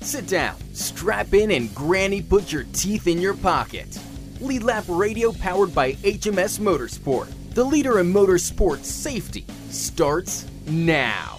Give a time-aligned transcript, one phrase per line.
[0.00, 3.98] Sit down, strap in, and Granny put your teeth in your pocket.
[4.40, 11.38] Lead Lap Radio powered by HMS Motorsport, the leader in motorsport safety, starts now.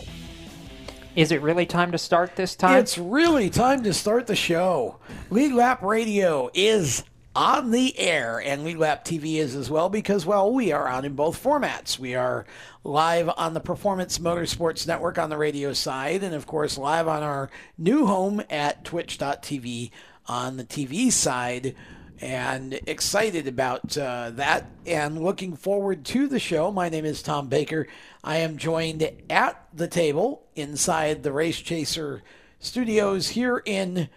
[1.15, 2.77] Is it really time to start this time?
[2.79, 4.97] It's really time to start the show.
[5.31, 7.03] Lead Lap Radio is
[7.35, 11.05] on the air, and Lead Lap TV is as well because, well, we are on
[11.05, 11.97] in both formats.
[11.97, 12.45] We are
[12.83, 17.23] live on the Performance Motorsports Network on the radio side, and of course, live on
[17.23, 19.91] our new home at twitch.tv
[20.27, 21.75] on the TV side.
[22.19, 26.69] And excited about uh, that and looking forward to the show.
[26.69, 27.87] My name is Tom Baker.
[28.23, 32.21] I am joined at the table inside the Race Chaser
[32.59, 34.07] studios here in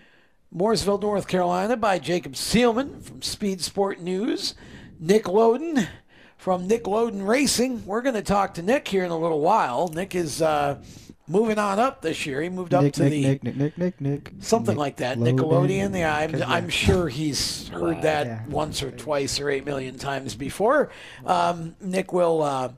[0.57, 4.55] Mooresville, North Carolina, by Jacob Seelman from Speed Sport News,
[5.01, 5.89] Nick Loden
[6.37, 7.85] from Nick Loden Racing.
[7.85, 9.89] We're going to talk to Nick here in a little while.
[9.89, 10.81] Nick is uh,
[11.27, 12.41] moving on up this year.
[12.41, 14.33] He moved up Nick, to Nick, the Nick, Nick, Nick, Nick, Nick.
[14.41, 15.19] something like that.
[15.19, 15.99] Nickelodeon.
[15.99, 18.47] Yeah, I'm, I'm sure he's heard that Yeah.
[18.49, 20.91] once or twice or eight million times before.
[21.27, 22.69] Um, Nick will uh,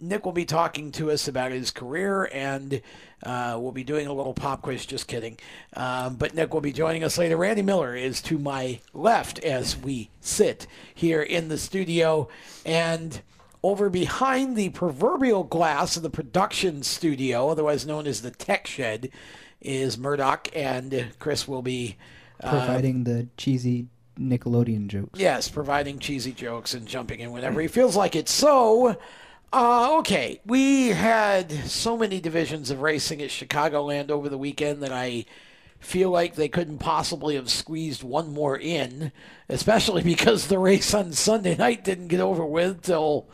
[0.00, 2.80] Nick will be talking to us about his career, and
[3.22, 4.86] uh, we'll be doing a little pop quiz.
[4.86, 5.38] Just kidding.
[5.74, 7.36] Um, but Nick will be joining us later.
[7.36, 12.28] Randy Miller is to my left as we sit here in the studio,
[12.64, 13.20] and.
[13.60, 19.10] Over behind the proverbial glass of the production studio, otherwise known as the tech shed,
[19.60, 21.96] is Murdoch, and Chris will be
[22.40, 23.88] Providing the cheesy
[24.18, 25.18] Nickelodeon jokes.
[25.18, 28.28] Yes, providing cheesy jokes and jumping in whenever he feels like it.
[28.28, 28.96] So,
[29.52, 34.92] uh, okay, we had so many divisions of racing at Chicagoland over the weekend that
[34.92, 35.24] I
[35.80, 39.12] feel like they couldn't possibly have squeezed one more in,
[39.48, 43.26] especially because the race on Sunday night didn't get over with till,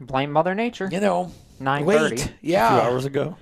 [0.00, 0.88] Blame Mother Nature.
[0.90, 1.86] you know, 9:30.
[1.86, 2.24] late.
[2.26, 3.36] a few hours ago.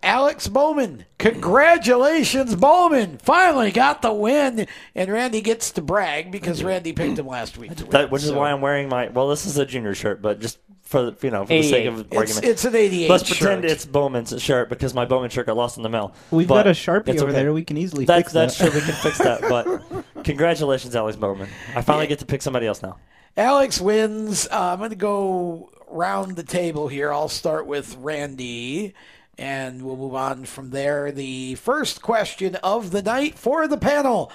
[0.00, 1.04] Alex Bowman.
[1.18, 3.18] Congratulations, Bowman.
[3.18, 4.68] Finally got the win.
[4.94, 7.74] And Randy gets to brag because Randy picked him last week.
[7.74, 7.90] to win.
[7.90, 9.08] That, which is why I'm wearing my.
[9.08, 11.86] Well, this is a junior shirt, but just for the, you know for the sake
[11.86, 15.46] of It's, argument, it's an 88 let's pretend it's Bowman's shirt because my Bowman shirt
[15.46, 16.14] got lost in the mail.
[16.30, 17.32] We've But got a Sharpie over okay.
[17.32, 17.52] there.
[17.52, 18.70] We can easily That's fix that's that.
[18.70, 18.80] true.
[18.80, 19.42] We can fix that.
[19.42, 19.82] But
[20.24, 21.48] congratulations, Alex Bowman.
[21.76, 22.96] I finally get to pick somebody else now.
[23.36, 24.48] Alex wins.
[24.50, 27.12] Uh, I'm going to go round the table here.
[27.12, 28.94] I'll start with Randy,
[29.36, 31.12] and we'll move on from there.
[31.12, 34.32] The first question of the night for the panel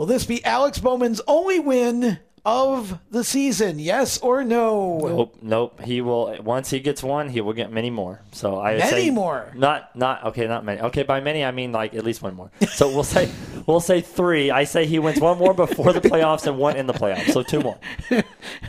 [0.00, 3.78] Will this be Alex Bowman's only win of the season?
[3.78, 4.98] Yes or no?
[4.98, 5.80] Nope, nope.
[5.82, 8.22] He will once he gets one, he will get many more.
[8.32, 9.52] So I Many more?
[9.54, 10.80] Not not okay, not many.
[10.80, 12.50] Okay, by many I mean like at least one more.
[12.72, 13.30] So we'll say
[13.66, 14.50] we'll say three.
[14.50, 17.32] I say he wins one more before the playoffs and one in the playoffs.
[17.32, 17.78] So two more.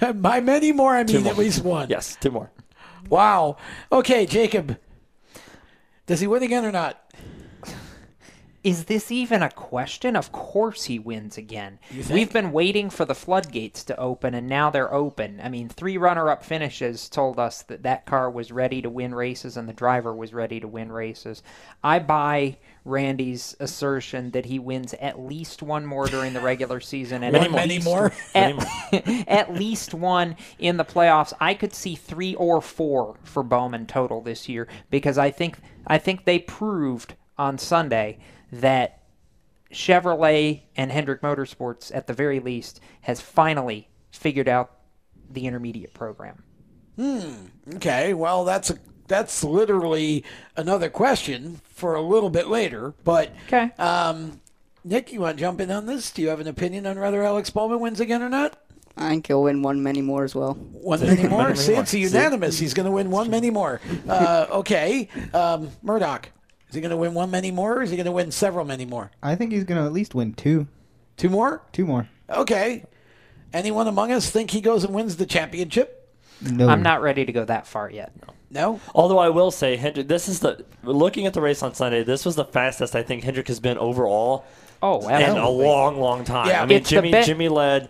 [0.13, 1.31] By many more, I mean more.
[1.31, 1.89] at least one.
[1.89, 2.51] Yes, two more.
[3.09, 3.57] Wow.
[3.91, 4.77] Okay, Jacob.
[6.05, 7.00] Does he win again or not?
[8.63, 10.15] Is this even a question?
[10.15, 11.79] Of course he wins again.
[12.11, 15.39] We've been waiting for the floodgates to open, and now they're open.
[15.43, 19.15] I mean, three runner up finishes told us that that car was ready to win
[19.15, 21.41] races and the driver was ready to win races.
[21.83, 27.23] I buy Randy's assertion that he wins at least one more during the regular season
[27.23, 27.51] and Many at.
[27.51, 28.11] Many least- more?
[28.35, 28.55] At,
[29.27, 31.33] at least one in the playoffs.
[31.39, 35.57] I could see three or four for Bowman total this year because I think
[35.87, 38.19] I think they proved on Sunday
[38.51, 39.03] that
[39.71, 44.71] Chevrolet and Hendrick Motorsports, at the very least, has finally figured out
[45.29, 46.43] the intermediate program.
[46.97, 47.45] Hmm.
[47.75, 50.23] Okay, well, that's a that's literally
[50.55, 52.93] another question for a little bit later.
[53.03, 53.71] But Okay.
[53.77, 54.39] um,
[54.83, 56.11] Nick, you want to jump in on this?
[56.11, 58.57] Do you have an opinion on whether Alex Bowman wins again or not?
[58.97, 60.53] I think he'll win one many more as well.
[60.53, 61.55] One many more.
[61.55, 62.59] See, it's a unanimous.
[62.59, 63.79] He's going to win one many more.
[64.07, 66.29] Uh, okay, um, Murdoch.
[66.71, 68.63] Is he going to win one many more, or is he going to win several
[68.63, 69.11] many more?
[69.21, 70.67] I think he's going to at least win two.
[71.17, 71.61] Two more?
[71.73, 72.07] Two more.
[72.29, 72.85] Okay.
[73.53, 76.09] Anyone among us think he goes and wins the championship?
[76.41, 76.69] No.
[76.69, 78.13] I'm not ready to go that far yet.
[78.49, 78.79] No.
[78.95, 82.03] Although I will say, Hendrick, this is the looking at the race on Sunday.
[82.03, 84.45] This was the fastest I think Hendrick has been overall
[84.81, 85.25] Oh, absolutely.
[85.25, 86.47] in a long, long time.
[86.47, 86.63] Yeah.
[86.63, 87.89] I mean, It's the Jimmy be- Jimmy led,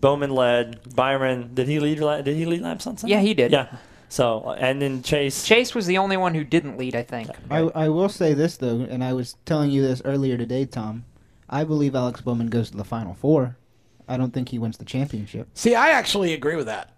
[0.00, 1.50] Bowman led, Byron.
[1.54, 2.24] Did he lead?
[2.24, 3.14] Did he lead laps on Sunday?
[3.14, 3.52] Yeah, he did.
[3.52, 3.74] Yeah.
[4.08, 5.44] So and then Chase.
[5.44, 7.28] Chase was the only one who didn't lead, I think.
[7.50, 11.04] I, I will say this, though, and I was telling you this earlier today, Tom.
[11.48, 13.56] I believe Alex Bowman goes to the Final Four.
[14.08, 15.48] I don't think he wins the championship.
[15.54, 16.94] See, I actually agree with that.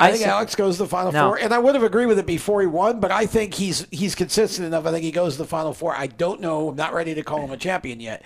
[0.00, 1.28] I, I think see- Alex goes to the final No.
[1.28, 3.86] four, and I would have agreed with it before he won, but I think he's
[3.92, 4.86] he's consistent enough.
[4.86, 5.94] I think he goes to the final four.
[5.94, 6.70] I don't know.
[6.70, 8.22] I'm not ready to call him a champion yet.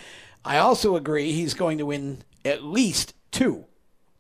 [0.47, 3.67] I also agree he's going to win at least two,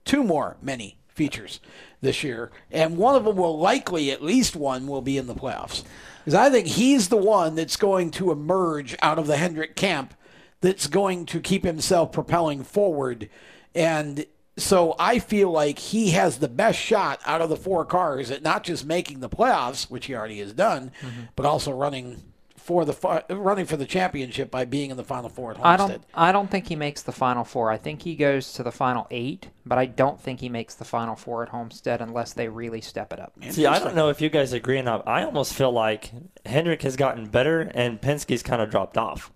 [0.04, 1.60] two more many features
[2.00, 5.34] this year, and one of them will likely, at least one, will be in the
[5.34, 5.84] playoffs.
[6.24, 10.14] Because I think he's the one that's going to emerge out of the Hendrick camp
[10.60, 13.28] that's going to keep himself propelling forward.
[13.74, 14.24] And
[14.56, 18.42] so I feel like he has the best shot out of the four cars at
[18.42, 21.22] not just making the playoffs, which he already has done, mm-hmm.
[21.36, 22.22] but also running
[22.68, 26.02] for the running for the championship by being in the final four at I Homestead.
[26.02, 26.04] don't.
[26.12, 27.70] I don't think he makes the final four.
[27.70, 30.84] I think he goes to the final eight, but I don't think he makes the
[30.84, 33.32] final four at Homestead unless they really step it up.
[33.48, 35.08] See, I don't know if you guys agree or not.
[35.08, 36.12] I almost feel like
[36.44, 39.32] Hendrick has gotten better and Penske's kind of dropped off.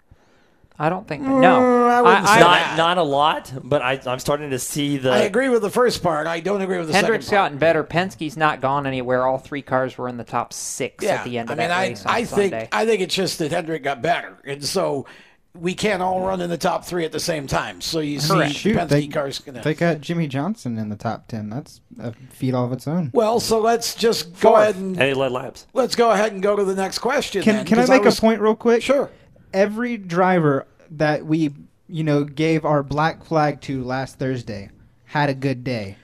[0.82, 1.22] I don't think.
[1.22, 2.76] That, no, mm, I wouldn't say I, that.
[2.76, 5.10] Not not a lot, but I, I'm starting to see the.
[5.12, 6.26] I agree with the first part.
[6.26, 7.52] I don't agree with the Hendrick's second part.
[7.52, 7.84] Hendrick's gotten better.
[7.84, 9.24] Penske's not gone anywhere.
[9.26, 11.68] All three cars were in the top six Yeah, at the end I of mean,
[11.68, 12.50] that I, race on I Sunday.
[12.50, 15.06] think I think it's just that Hendrick got better, and so
[15.54, 17.80] we can't all run in the top three at the same time.
[17.82, 19.62] So you see, Shoot, Penske they, cars gonna.
[19.62, 21.48] they got Jimmie Johnson in the top ten.
[21.50, 23.10] That's a feat all of its own.
[23.14, 25.66] well, so let's just go ahead and and he led laps.
[25.74, 27.42] let's go ahead and go to the next question.
[27.42, 28.82] Can then, can I 'cause make was- a point real quick?
[28.82, 29.10] Sure.
[29.54, 31.50] Every driver that we
[31.88, 34.70] you know gave our black flag to last Thursday
[35.06, 35.96] had a good day.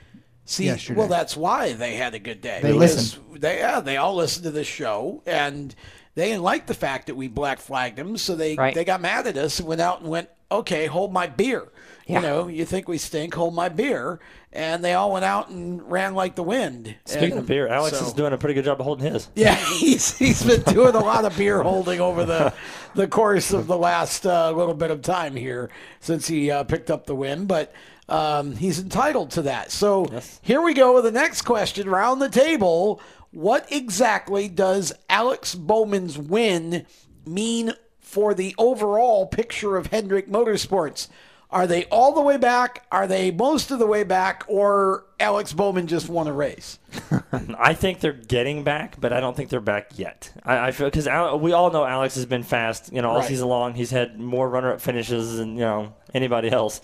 [0.45, 0.99] See, yesterday.
[0.99, 2.61] well, that's why they had a good day.
[2.63, 3.41] They because listened.
[3.41, 5.75] They yeah, they all listened to the show, and
[6.15, 8.75] they didn't like the fact that we black flagged them, so they Right.
[8.75, 11.69] they got mad at us and went out and went, okay, hold my beer.
[12.09, 12.17] Yeah.
[12.21, 13.35] You know, you think we stink?
[13.35, 14.19] Hold my beer.
[14.51, 16.97] And they all went out and ran like the wind.
[17.05, 19.29] Speaking And of beer, Alex so- is doing a pretty good job of holding his.
[19.35, 22.55] Yeah, he's he's been doing a lot of beer holding over the
[22.95, 25.69] the course of the last uh, little bit of time here
[26.01, 27.75] since he uh, picked up the win, but
[28.09, 29.71] um, he's entitled to that.
[29.71, 30.07] So
[30.41, 33.03] here we go with the next question around the table.
[33.33, 36.87] What exactly does Alex Bowman's win
[37.27, 41.09] mean for the overall picture of Hendrick Motorsports?
[41.51, 42.85] Are they all the way back?
[42.93, 44.45] Are they most of the way back?
[44.49, 46.79] Or Alex Bowman just won a race?
[47.59, 50.31] I think they're getting back, but I don't think they're back yet.
[50.45, 51.07] I, I feel because
[51.41, 52.93] we all know Alex has been fast.
[52.93, 53.29] You know, all Right.
[53.29, 56.83] season long, he's had more runner-up finishes than you know anybody else,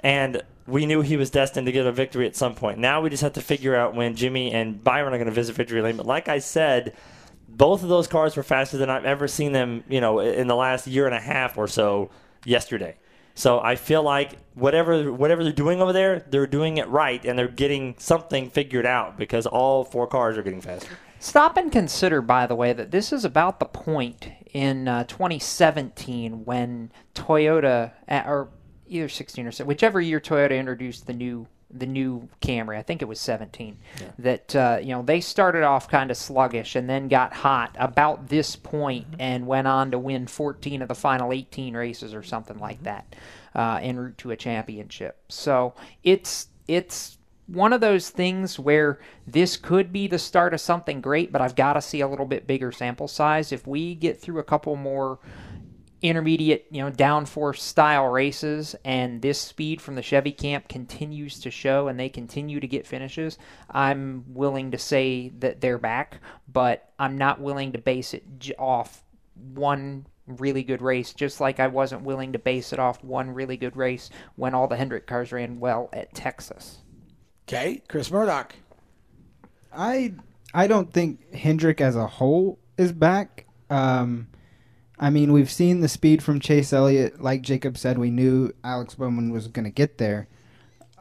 [0.00, 2.78] and we knew he was destined to get a victory at some point.
[2.78, 5.56] Now we just have to figure out when Jimmy and Byron are going to visit
[5.56, 5.96] victory lane.
[5.96, 6.94] But like I said,
[7.48, 9.84] both of those cars were faster than I've ever seen them.
[9.88, 12.10] You know, in the last year and a half or so.
[12.44, 12.96] Yesterday.
[13.34, 17.38] So I feel like whatever whatever they're doing over there, they're doing it right, and
[17.38, 20.98] they're getting something figured out because all four cars are getting faster.
[21.18, 26.44] Stop and consider, by the way, that this is about the point in uh, 2017
[26.44, 28.48] when Toyota, uh, or
[28.88, 32.76] either 16 or so, whichever year Toyota introduced the new the new Camry.
[32.76, 33.78] I think it was 17.
[34.18, 38.28] That uh, you know they started off kind of sluggish and then got hot about
[38.28, 42.58] this point and went on to win 14 of the final 18 races or something
[42.58, 43.14] like that
[43.54, 45.18] uh, en route to a championship.
[45.28, 51.00] So it's it's one of those things where this could be the start of something
[51.00, 53.52] great, but I've got to see a little bit bigger sample size.
[53.52, 55.18] If we get through a couple more
[56.02, 61.50] intermediate, you know, downforce style races and this speed from the Chevy camp continues to
[61.50, 63.38] show and they continue to get finishes,
[63.70, 68.54] I'm willing to say that they're back, but I'm not willing to base it j-
[68.58, 69.04] off
[69.54, 73.56] one really good race, just like I wasn't willing to base it off one really
[73.56, 76.78] good race when all the Hendrick cars ran well at Texas.
[77.48, 78.54] Okay, Chris Murdoch.
[79.72, 80.14] I
[80.54, 83.46] I don't think Hendrick as a whole is back.
[83.70, 84.28] Um,
[85.02, 87.20] I mean, we've seen the speed from Chase Elliott.
[87.20, 90.28] Like Jacob said, we knew Alex Bowman was going to get there.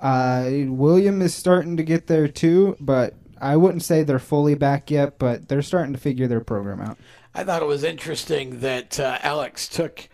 [0.01, 4.89] Uh, William is starting to get there too, but I wouldn't say they're fully back
[4.89, 5.19] yet.
[5.19, 6.97] But they're starting to figure their program out.
[7.35, 10.09] I thought it was interesting that uh, Alex took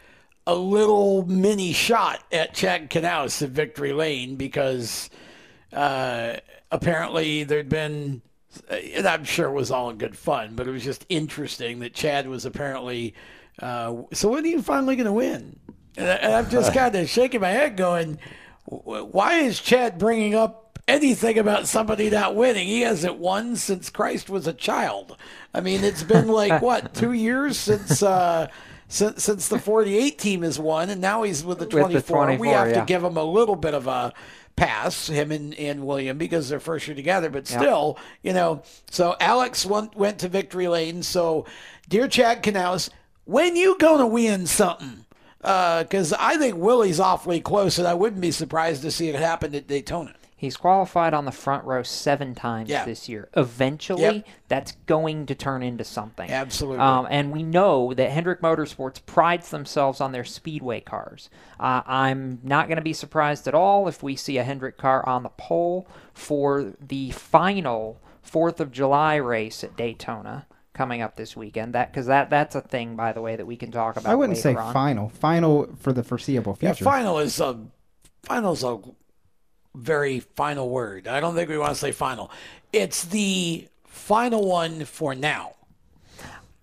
[0.46, 5.10] a little mini shot at Chad Knaus at Victory Lane because
[5.72, 6.36] uh,
[6.74, 8.22] apparently there'd been,
[8.70, 11.94] and I'm sure it was all in good fun, but it was just interesting that
[11.94, 13.14] Chad was apparently.
[13.62, 15.60] Uh, so when are you finally going to win?
[15.98, 18.20] And, I, I'm just kind of shaking my head, going,
[18.66, 22.68] "Why is Chad bringing up anything about somebody not winning?
[22.68, 25.18] He hasn't won since Christ was a child.
[25.54, 28.48] I mean, it's been like what two years since." Uh,
[28.90, 32.28] since, since the 48 team has won, and now he's with the the 24.
[32.28, 34.14] we 24, have to give him a little bit of a
[34.56, 37.30] pass, him and, and William, because they're first year together.
[37.30, 41.04] But still, you know, so Alex went, went to victory lane.
[41.04, 41.46] So,
[41.90, 42.90] dear Chad Knaus,
[43.28, 45.06] when you going to win something?
[45.40, 49.54] Because I think Willie's awfully close, and I wouldn't be surprised to see it happen
[49.56, 50.14] at Daytona.
[50.36, 52.86] He's qualified on the front row seven times Yeah.
[52.86, 53.28] this year.
[53.36, 54.26] Eventually, Yep.
[54.48, 56.30] that's going to turn into something.
[56.30, 56.80] Absolutely.
[56.80, 61.30] Um, and we know that Hendrick Motorsports prides themselves on their speedway cars.
[61.60, 65.08] Uh, I'm not going to be surprised at all if we see a Hendrick car
[65.08, 70.46] on the pole for the final Fourth of July race at Daytona
[70.78, 71.74] coming up this weekend.
[71.74, 74.10] That because that that's a thing, by the way, that we can talk about.
[74.12, 74.74] I wouldn't say on.
[74.74, 75.10] final.
[75.10, 76.86] Final for the foreseeable Yeah, future.
[76.86, 77.60] final is a
[78.24, 78.80] final's a
[79.76, 81.08] very final word.
[81.08, 82.32] I don't think we want to say final.
[82.72, 85.54] It's the final one for now.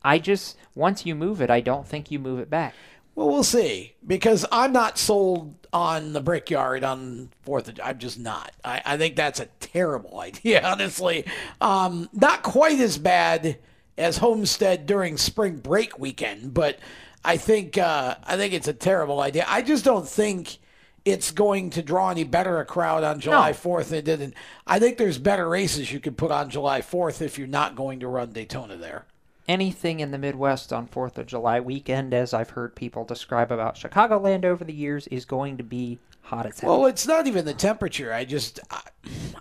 [0.02, 2.74] I just once you move it, I don't think you move it back.
[3.14, 7.68] Well, we'll see because I'm not sold on the Brickyard on Fourth.
[7.68, 8.50] of I'm just not.
[8.64, 11.24] I, I think that's a terrible idea, honestly.
[11.60, 13.58] Um, not quite as bad
[13.96, 16.78] as Homestead during spring break weekend, but
[17.24, 19.44] I think uh, I think it's a terrible idea.
[19.48, 20.58] I just don't think
[21.04, 23.56] it's going to draw any better a crowd on July No.
[23.56, 24.22] 4th than it did.
[24.22, 24.34] And
[24.66, 28.00] I think there's better races you could put on July 4th if you're not going
[28.00, 29.04] to run Daytona there.
[29.46, 33.74] Anything in the Midwest on Fourth of July weekend, as I've heard people describe about
[33.74, 36.78] Chicagoland over the years, is going to be hot as hell.
[36.80, 38.12] Well, it's not even the temperature.
[38.12, 38.80] I just, I,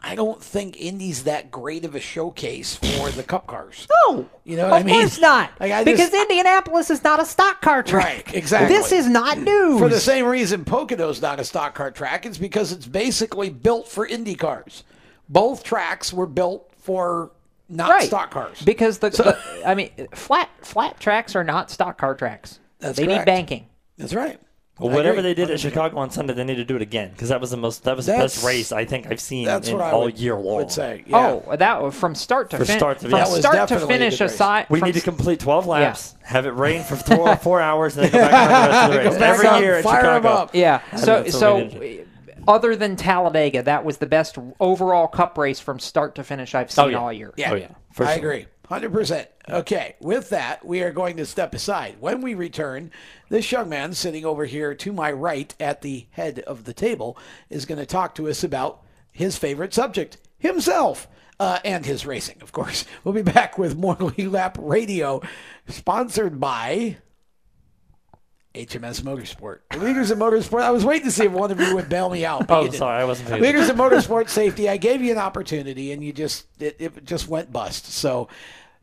[0.03, 3.87] I don't think Indy's that great of a showcase for the Cup cars.
[4.07, 4.95] no, You know of what I mean?
[4.99, 5.51] course not.
[5.59, 8.03] Like, because just- Indianapolis is not a stock car track.
[8.27, 8.75] Right, exactly.
[8.75, 9.79] This is not news.
[9.79, 13.87] For the same reason Pocono's not a stock car track, it's because it's basically built
[13.87, 14.83] for Indy cars.
[15.29, 17.31] Both tracks were built for
[17.69, 18.03] not right.
[18.07, 18.61] stock cars.
[18.61, 22.59] Because the, the I mean, flat flat tracks are not stock car tracks.
[22.79, 23.19] That's they correct.
[23.21, 23.67] need banking.
[23.97, 24.37] That's right.
[24.79, 27.29] Well, whatever they did at Chicago on Sunday, they need to do it again because
[27.29, 29.67] that was the most that was the That's- best race I think I've seen That's
[29.67, 30.57] in what I all would, year long.
[30.57, 31.03] would say.
[31.05, 31.39] Yeah.
[31.45, 33.83] Oh, that from start to From fin- start to- from That was start to definitely
[33.95, 34.33] a finish good race.
[34.33, 34.65] aside.
[34.69, 38.05] We from need to complete 12 laps, have it rain for four, four hours, and
[38.05, 39.19] then go back and run the rest of the race.
[39.19, 40.27] Back Every on, year at fire 'em Chicago.
[40.29, 40.49] up.
[40.55, 40.81] Yeah.
[40.97, 42.03] So that's what so we
[42.47, 46.67] other than Talladega, that was the best overall Cup race from start to finish I've
[46.77, 46.97] oh, seen yeah.
[46.97, 47.31] all year.
[47.37, 47.51] Yeah.
[47.51, 48.17] Oh, yeah, for I sure.
[48.31, 48.45] agree.
[48.69, 49.27] 100%.
[49.49, 51.97] Okay, with that, we are going to step aside.
[51.99, 52.91] When we return,
[53.29, 57.17] this young man sitting over here to my right at the head of the table
[57.49, 61.07] is going to talk to us about his favorite subject, himself.
[61.39, 62.85] Uh, and his racing, of course.
[63.03, 65.19] We'll be back with more Lead Lap Radio,
[65.67, 66.97] sponsored by
[68.55, 69.59] HMS Motorsport.
[69.71, 70.61] The leaders in motorsport.
[70.61, 72.47] I was waiting to see if one of you would bail me out.
[72.47, 74.69] but Oh, sorry, I wasn't paying Leaders in motorsport safety.
[74.69, 77.91] I gave you an opportunity, and you just it, it just went bust.
[77.91, 78.27] So,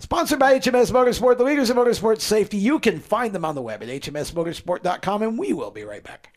[0.00, 2.56] sponsored by HMS Motorsport, the leaders in motorsport safety.
[2.56, 6.36] You can find them on the web at hmsmotorsport.com, and we will be right back.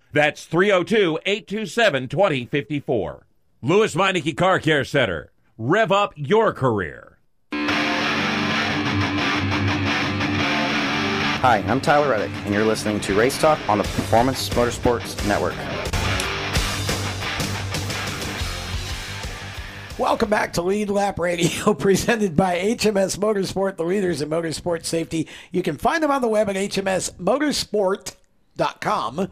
[0.13, 3.25] That's 302 827 2054.
[3.61, 5.31] Lewes Meineke Car Care Center.
[5.57, 7.17] Rev up your career.
[11.41, 15.55] Hi, I'm Tyler Reddick, and you're listening to Race Talk on the Performance Motorsports Network.
[19.97, 25.27] Welcome back to Lead Lap Radio, presented by HMS Motorsport, the leaders in motorsport safety.
[25.51, 29.29] You can find them on the web at hmsmotorsport.com.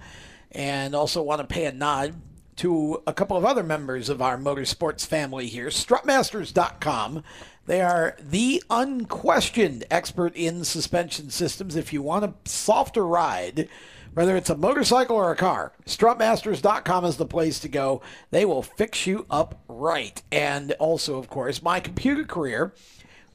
[0.52, 2.16] And also want to pay a nod
[2.58, 5.68] to a couple of other members of our motorsports family here.
[5.68, 7.24] Strutmasters.com.
[7.68, 11.76] They are the unquestioned expert in suspension systems.
[11.76, 13.70] If you want a softer ride,
[14.14, 18.02] whether it's a motorcycle or a car, strutmasters.com is the place to go.
[18.32, 20.22] They will fix you up right.
[20.32, 22.74] And also, of course, my computer career,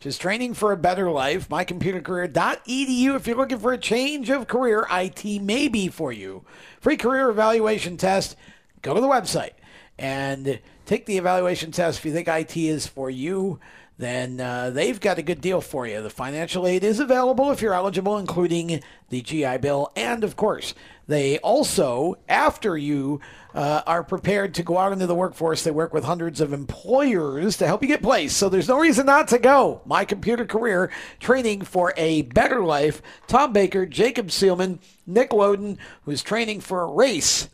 [0.07, 3.17] is training for a better life, mycomputercareer.edu.
[3.17, 6.45] If you're looking for a change of career, IT may be for you.
[6.81, 8.37] Free career evaluation test.
[8.83, 9.53] Go to the website
[9.99, 11.99] and take the evaluation test.
[11.99, 13.61] If you think IT is for you,
[13.97, 16.03] then uh, they've got a good deal for you.
[16.03, 19.93] The financial aid is available if you're eligible, including the GI Bill.
[19.95, 20.75] And of course,
[21.07, 23.21] they also, after you
[23.55, 27.57] uh, are prepared to go out into the workforce, they work with hundreds of employers
[27.59, 28.37] to help you get placed.
[28.37, 29.83] So there's no reason not to go.
[29.85, 33.01] My computer career training for a better life.
[33.29, 37.49] Tom Baker, Jacob Seelman, Nick Loden, who's training for a race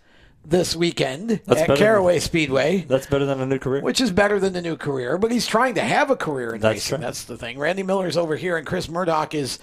[0.45, 2.85] this weekend That's at Caraway than- Speedway.
[2.89, 3.83] That's better than a new career.
[3.83, 6.61] Which is better than the new career, but he's trying to have a career in
[6.61, 6.95] That's racing.
[6.97, 7.01] right.
[7.03, 7.59] That's the thing.
[7.59, 9.59] Randy Miller's over here, and Chris Murdoch is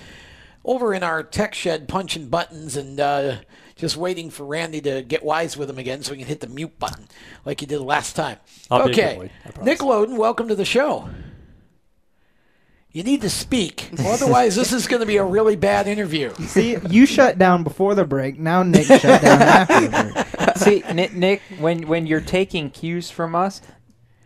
[0.64, 3.38] over in our tech shed punching buttons and uh,
[3.76, 6.48] just waiting for Randy to get wise with him again so he can hit the
[6.48, 7.08] mute button
[7.46, 8.38] like he did last time.
[8.70, 9.16] I'll be a good okay.
[9.16, 11.10] boy, Nick Loden, welcome to the show.
[12.92, 13.90] You need to speak.
[14.00, 16.34] Otherwise, this is going to be a really bad interview.
[16.36, 18.40] See, you shut down before the break.
[18.40, 20.58] Now Nick shut down after the break.
[20.58, 23.62] See, Nick, Nick, when when you're taking cues from us,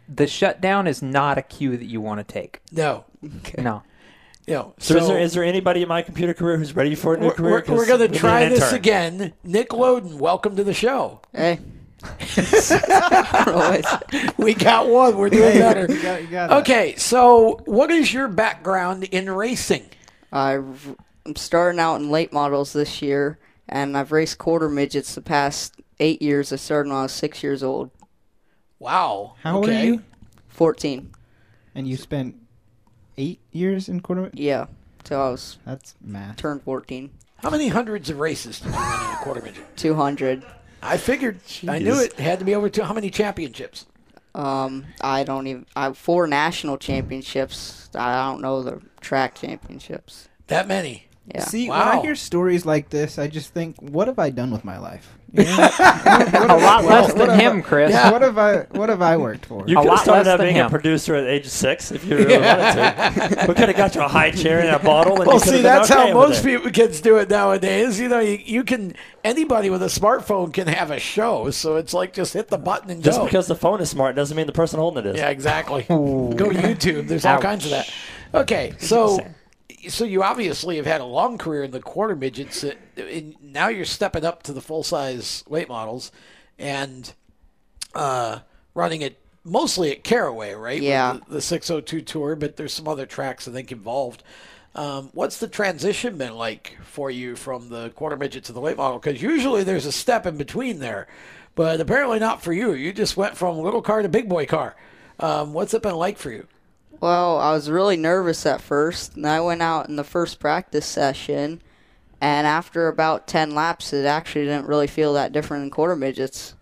[0.08, 2.62] the shutdown is not a cue that you want to take.
[2.72, 3.06] No.
[3.58, 3.84] No.
[4.48, 7.14] You know, So, is there is there anybody in my computer career who's ready for
[7.14, 7.52] a new we're, career?
[7.52, 8.76] we're, 'Cause we're going to try this intern.
[8.76, 9.34] again.
[9.44, 11.22] Nick Loden, welcome to the show.
[11.34, 11.60] Hey.
[14.38, 15.18] we got one.
[15.18, 15.92] We're doing better.
[15.94, 19.86] You got- you got okay, so what is your background in racing?
[20.32, 25.22] I've, I'm starting out in late models this year, and I've raced quarter midgets the
[25.22, 26.54] past eight years.
[26.54, 27.92] I started when I was six years old.
[28.80, 29.36] Wow.
[29.44, 30.02] How old are you?
[30.48, 31.12] 14.
[31.76, 32.36] And you spent
[33.18, 34.30] eight years in quarter.
[34.34, 34.68] Yeah,
[35.04, 36.38] till I was That's math.
[36.38, 37.12] turned 14.
[37.38, 39.64] How many hundreds of races did you run in a quarter midget?
[39.78, 40.46] 200.
[40.82, 41.40] I figured.
[41.68, 42.06] I knew Jeez.
[42.06, 42.84] it had to be over two.
[42.84, 43.86] How many championships?
[44.34, 45.66] Um, I don't even.
[45.76, 47.90] I four national championships.
[47.96, 50.28] I don't know the track championships.
[50.48, 51.08] That many.
[51.34, 51.44] Yeah.
[51.44, 51.80] See, Wow.
[51.90, 54.78] when I hear stories like this, I just think, what have I done with my
[54.80, 55.18] life?
[55.34, 55.70] You know?
[56.50, 57.94] A lot less than have him, I- Chris.
[57.94, 58.58] What have I?
[58.72, 59.60] What have I worked for?
[59.68, 62.18] You could have lot started out than being a producer at age six if you
[62.18, 63.46] really wanted to.
[63.48, 65.18] We could have got you a high chair and a bottle.
[65.22, 68.00] And Well, you could see, that's okay how most people kids do it nowadays.
[68.00, 71.94] You know, you, you can anybody with a smartphone can have a show, so it's
[71.94, 73.26] like just hit the button and Just go.
[73.26, 75.18] because the phone is smart doesn't mean the person holding it is.
[75.18, 75.84] Yeah, exactly.
[75.88, 77.08] Go to YouTube.
[77.08, 77.90] There's all kinds of that.
[78.34, 79.20] Okay, so
[79.90, 82.64] so you obviously have had a long career in the quarter midgets.
[82.64, 86.12] uh, and now you're stepping up to the full size late models,
[86.58, 87.14] and
[87.96, 88.40] uh,
[88.74, 90.82] running it mostly at Caraway, right?
[90.82, 91.20] Yeah.
[91.28, 94.24] The, the 602 tour, but there's some other tracks I think involved.
[94.74, 98.78] Um, what's the transition been like for you from the quarter midget to the late
[98.78, 99.00] model?
[99.00, 101.08] Because usually there's a step in between there,
[101.56, 102.74] but apparently not for you.
[102.74, 104.76] You just went from little car to big boy car.
[105.20, 106.48] Um, what's it been like for you?
[107.02, 110.86] Well, I was really nervous at first, and I went out in the first practice
[110.86, 111.60] session,
[112.22, 116.54] and after about 10 laps, it actually didn't really feel that different than quarter midgets.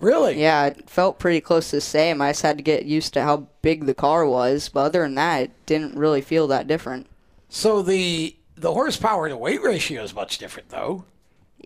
[0.00, 0.38] Really?
[0.38, 2.20] Yeah, it felt pretty close to the same.
[2.20, 5.14] I just had to get used to how big the car was, but other than
[5.14, 7.06] that, it didn't really feel that different.
[7.48, 11.04] So the the horsepower to weight ratio is much different, though.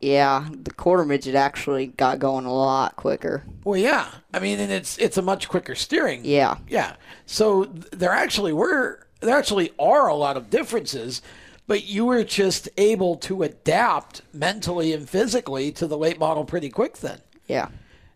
[0.02, 3.44] Yeah, the quarter midget actually got going a lot quicker.
[3.64, 4.08] Well, yeah.
[4.34, 6.22] I mean, and it's it's a much quicker steering.
[6.24, 6.56] Yeah.
[6.68, 6.96] Yeah.
[7.24, 11.22] So there actually were there actually are a lot of differences,
[11.68, 16.68] but you were just able to adapt mentally and physically to the late model pretty
[16.68, 17.20] quick then.
[17.46, 17.68] Yeah.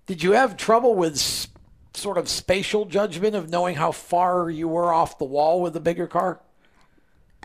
[0.06, 1.46] Did you have trouble with s-
[1.94, 5.80] sort of spatial judgment of knowing how far you were off the wall with the
[5.80, 6.40] bigger car?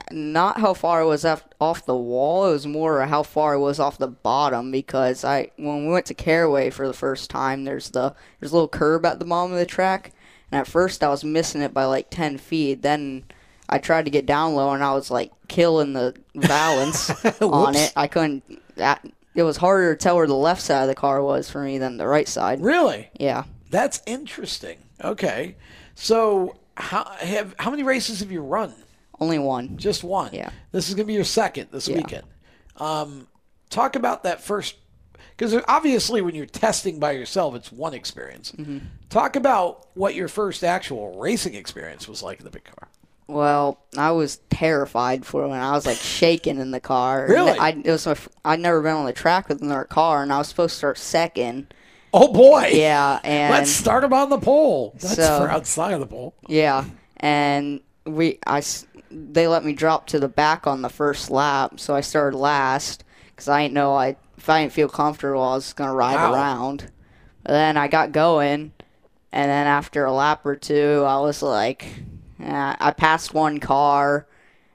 [0.09, 2.47] Not how far it was off, off the wall.
[2.47, 6.05] It was more how far it was off the bottom because I when we went
[6.07, 9.51] to Caraway for the first time, there's the there's a little curb at the bottom
[9.51, 10.13] of the track,
[10.51, 12.81] and at first I was missing it by like ten feet.
[12.81, 13.25] Then
[13.69, 17.09] I tried to get down low, and I was like killing the balance
[17.41, 17.93] on it.
[17.95, 18.43] I couldn't.
[18.75, 21.61] That, it was harder to tell where the left side of the car was for
[21.61, 22.61] me than the right side.
[22.61, 23.09] Really?
[23.19, 23.43] Yeah.
[23.69, 24.77] That's interesting.
[25.03, 25.55] Okay.
[25.95, 28.73] So how have how many races have you run?
[29.21, 29.77] Only one.
[29.77, 30.31] Just one.
[30.33, 30.49] Yeah.
[30.71, 31.97] This is going to be your second this Yeah.
[31.97, 32.23] weekend.
[32.77, 33.27] Um,
[33.69, 34.75] talk about that first,
[35.37, 38.51] because obviously when you're testing by yourself, it's one experience.
[38.51, 38.79] Mm-hmm.
[39.09, 42.87] Talk about what your first actual racing experience was like in the big car.
[43.27, 47.27] Well, I was terrified for when I was like shaking in the car.
[47.29, 47.57] Really?
[47.57, 50.39] I it was my, I'd never been on the track with another car, and I
[50.39, 51.73] was supposed to start second.
[52.13, 52.71] Oh boy!
[52.73, 54.93] Yeah, and Let's start him on the pole.
[54.99, 56.33] That's So- for outside of the pole.
[56.49, 56.83] yeah,
[57.17, 58.59] and we I
[59.11, 63.03] they let me drop to the back on the first lap, so I started last
[63.27, 66.33] because I didn't know I if I didn't feel comfortable, I was gonna ride Wow.
[66.33, 66.91] around.
[67.43, 68.71] But then I got going,
[69.31, 71.85] and then after a lap or two, I was like,
[72.39, 74.27] eh, I passed one car.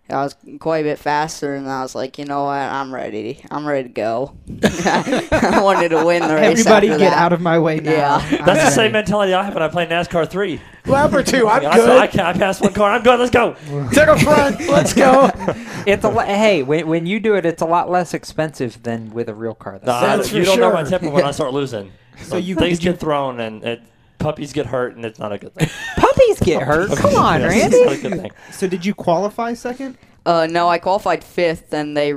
[0.09, 3.45] I was quite a bit faster, and I was like, you know what, I'm ready.
[3.51, 4.37] I'm ready to go.
[4.62, 6.61] I wanted to win the race.
[6.61, 7.19] Everybody after get that.
[7.19, 7.90] out of my way now.
[7.90, 8.14] Yeah.
[8.16, 8.71] I'm That's the ready.
[8.75, 10.61] same mentality I have when I play NASCAR 3.
[10.87, 11.90] Lap or two, I'm I, good.
[11.99, 12.92] I, can't, I passed one car.
[12.92, 13.19] I'm good.
[13.19, 13.55] Let's go.
[13.55, 14.61] to the front.
[14.69, 15.31] Let's go.
[15.87, 19.29] It's a hey when, when you do it, it's a lot less expensive than with
[19.29, 19.79] a real car.
[19.79, 19.92] Though.
[19.92, 20.90] Nah, That's you for don't know my sure.
[20.99, 21.92] temper when I start losing.
[22.23, 23.83] So you- things did you- get thrown and it,
[24.18, 25.68] puppies get hurt, and it's not a good thing.
[25.96, 26.90] Puppies get hurt.
[26.96, 27.76] Come on, Yes, Randy.
[27.76, 28.31] It's not a good thing.
[28.52, 29.96] So did you qualify second?
[30.24, 32.12] Uh, no, I qualified fifth, and they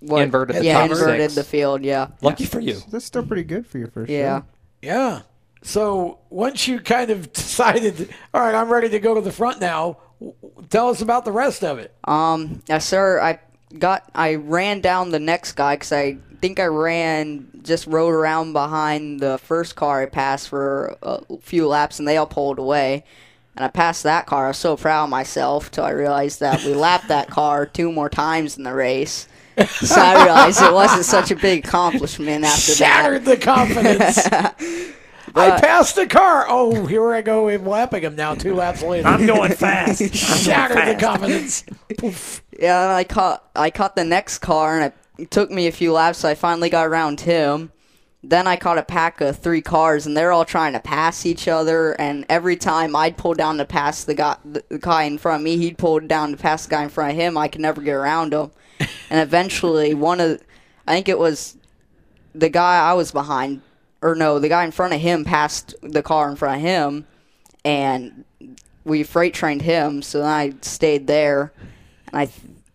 [0.00, 1.34] what, Inverted the yeah, top inverted six.
[1.34, 1.82] the field.
[1.82, 2.80] Yeah, Lucky for you.
[2.90, 4.40] That's still pretty good for your first yeah.
[4.40, 4.44] show.
[4.82, 5.22] Yeah.
[5.62, 9.60] So once you kind of decided, all right, I'm ready to go to the front
[9.60, 9.96] now.
[10.20, 10.34] w-
[10.68, 11.94] Tell us about the rest of it.
[12.04, 13.18] Um, yes, sir.
[13.20, 13.40] I
[13.78, 18.52] got I ran down the next guy because I think I ran just rode around
[18.52, 23.04] behind the first car I passed for a few laps, and they all pulled away.
[23.56, 24.44] And I passed that car.
[24.44, 27.90] I was so proud of myself till I realized that we lapped that car two
[27.90, 29.28] more times in the race.
[29.56, 32.76] So I realized it wasn't such a big accomplishment after that.
[32.76, 34.28] Shattered the confidence.
[35.36, 36.46] I uh, passed the car.
[36.48, 37.48] Oh, here I go.
[37.48, 38.34] I'm lapping him now.
[38.34, 39.06] Two laps later.
[39.06, 40.00] I'm going fast.
[40.02, 41.00] I'm going Shattered the fast.
[41.00, 41.64] confidence.
[41.98, 42.42] Poof.
[42.58, 45.92] Yeah, and I caught I caught the next car, and it took me a few
[45.92, 46.18] laps.
[46.20, 47.70] So I finally got around him.
[48.22, 51.48] Then I caught a pack of three cars, and they're all trying to pass each
[51.48, 51.92] other.
[52.00, 55.44] And every time I'd pull down to pass the guy, the guy in front of
[55.44, 57.36] me, he'd pull down to pass the guy in front of him.
[57.36, 58.50] I could never get around him.
[59.10, 60.40] and eventually, one of,
[60.86, 61.58] I think it was
[62.34, 63.60] the guy I was behind,
[64.02, 67.06] or no, the guy in front of him passed the car in front of him,
[67.64, 68.24] and
[68.84, 70.02] we freight trained him.
[70.02, 71.52] So then I stayed there,
[72.12, 72.28] and I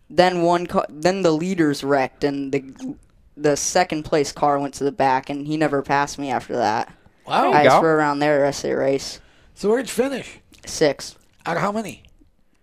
[0.10, 2.96] then one car, then the leaders wrecked, and the
[3.38, 6.92] the second place car went to the back, and he never passed me after that.
[7.26, 7.52] Wow.
[7.54, 7.70] I go.
[7.70, 9.20] just rode around there the rest of the race.
[9.54, 10.40] So where'd you finish?
[10.66, 12.04] Six, Out of how many?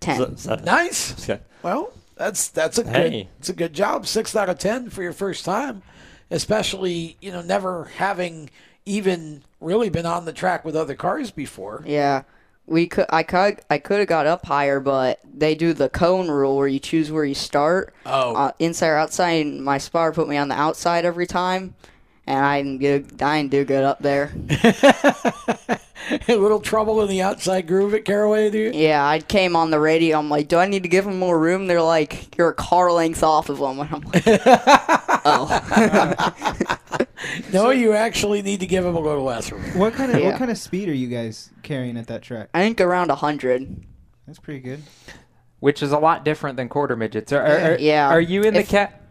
[0.00, 0.18] ten.
[0.18, 1.28] So- so- Nice.
[1.28, 1.40] Okay.
[1.62, 3.28] Well, that's that's a good Hey.
[3.38, 4.06] it's a good job.
[4.06, 5.82] Six out of ten for your first time,
[6.30, 8.50] especially you know never having
[8.88, 11.82] even really been on the track with other cars before.
[11.86, 12.22] Yeah.
[12.66, 16.30] We could I could I could have got up higher, but they do the cone
[16.30, 17.94] rule where you choose where you start.
[18.04, 18.34] Oh.
[18.34, 21.74] Uh, inside or outside, and my spotter put me on the outside every time,
[22.26, 24.32] and I didn't get I didn't do good up there.
[26.28, 28.70] a little trouble in the outside groove at Caraway, do you?
[28.72, 30.18] Yeah, I came on the radio.
[30.18, 31.66] I'm like, do I need to give them more room?
[31.66, 33.80] They're like, you're a car length off of them.
[33.80, 34.22] And I'm like,
[35.24, 36.74] oh.
[37.52, 39.62] No, you actually need to give him a little less room.
[39.78, 40.30] What kind of Yeah.
[40.30, 42.48] what kind of speed are you guys carrying at that track?
[42.54, 43.84] I think around hundred.
[44.26, 44.82] That's pretty good.
[45.60, 47.32] Which is a lot different than quarter midgets.
[47.32, 48.08] Are, are, are- Yeah.
[48.08, 49.02] Are you in If- the cat?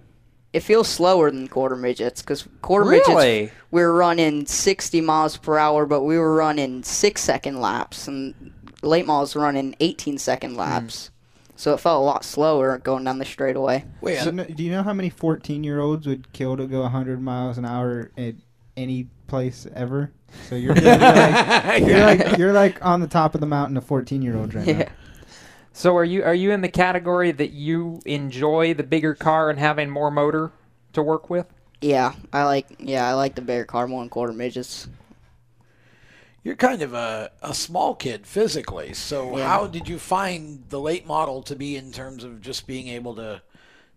[0.57, 3.13] It feels slower than quarter midgets because quarter Really?
[3.13, 8.07] midgets we were running 60 miles per hour, but we were running six second laps,
[8.07, 8.33] and
[8.81, 10.57] late models were running 18 second hmm.
[10.57, 11.11] laps.
[11.55, 13.85] So it felt a lot slower going down the straightaway.
[14.01, 17.21] Wait, So, do you know how many 14 year olds would kill to go 100
[17.21, 18.33] miles an hour at
[18.75, 20.11] any place ever?
[20.49, 23.81] So you're, you're, like, you're like you're like on the top of the mountain a
[23.81, 24.77] 14 year old right Yeah.
[24.79, 24.85] now.
[25.77, 29.59] So are you are you in the category that you enjoy the bigger car and
[29.59, 30.51] having more motor
[30.93, 31.45] to work with?
[31.81, 34.87] Yeah, I like yeah I like the bigger car one quarter midgets.
[36.43, 39.47] You're kind of a, a small kid physically, so Yeah.
[39.47, 43.13] how did you find the late model to be in terms of just being able
[43.13, 43.43] to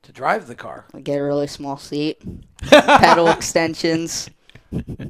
[0.03, 0.85] to drive the car?
[0.93, 2.21] I get a really small seat,
[2.61, 4.29] pedal extensions.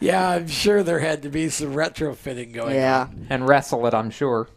[0.00, 3.02] Yeah, I'm sure there had to be some retrofitting going Yeah.
[3.02, 3.26] on.
[3.30, 4.48] And wrestle it, I'm sure.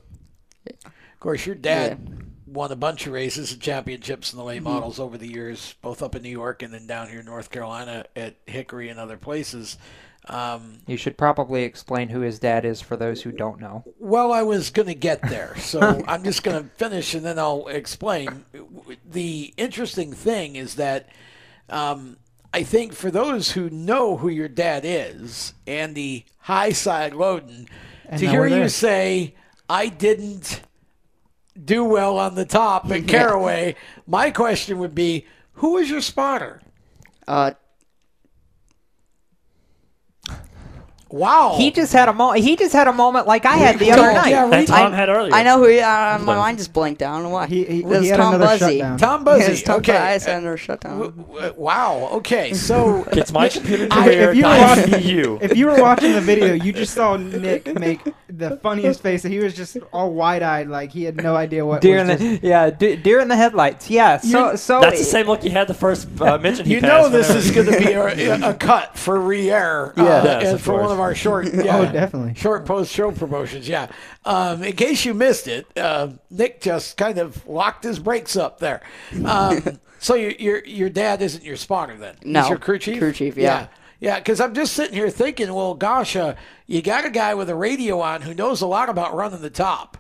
[0.86, 0.97] Of
[1.28, 2.00] course, your dad
[2.46, 4.48] won a bunch of races and championships in the Mm-hmm.
[4.48, 7.26] late models over the years, both up in New York and then down here in
[7.26, 9.78] North Carolina at Hickory and other places.
[10.30, 13.84] Um, You should probably explain who his dad is for those who don't know.
[14.00, 17.38] Well, I was going to get there, so I'm just going to finish and then
[17.38, 18.46] I'll explain.
[19.06, 21.10] The interesting thing is that
[21.70, 22.16] um,
[22.54, 27.68] I think for those who know who your dad is, Andy High Side Loden,
[28.06, 29.36] And to hear you say,
[29.70, 30.62] I didn't
[31.64, 36.62] do well on the top at Caraway, my question would be, who is your spotter?
[37.28, 37.52] Uh,
[41.10, 41.56] Wow.
[41.58, 44.12] He just had a mo- he just had a moment like I had the other
[44.14, 44.34] night.
[44.34, 45.34] And Tom had earlier.
[45.34, 45.66] I know who.
[45.68, 47.12] He, uh, my mind just blanked out.
[47.14, 47.48] I don't know why.
[47.48, 48.80] He- he- it was he had Tom another Buzzy.
[48.80, 48.98] shutdown.
[48.98, 49.52] Tom Buzzy.
[49.54, 49.96] Yes, Tom okay.
[49.98, 51.00] I had another shutdown.
[51.00, 52.10] W- Wow.
[52.14, 52.54] Okay.
[52.54, 55.40] So Gets my computer I- if you were watching- you.
[55.48, 59.24] If you were watching the video, you just saw Nick make the funniest face.
[59.24, 61.82] He was just all wide-eyed, like he had no idea what.
[61.82, 63.90] Deer in the just- yeah, de- deer in the headlights.
[63.90, 64.18] Yeah.
[64.18, 67.08] So so That's the same look you had the first uh, mention he you know
[67.10, 70.24] this is going to be a, a cut for re-air, uh, Yeah.
[70.24, 70.97] Yes, and of for one course.
[70.98, 72.34] Of our short, yeah, Oh, definitely.
[72.36, 73.68] short post-show promotions.
[73.70, 73.88] Yeah.
[74.26, 78.60] Um, in case you missed it, uh, Nick just kind of locked his brakes up
[78.60, 78.82] there.
[79.24, 82.16] Um, so your your your dad isn't your spotter then?
[82.24, 82.98] No, He's your crew chief.
[83.00, 83.68] crew chief, yeah.
[84.00, 86.36] Yeah, because I'm just sitting here thinking, well, gosh, uh,
[86.68, 89.50] you got a guy with a radio on who knows a lot about running the
[89.50, 89.98] top.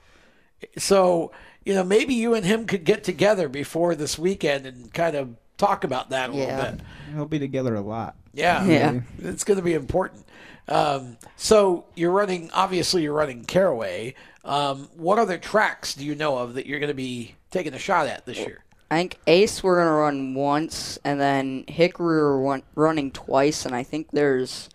[0.77, 1.31] So,
[1.65, 5.35] you know, maybe you and him could get together before this weekend and kind of
[5.57, 6.39] talk about that a Yeah.
[6.57, 6.81] little bit.
[7.13, 8.15] He'll be together a lot.
[8.33, 8.99] Yeah, Yeah.
[9.19, 10.25] it's going to be important.
[10.67, 12.49] Um, so you're running.
[12.53, 14.13] Obviously, you're running Caraway.
[14.45, 17.79] Um, what other tracks do you know of that you're going to be taking a
[17.79, 18.63] shot at this year?
[18.89, 23.75] I think Ace we're gonna run once, and then Hickory we're run, running twice, and
[23.75, 24.69] I think there's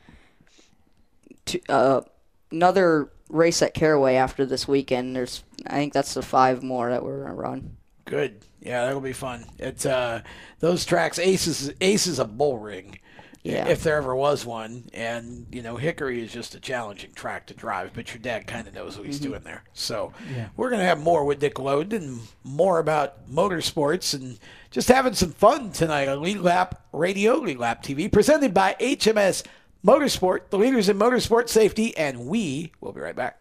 [1.46, 2.02] two, uh,
[2.50, 5.16] another race at Caraway after this weekend.
[5.16, 7.76] There's I think that's the five more that we're gonna run.
[8.04, 8.44] Good.
[8.62, 9.44] Yeah, that'll be fun.
[9.58, 10.22] It's uh,
[10.60, 11.18] those tracks.
[11.18, 12.98] Ace is Ace is a bull ring.
[13.44, 13.66] Yeah.
[13.66, 17.54] If there ever was one, and you know Hickory is just a challenging track to
[17.54, 19.30] drive, but your dad kind of knows what he's Mm-hmm.
[19.30, 19.64] doing there.
[19.72, 20.12] So
[20.56, 24.38] we're gonna have more with Dick Loden and more about motorsports and
[24.70, 29.44] just having some fun tonight on Lead Lap Radio, Lead Lap TV, presented by HMS
[29.84, 33.40] Motorsport, the leaders in motorsport safety, and we will be right back.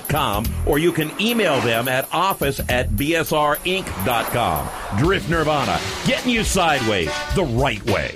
[0.65, 4.69] or you can email them at office at bsrinc.com.
[4.97, 8.15] Drift Nirvana, getting you sideways the right way.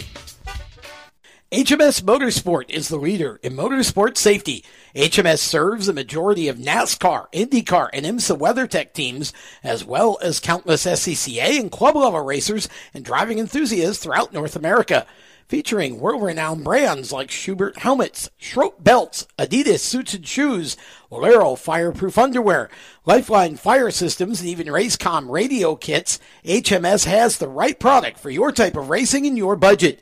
[1.52, 4.65] HMS Motorsport is the leader in motorsport safety.
[4.93, 9.32] HMS serves a majority of NASCAR, IndyCar, and IMSA WeatherTech teams,
[9.63, 15.06] as well as countless SCCA and club level racers and driving enthusiasts throughout North America.
[15.47, 20.75] Featuring world-renowned brands like Schuberth helmets, Schroth belts, Adidas suits and shoes,
[21.12, 22.67] Walero fireproof underwear,
[23.05, 28.51] Lifeline fire systems, and even Racecom radio kits, HMS has the right product for your
[28.51, 30.01] type of racing and your budget.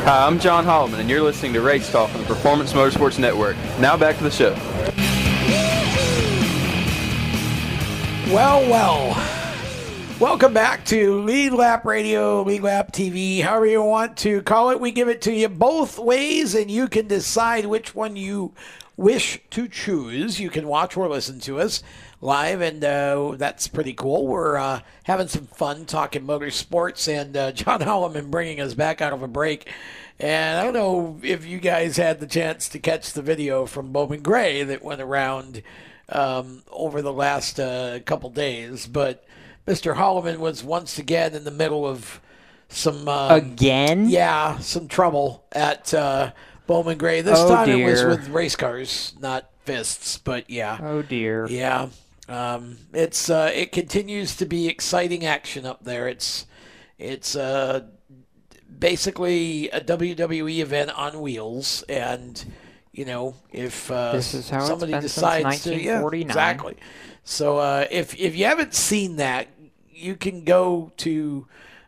[0.05, 3.57] I'm John Holloman, and you're listening to Race Talk on the Performance Motorsports Network.
[3.81, 4.53] Now back to the show.
[8.33, 9.23] Well, well.
[10.21, 14.81] Welcome back to Lead Lap Radio, Lead Lap TV, however you want to call it.
[14.81, 18.55] We give it to you both ways, and you can decide which one you
[18.97, 20.41] wish to choose.
[20.41, 21.83] You can watch or listen to us
[22.21, 24.27] live, and uh, that's pretty cool.
[24.27, 29.13] We're uh, having some fun talking motorsports, and uh, John Holloman bringing us back out
[29.13, 29.69] of a break.
[30.19, 33.93] And I don't know if you guys had the chance to catch the video from
[33.93, 35.63] Bowman Gray that went around
[36.09, 39.25] um, over the last uh, couple days, but
[39.67, 39.95] Mr.
[39.97, 42.21] Holloman was once again in the middle of
[42.69, 44.09] some um, Again?
[44.09, 46.33] yeah, some trouble at uh,
[46.67, 47.21] Bowman Gray.
[47.21, 50.79] This Oh, time it was with race cars, not fists, but yeah.
[50.81, 51.47] Oh dear.
[51.49, 51.89] Yeah.
[52.29, 56.09] Um, it's uh, it continues to be exciting action up there.
[56.09, 56.47] It's
[56.99, 57.83] it's uh,
[58.79, 62.45] basically a WWE event on wheels, and
[62.93, 66.31] you know if uh, This is how it's somebody decides to yeah 1949.
[66.31, 66.77] exactly.
[67.25, 69.49] So uh, if if you haven't seen that,
[69.91, 71.47] you can go to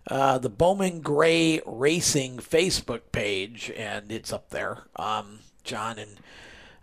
[0.08, 4.84] uh, the Bowman Gray Racing Facebook page, and it's up there.
[4.96, 6.18] Um, John and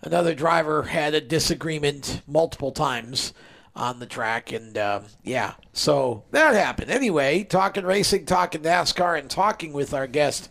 [0.06, 3.34] another driver had a disagreement multiple times
[3.76, 6.89] on the track, and um, yeah, so that happened.
[6.89, 10.50] Anyway, talking racing, talking NASCAR, and talking with our guest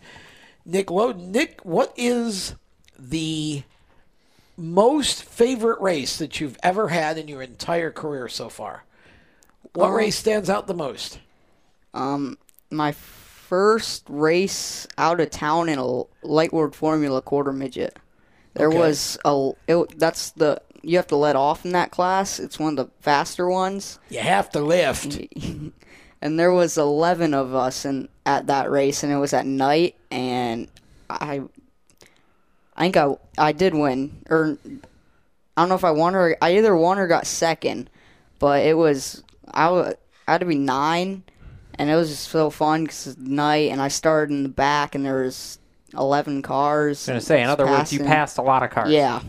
[0.65, 1.29] Nick Loden.
[1.29, 2.53] Nick, what is
[2.99, 3.63] the
[4.57, 8.83] most favorite race that you've ever had in your entire career so far?
[9.73, 11.19] What Um, race stands out the most?
[11.93, 12.37] Um,
[12.69, 17.97] my first race out of town in a light world formula quarter midget.
[18.55, 18.77] There Okay.
[18.77, 22.39] was a it, that's the you have to let off in that class.
[22.39, 23.99] It's one of the faster ones.
[24.09, 25.19] You have to lift.
[26.21, 29.95] and there was 11 of us in at that race and it was at night
[30.11, 30.67] and
[31.09, 31.41] I
[32.75, 34.57] I think I I did win or
[35.57, 37.89] I don't know if I won or I either won or got second,
[38.39, 39.69] but it was I,
[40.27, 41.23] I had to be 9
[41.77, 44.95] and it was just so fun cuz it's night and I started in the back
[44.95, 45.59] and there was
[45.97, 46.87] 11 cars.
[46.87, 48.91] I was going to say, in other words, you passed a lot of cars.
[48.91, 49.21] Yeah.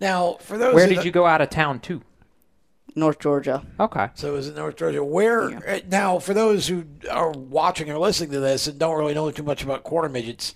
[0.00, 2.02] Now, for those Where did don't- you go out of town to?
[2.94, 3.64] North Georgia.
[3.80, 4.08] Okay.
[4.14, 5.02] So it was in North Georgia.
[5.02, 9.14] Where uh, now, for those who are watching or listening to this and don't really
[9.14, 10.54] know too much about quarter midgets,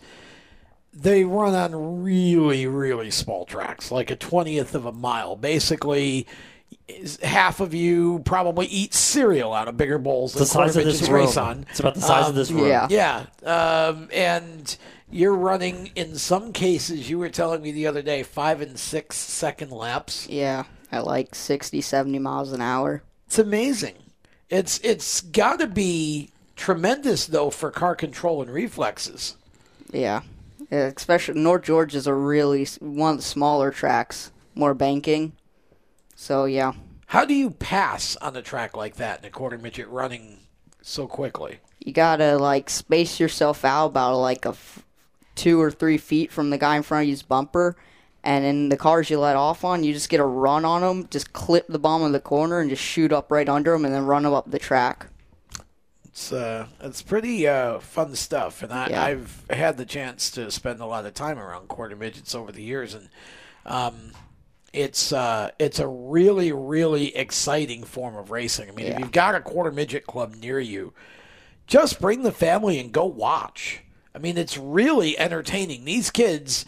[0.92, 5.34] they run on really, really small tracks, like a twentieth of a mile.
[5.34, 6.26] Basically,
[7.22, 10.84] half of you probably eat cereal out of bigger bowls than The size quarter of
[10.84, 11.20] this midgets room.
[11.22, 11.66] race on.
[11.70, 12.66] It's about the size of this room.
[12.66, 12.86] Yeah.
[12.90, 14.76] Yeah, um, and
[15.10, 17.08] you're running in some cases.
[17.10, 20.28] You were telling me the other day five and six second laps.
[20.28, 23.02] Yeah, at like 60 70 miles an hour.
[23.26, 23.94] It's amazing.
[24.48, 29.36] It's it's got to be tremendous though for car control and reflexes.
[29.92, 30.22] Yeah.
[30.70, 35.32] Yeah, especially North Georgia is a really one of the smaller tracks, more banking.
[36.16, 36.72] So yeah,
[37.06, 40.38] How do you pass on a track like that in a quarter midget running
[40.82, 41.58] so quickly?
[41.78, 44.82] you gotta like space yourself out about like a f-
[45.36, 47.76] two or three feet from the guy in front of you's bumper,
[48.24, 51.06] and in the cars you let off on, you just get a run on them,
[51.10, 53.94] just clip the bottom of the corner and just shoot up right under them, and
[53.94, 55.06] then run them up the track.
[56.06, 59.04] It's uh, it's pretty uh, fun stuff, and I, Yeah.
[59.04, 62.62] I've had the chance to spend a lot of time around quarter midgets over the
[62.62, 63.10] years, and
[63.66, 64.12] um,
[64.72, 68.68] it's uh, it's a really really exciting form of racing.
[68.68, 70.94] I mean, if you've got a quarter midget club near you,
[71.66, 73.82] just bring the family and go watch.
[74.16, 75.84] I mean, it's really entertaining.
[75.84, 76.64] These kids,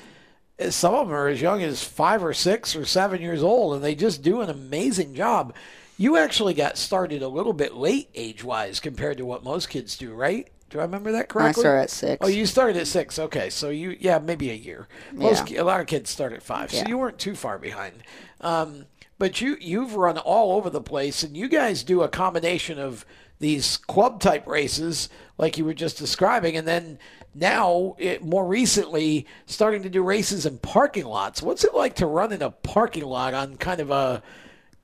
[0.58, 3.74] eh, some of them are as young as five or six or seven years old,
[3.74, 5.54] and they just do an amazing job.
[5.96, 9.96] You actually got started a little bit late age wise compared to what most kids
[9.96, 10.46] do, right?
[10.68, 11.62] Do I remember that correctly?
[11.62, 12.18] I started at six.
[12.20, 13.18] Oh, you started at six.
[13.18, 14.86] Okay, so you yeah maybe a year.
[15.14, 18.02] Most ki- a lot of kids start at five, so you weren't too far behind.
[18.42, 18.84] Um,
[19.18, 23.06] but you you've run all over the place, and you guys do a combination of
[23.38, 26.98] these club type races, like you were just describing, and then
[27.34, 31.42] now it, more recently starting to do races in parking lots.
[31.42, 34.22] What's it like to run in a parking lot on kind of a?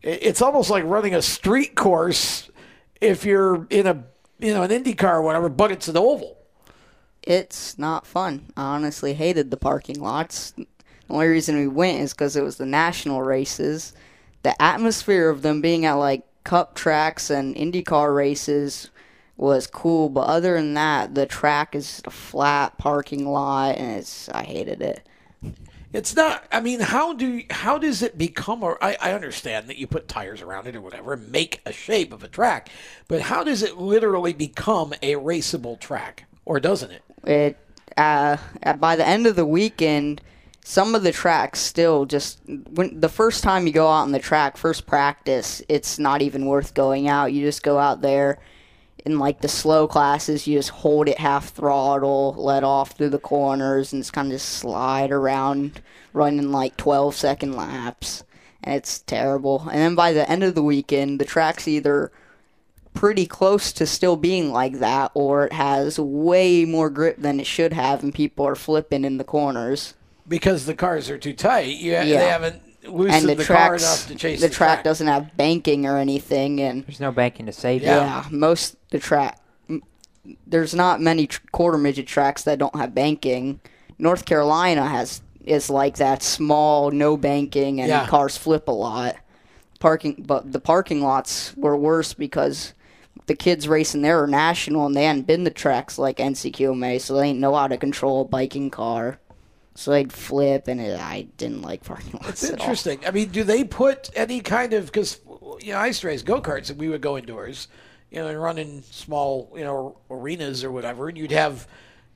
[0.02, 2.50] It's almost like running a street course
[3.00, 4.04] if you're in a
[4.38, 6.38] you know an IndyCar or whatever, but it's an oval.
[7.22, 8.52] It's not fun.
[8.56, 10.50] I honestly hated the parking lots.
[10.52, 10.66] The
[11.08, 13.94] only reason we went is because it was the national races.
[14.42, 18.90] The atmosphere of them being at like cup tracks and IndyCar races
[19.36, 24.28] was cool, but other than that, the track is a flat parking lot, and it's
[24.28, 25.06] I hated it.
[25.92, 26.44] It's not.
[26.50, 28.62] I mean, how do how does it become?
[28.62, 31.72] Or I, I understand that you put tires around it or whatever, and make a
[31.72, 32.68] shape of a track,
[33.08, 37.02] but how does it literally become a raceable track, or doesn't it?
[37.24, 37.56] It
[37.96, 38.36] uh,
[38.78, 40.20] by the end of the weekend,
[40.64, 44.18] some of the tracks still just when the first time you go out on the
[44.18, 47.32] track, first practice, it's not even worth going out.
[47.32, 48.38] You just go out there
[49.04, 53.18] in like the slow classes, you just hold it half throttle, let off through the
[53.18, 55.82] corners, and just kind of just slide around,
[56.12, 58.24] running like 12 second laps.
[58.62, 59.68] And it's terrible.
[59.70, 62.10] And then by the end of the weekend, the track's either
[62.94, 67.46] pretty close to still being like that, or it has way more grip than it
[67.46, 69.94] should have, and people are flipping in the corners.
[70.26, 71.76] Because the cars are too tight.
[71.76, 72.04] You, Yeah.
[72.04, 75.36] They haven't and the, the, car tracks, enough to chase the, the, track, doesn't have
[75.36, 77.88] banking or anything, and There's no banking to save you.
[77.88, 79.40] yeah, most the track.
[80.46, 83.60] There's not many tr- quarter midget tracks that don't have banking.
[83.98, 88.06] North Carolina has is like that small, no banking, and Yeah.
[88.06, 89.16] cars flip a lot.
[89.80, 92.72] Parking, but the parking lots were worse because
[93.26, 97.14] the kids racing there are national, and they hadn't been to tracks like NCQMA, so
[97.16, 99.18] they didn't know how to control a biking car.
[99.76, 103.00] So they'd flip, and it, I didn't like parking lots It's interesting.
[103.06, 105.20] I mean, do they put any kind of because
[105.60, 107.66] you know I used to race go karts and we would go indoors,
[108.10, 111.66] you know, and run in small you know arenas or whatever, and you'd have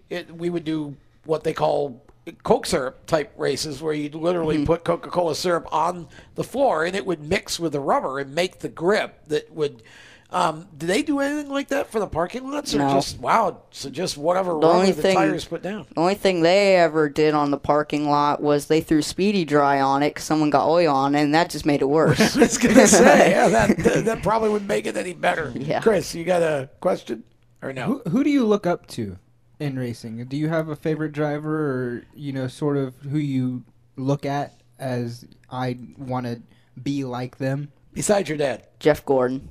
[0.08, 0.32] it.
[0.34, 2.04] We would do what they call
[2.44, 4.64] Coke syrup type races where you'd literally Mm-hmm.
[4.64, 8.34] put Coca Cola syrup on the floor and it would mix with the rubber and
[8.34, 9.82] make the grip that would.
[10.30, 12.90] Um, do they do anything like that for the parking lots, or No.
[12.92, 13.62] just wow?
[13.70, 15.86] So just whatever The rubber only the thing, tires put down.
[15.94, 19.80] the only thing they ever did on the parking lot was they threw Speedy Dry
[19.80, 22.20] on it because someone got oil on it, and that just made it worse.
[22.36, 25.50] I was gonna say, yeah, that, that that probably wouldn't make it any better.
[25.56, 25.80] Yeah.
[25.80, 27.24] Chris, you got a question
[27.62, 27.86] or no?
[28.04, 29.16] Who, who do you look up to
[29.58, 30.22] in racing?
[30.26, 33.64] Do you have a favorite driver, or you know, sort of who you
[33.96, 36.42] look at as I want to
[36.82, 37.72] be like them?
[37.94, 39.48] Besides your dad, Jeff Gordon,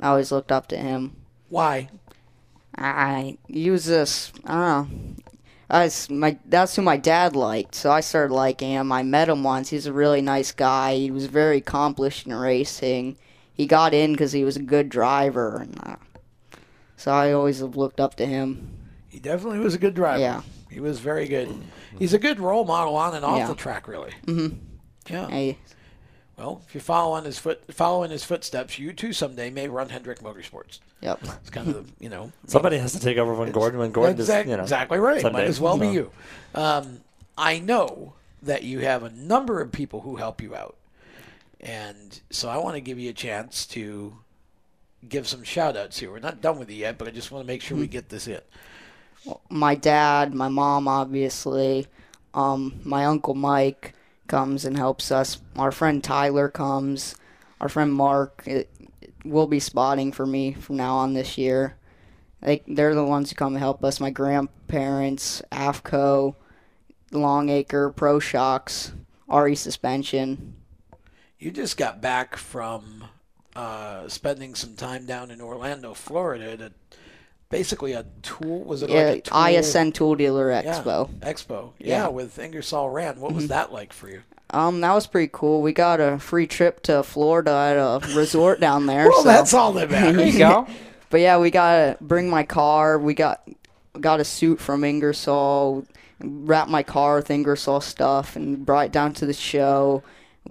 [0.00, 1.16] I always looked up to him.
[1.48, 1.88] why?
[2.76, 5.14] I he was this I don't know.
[5.68, 8.92] That's my that's who my dad liked, so I started liking him.
[8.92, 9.68] I met him once.
[9.70, 10.96] He's a really nice guy.
[10.96, 13.16] He was very accomplished in racing.
[13.54, 15.96] He got in because he was a good driver, and uh,
[16.96, 18.68] so I always have looked up to him.
[19.08, 20.20] He definitely was a good driver.
[20.20, 20.42] Yeah.
[20.70, 21.48] he was very good.
[21.98, 23.46] He's a good role model on and off Yeah.
[23.48, 24.12] the track, really.
[24.26, 24.56] Mm-hmm.
[25.10, 25.28] Yeah.
[25.28, 25.58] Hey,
[26.42, 29.68] Well, if you follow on his foot, follow in his footsteps, you too someday may
[29.68, 30.80] run Hendrick Motorsports.
[31.00, 31.20] Yep.
[31.22, 34.18] It's kind of the, you know Somebody has to take over when Gordon when Gordon
[34.18, 35.20] is you know exactly right.
[35.20, 35.38] someday.
[35.38, 36.10] Might as well be you.
[36.56, 37.02] Um,
[37.38, 40.74] I know that you have a number of people who help you out,
[41.60, 44.16] and so I want to give you a chance to
[45.08, 46.10] give some shout outs here.
[46.10, 48.08] We're not done with it yet, but I just want to make sure we get
[48.08, 48.40] this in.
[49.48, 51.86] my dad, my mom, obviously,
[52.34, 53.94] um, my uncle Mike
[54.32, 55.42] comes and helps us.
[55.56, 57.14] Our friend Tyler comes.
[57.60, 58.70] Our friend Mark it,
[59.26, 61.76] will be spotting for me from now on this year.
[62.40, 64.00] They they're the ones who come help us.
[64.00, 66.34] My grandparents, AFCO,
[67.10, 68.92] Longacre, Pro Shocks,
[69.28, 70.54] RE Suspension.
[71.38, 73.04] You just got back from
[73.54, 76.72] uh, spending some time down in Orlando, Florida, at
[77.52, 78.64] basically a tool.
[78.64, 79.36] Was it Yeah, like a tool?
[79.38, 81.08] ISN Tool Dealer Yeah, Expo.
[81.20, 81.70] Expo.
[81.78, 82.08] Yeah, Yeah.
[82.08, 83.20] with Ingersoll Rand.
[83.20, 83.48] What was Mhm.
[83.48, 84.22] that like for you?
[84.50, 85.62] Um, that was pretty cool.
[85.62, 89.08] We got a free trip to Florida at a resort down there.
[89.08, 90.16] Well, so- that's all that matters.
[90.16, 90.66] There you go.
[91.10, 92.98] But yeah, we gotta bring my car.
[92.98, 93.46] We got
[94.00, 95.84] got a suit from Ingersoll.
[96.24, 100.02] Wrapped my car with Ingersoll stuff and brought it down to the show.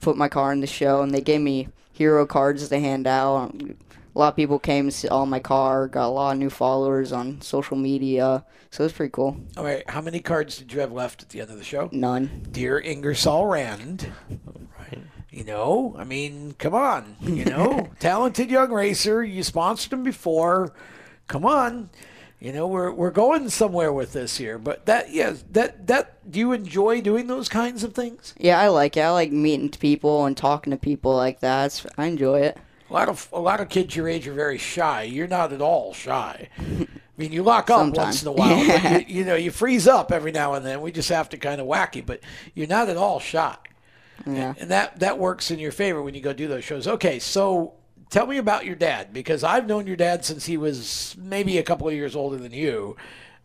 [0.01, 3.53] Put my car in the show, and they gave me hero cards to hand out.
[4.13, 5.87] A lot of people came to see all my car.
[5.87, 9.37] Got a lot of new followers on social media, so it's pretty cool.
[9.55, 11.89] All right, how many cards did you have left at the end of the show?
[11.93, 12.47] None.
[12.51, 14.11] Dear Ingersoll Rand.
[14.77, 14.99] Right.
[15.29, 17.15] You know, I mean, come on.
[17.21, 19.23] You know, talented young racer.
[19.23, 20.73] You sponsored him before.
[21.27, 21.89] Come on.
[22.41, 24.57] You know, we're we're going somewhere with this here.
[24.57, 26.29] But that, yeah, that that.
[26.29, 28.33] Do you enjoy doing those kinds of things?
[28.37, 29.01] Yeah, I like it.
[29.01, 31.67] I like meeting people and talking to people like that.
[31.67, 32.57] It's, I enjoy it.
[32.91, 35.03] A lot of a lot of kids your age are very shy.
[35.03, 36.49] You're not at all shy.
[36.59, 38.67] I mean, you lock up once in a while.
[38.67, 40.81] but you, you know, you freeze up every now and then.
[40.81, 42.19] We just have to kind of whack you, but
[42.53, 43.55] you're not at all shy.
[44.27, 44.55] Yeah.
[44.59, 46.85] And that that works in your favor when you go do those shows.
[46.85, 47.75] Okay, so
[48.09, 51.63] tell me about your dad because I've known your dad since he was maybe a
[51.63, 52.97] couple of years older than you.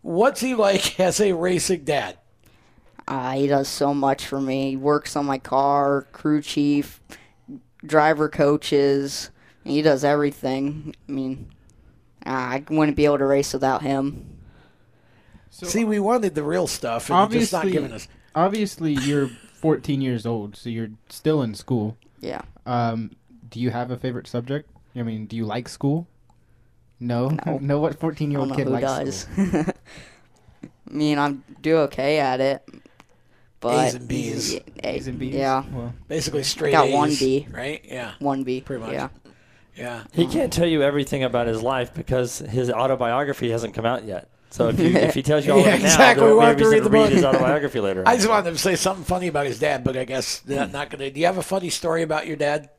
[0.02, 2.18] What's he like as a racing dad?
[3.06, 4.70] Uh, he does so much for me.
[4.70, 7.00] He works on my car, crew chief,
[7.84, 9.30] driver coaches.
[9.66, 10.94] He does everything.
[11.08, 11.50] I mean,
[12.24, 14.38] I wouldn't be able to race without him.
[15.50, 18.08] See, we wanted the real stuff, and you're just not obviously, giving us.
[18.34, 21.96] obviously, you're 14 years old, so you're still in school.
[22.20, 22.42] Yeah.
[22.66, 23.12] Um,
[23.48, 24.68] do you have a favorite subject?
[24.94, 26.06] I mean, do you like school?
[27.00, 27.30] No.
[27.46, 27.58] No.
[27.62, 27.80] no.
[27.80, 29.16] What 14 year old kid know who likes does.
[29.16, 29.64] school?
[30.90, 32.68] I mean, I do okay at it.
[33.60, 34.54] But A's and B's.
[34.54, 35.34] Yeah, A's and B's?
[35.34, 35.64] Yeah.
[35.72, 37.46] Well, Basically straight Got A's, one B.
[37.50, 37.84] right?
[37.84, 38.12] Yeah.
[38.18, 38.60] One B.
[38.60, 38.92] Pretty much.
[38.92, 39.08] Yeah.
[39.76, 40.04] Yeah.
[40.12, 44.28] He can't tell you everything about his life because his autobiography hasn't come out yet.
[44.50, 46.24] So if, you, if he tells you all Yeah, of it now, exactly.
[46.24, 48.02] there We'll have to read read his autobiography later.
[48.06, 50.90] I just wanted to say something funny about his dad, but I guess not, not
[50.90, 51.10] going to.
[51.10, 52.70] Do you have a funny story about your dad?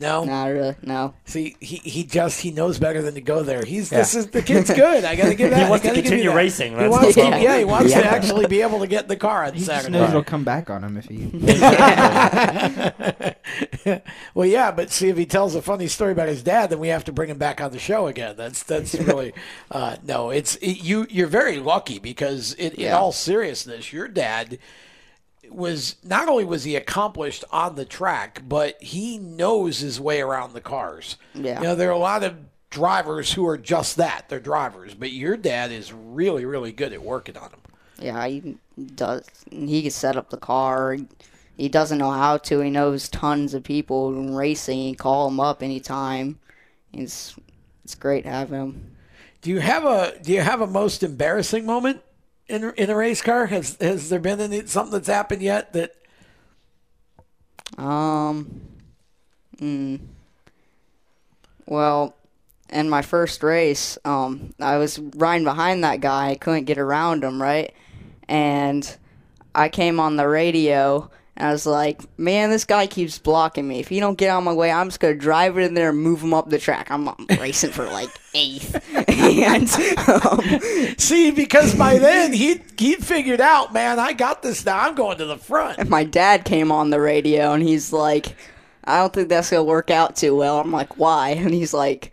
[0.00, 0.76] No, not really.
[0.82, 1.14] No.
[1.24, 3.64] See, he, he just he knows better than to go there.
[3.64, 3.98] He's Yeah.
[3.98, 5.04] this is the kid's good.
[5.04, 5.64] I got to give that.
[5.64, 6.36] He wants to gotta give you continue that.
[6.36, 6.78] racing.
[6.78, 9.16] He wants the to, yeah, he wants to actually be able to get in the
[9.16, 9.98] car on He just Saturday.
[9.98, 11.26] knows it'll come back on him if he.
[14.34, 16.88] well, yeah, but see, if he tells a funny story about his dad, then we
[16.88, 18.36] have to bring him back on the show again.
[18.36, 19.32] That's that's really
[19.70, 20.30] uh, no.
[20.30, 21.06] It's it, you.
[21.10, 24.58] You're very lucky because in, in all seriousness, your dad
[25.50, 30.52] was not only was he accomplished on the track, but he knows his way around
[30.52, 31.16] the cars.
[31.34, 31.58] Yeah.
[31.58, 32.36] You know, there are a lot of
[32.70, 34.28] drivers who are just that.
[34.28, 37.60] They're drivers, but your dad is really, really good at working on them.
[37.98, 38.58] Yeah, he
[38.94, 39.26] does.
[39.50, 40.96] He can set up the car.
[41.56, 42.60] He doesn't know how to.
[42.60, 44.78] He knows tons of people in racing.
[44.78, 46.38] He call him up anytime.
[46.92, 47.34] It's
[47.84, 48.96] it's great to have him.
[49.42, 52.02] Do you have a Do you have a most embarrassing moment
[52.48, 53.46] in in a race car?
[53.46, 55.94] Has Has there been any, something that's happened yet that?
[57.76, 58.62] Um.
[59.60, 60.00] Mm,
[61.66, 62.14] well,
[62.70, 66.30] in my first race, um, I was riding behind that guy.
[66.30, 67.74] I couldn't get around him, right?
[68.28, 68.96] And
[69.54, 71.10] I came on the radio.
[71.38, 73.78] And I was like, man, this guy keeps blocking me.
[73.78, 75.90] If he don't get out of my way, I'm just gonna drive it in there
[75.90, 76.90] and move him up the track.
[76.90, 78.74] I'm, I'm racing for like eighth.
[79.08, 79.70] and
[80.08, 84.80] um, See, because by then he he figured out, man, I got this now.
[84.80, 85.78] I'm going to the front.
[85.78, 88.34] And my dad came on the radio and he's like,
[88.82, 90.58] I don't think that's going to work out too well.
[90.58, 91.30] I'm like, why?
[91.30, 92.10] And he's like,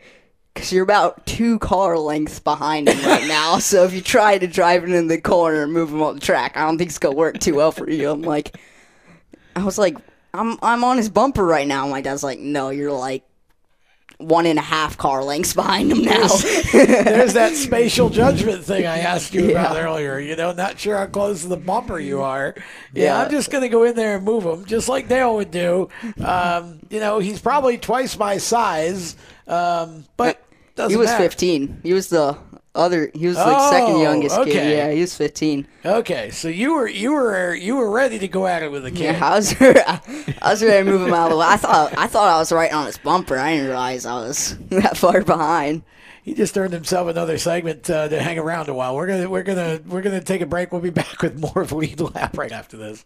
[0.54, 3.58] because you're about two car lengths behind him right now.
[3.58, 6.20] So if you try to drive it in the corner and move him up the
[6.20, 8.12] track, I don't think it's going to work too well for you.
[8.12, 8.58] I'm like,
[9.56, 9.98] I was like,
[10.34, 11.88] I'm, I'm on his bumper right now.
[11.88, 13.24] My dad's like, no, you're like
[14.18, 16.28] one and a half car lengths behind him now.
[16.72, 19.82] There's that spatial judgment thing I asked you about Yeah.
[19.84, 20.20] earlier.
[20.20, 22.54] You know, not sure how close to the bumper you are.
[22.94, 23.20] Yeah, Yeah.
[23.22, 25.90] I'm just going to go in there and move him, just like Dale would do.
[26.24, 30.42] Um, you know, he's probably twice my size, um, but
[30.76, 31.24] doesn't he was matter.
[31.24, 31.82] 15.
[31.84, 32.38] He was the
[32.76, 34.52] other, he was like second Oh, youngest okay.
[34.52, 34.78] kid.
[34.78, 35.68] Yeah, he was 15.
[35.86, 38.92] Okay, so you were you were you were ready to go at it with the
[38.92, 39.16] kid.
[39.16, 41.46] Yeah, I was, I was ready to move him out of the way.
[41.48, 43.38] I thought I thought I was right on his bumper.
[43.38, 45.84] I didn't realize I was that far behind.
[46.24, 48.96] He just earned himself another segment uh, to hang around a while.
[48.96, 50.72] We're gonna we're gonna we're gonna take a break.
[50.72, 53.06] We'll be back with more of Lead Lap right after this.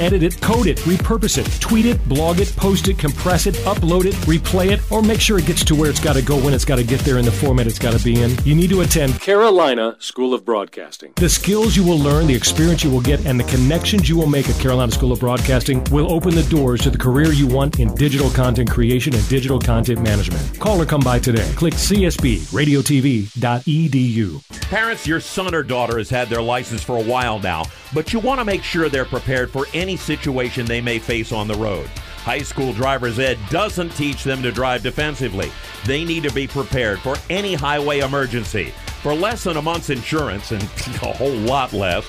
[0.00, 4.04] edit it, code it, repurpose it, tweet it, blog it, post it, compress it, upload
[4.04, 6.54] it, replay it, or make sure it gets to where it's got to go when
[6.54, 8.70] it's got to get there in the format it's got to be in, you need
[8.70, 11.12] to attend Carolina School of Broadcasting.
[11.16, 14.26] The skills you will learn, the experience you will get, and the connections you will
[14.26, 17.80] make at Carolina School of Broadcasting will open the doors to the career you want
[17.80, 20.58] in digital content creation and digital content management.
[20.60, 21.50] Call or come by today.
[21.56, 24.60] Click csbradiotv.edu.
[24.70, 28.18] Parents, your son or daughter has had their license for a while now, but you
[28.18, 31.88] want to make sure they're prepared for any situation they may face on the road.
[32.24, 35.52] High school driver's ed doesn't teach them to drive defensively.
[35.84, 38.72] They need to be prepared for any highway emergency.
[39.02, 40.62] For less than a month's insurance, and
[41.02, 42.08] a whole lot less,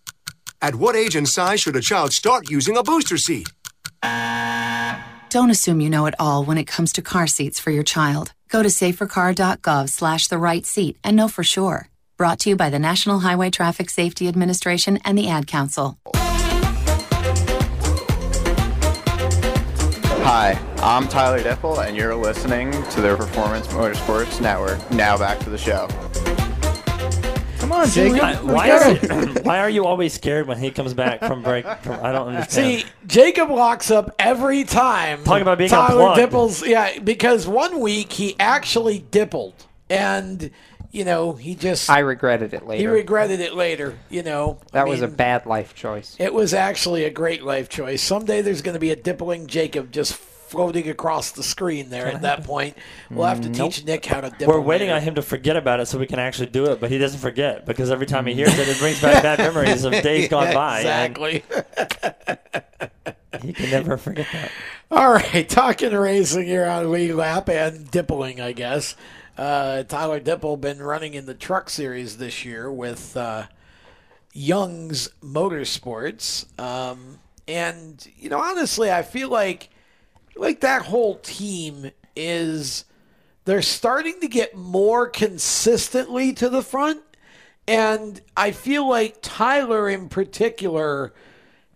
[0.63, 3.49] At what age and size should a child start using a booster seat?
[5.29, 8.33] Don't assume you know it all when it comes to car seats for your child.
[8.47, 11.89] Go to safercar.gov slash the right seat and know for sure.
[12.15, 15.97] Brought to you by the National Highway Traffic Safety Administration and the Ad Council.
[20.23, 24.91] Hi, I'm Tyler Dippel, and you're listening to the Performance Motorsports Network.
[24.91, 25.87] Now back to the show.
[27.71, 28.19] Come on, See, Jacob.
[28.19, 31.19] why, We why gotta- is it- why are you always scared when he comes back
[31.21, 31.65] from break?
[31.83, 32.81] From, I don't understand.
[32.81, 35.23] See, Jacob locks up every time.
[35.23, 36.15] Talking about being Tyler unplugged.
[36.17, 39.53] Dipples, yeah, because one week he actually dippled,
[39.89, 40.51] and
[40.91, 42.81] you know he just I regretted it later.
[42.81, 43.97] he regretted it later.
[44.09, 46.17] You know that I was a bad life choice.
[46.19, 48.01] It was actually a great life choice.
[48.01, 50.13] Someday there's going to be a dippling Jacob just
[50.51, 52.07] floating across the screen there.
[52.07, 52.77] At that point,
[53.09, 53.71] we'll have to Nope.
[53.71, 54.47] teach Nick how to dipple.
[54.49, 54.97] We're waiting later.
[54.97, 57.21] on him to forget about it so we can actually do it, but he doesn't
[57.21, 60.53] forget because every time he hears it, it brings back bad memories of days gone
[60.53, 60.79] by.
[60.79, 61.43] Exactly.
[63.41, 64.51] he can never forget that.
[64.91, 68.95] All right, talking racing here on Lead Lap and dippling, I guess.
[69.37, 73.45] Uh, Tyler Dippel been running in the Truck Series this year with uh,
[74.33, 79.69] Young's Motorsports, um, and you know, honestly, I feel like
[80.35, 82.85] like that whole team is
[83.45, 87.01] they're starting to get more consistently to the front,
[87.67, 91.13] and I feel like Tyler in particular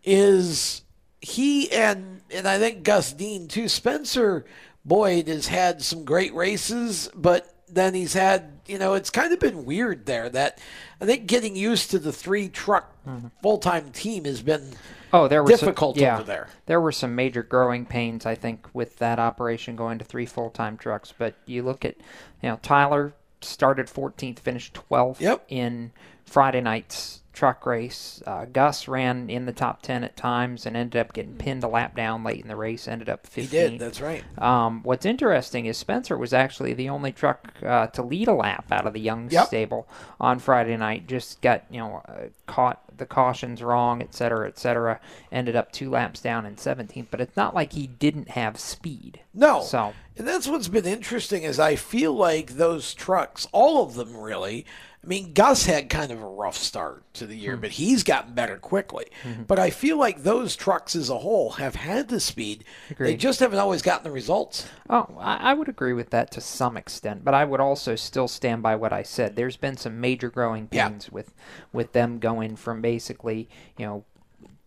[0.03, 0.82] is
[1.22, 3.68] he and and I think Gus Dean too.
[3.68, 4.45] Spencer
[4.84, 9.39] Boyd has had some great races, but then he's had you know it's kind of
[9.39, 10.30] been weird there.
[10.30, 10.60] That
[11.01, 13.28] I think getting used to the three truck mm-hmm.
[13.41, 14.74] full time team has been
[15.16, 16.49] Oh, there were difficult some, yeah, over there.
[16.66, 20.49] There were some major growing pains, I think, with that operation going to three full
[20.49, 21.13] time trucks.
[21.18, 21.95] But you look at,
[22.41, 25.91] you know, Tyler started 14th, finished 12th in
[26.26, 28.23] Friday night's truck race.
[28.25, 31.67] Uh, Gus ran in the top 10 at times and ended up getting pinned a
[31.67, 32.88] lap down late in the race.
[32.88, 33.36] Ended up 15th.
[33.36, 34.23] He did, that's right.
[34.41, 38.71] Um, what's interesting is Spencer was actually the only truck uh, to lead a lap
[38.71, 39.47] out of the Young Yep.
[39.47, 39.88] stable
[40.19, 41.07] on Friday night.
[41.07, 44.99] Just got you know uh, caught the cautions wrong, et cetera, et cetera.
[45.31, 49.19] Ended up two laps down in 17th, but it's not like he didn't have speed.
[49.33, 49.61] No.
[49.63, 54.15] So And that's what's been interesting is I feel like those trucks, all of them
[54.15, 54.65] really.
[55.06, 57.62] I mean, Gus had kind of a rough start to the year, Hmm.
[57.62, 59.06] but he's gotten better quickly.
[59.24, 59.45] Mhm.
[59.45, 62.64] But I feel like those trucks as a whole have had the speed.
[62.97, 64.66] They just haven't always gotten the results.
[64.89, 68.64] Oh, I, would agree with that to some extent, but I would also still stand
[68.64, 69.36] by what I said.
[69.36, 70.89] There's been some major growing Yeah.
[70.89, 71.36] pains with
[71.72, 73.47] with them going from basically,
[73.78, 74.06] you know,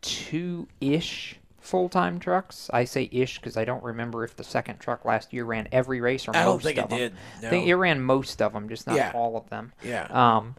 [0.02, 2.70] two ish full time trucks.
[2.72, 6.00] I say ish because I don't remember if the second truck last year ran every
[6.00, 6.98] race or I don't most think of it them.
[6.98, 9.12] did, I think it ran most of them, just not Yeah.
[9.14, 9.72] all of them.
[9.84, 10.06] Yeah.
[10.10, 10.56] Um,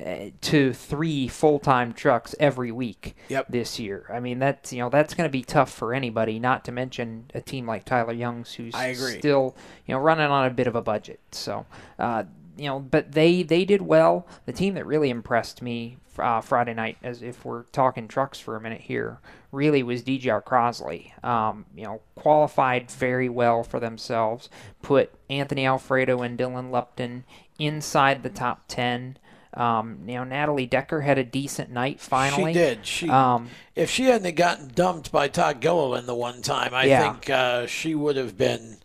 [0.00, 3.46] eh, to three full time trucks every week Yep.
[3.48, 4.06] this year.
[4.12, 6.38] I mean that's you know that's going to be tough for anybody.
[6.38, 9.18] Not to mention a team like Tyler Young's, who's I agree.
[9.18, 9.56] still
[9.86, 11.20] you know running on a bit of a budget.
[11.32, 11.66] So
[11.98, 12.24] uh,
[12.56, 14.26] you know, but they they did well.
[14.46, 18.56] The team that really impressed me uh, Friday night, as if we're talking trucks for
[18.56, 19.18] a minute here,
[19.50, 21.12] really was DGR Crosley.
[21.24, 24.48] Um, you know, qualified very well for themselves.
[24.82, 27.24] Put Anthony Alfredo and Dylan Lupton
[27.58, 29.16] inside the top ten.
[29.54, 32.52] Um, you know, Natalie Decker had a decent night finally.
[32.54, 32.86] She did.
[32.86, 37.12] She um, if she hadn't gotten dumped by Todd Gilliland the one time, I Yeah.
[37.12, 38.78] think uh, she would have been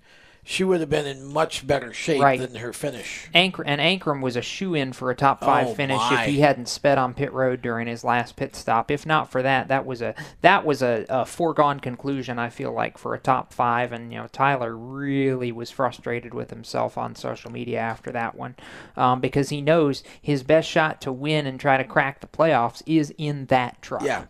[0.49, 2.39] she would have been in much better shape Right.
[2.39, 3.27] than her finish.
[3.33, 6.21] Anchor and Ankrum was a shoe in for a top five Oh, finish my.
[6.23, 8.89] if he hadn't sped on pit road during his last pit stop.
[8.89, 12.39] If not for that, that was a that was a, a foregone conclusion.
[12.39, 16.49] I feel like for a top five, and you know Tyler really was frustrated with
[16.49, 18.55] himself on social media after that one
[18.95, 22.81] um, because he knows his best shot to win and try to crack the playoffs
[22.85, 24.01] is in that truck.
[24.03, 24.23] Yeah.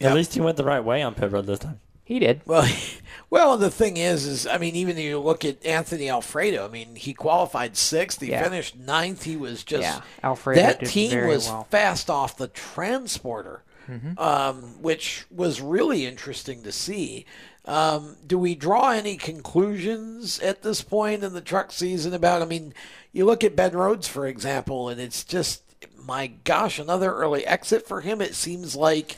[0.00, 1.80] At least he went the right way on pit road this time.
[2.12, 2.42] He did.
[2.44, 2.70] Well,
[3.30, 6.68] well, the thing is, is I mean, even if you look at Anthony Alfredo, I
[6.68, 8.20] mean, he qualified sixth.
[8.20, 8.42] He Yeah.
[8.44, 9.22] finished ninth.
[9.22, 11.66] He was just Yeah, Alfredo that team was well.
[11.70, 14.18] fast off the transporter, Mhm.
[14.20, 17.24] um, which was really interesting to see.
[17.64, 22.42] Um, do we draw any conclusions at this point in the truck season about?
[22.42, 22.74] I mean,
[23.10, 25.62] you look at Ben Rhodes, for example, and it's just
[26.04, 28.20] my gosh, another early exit for him.
[28.20, 29.16] It seems like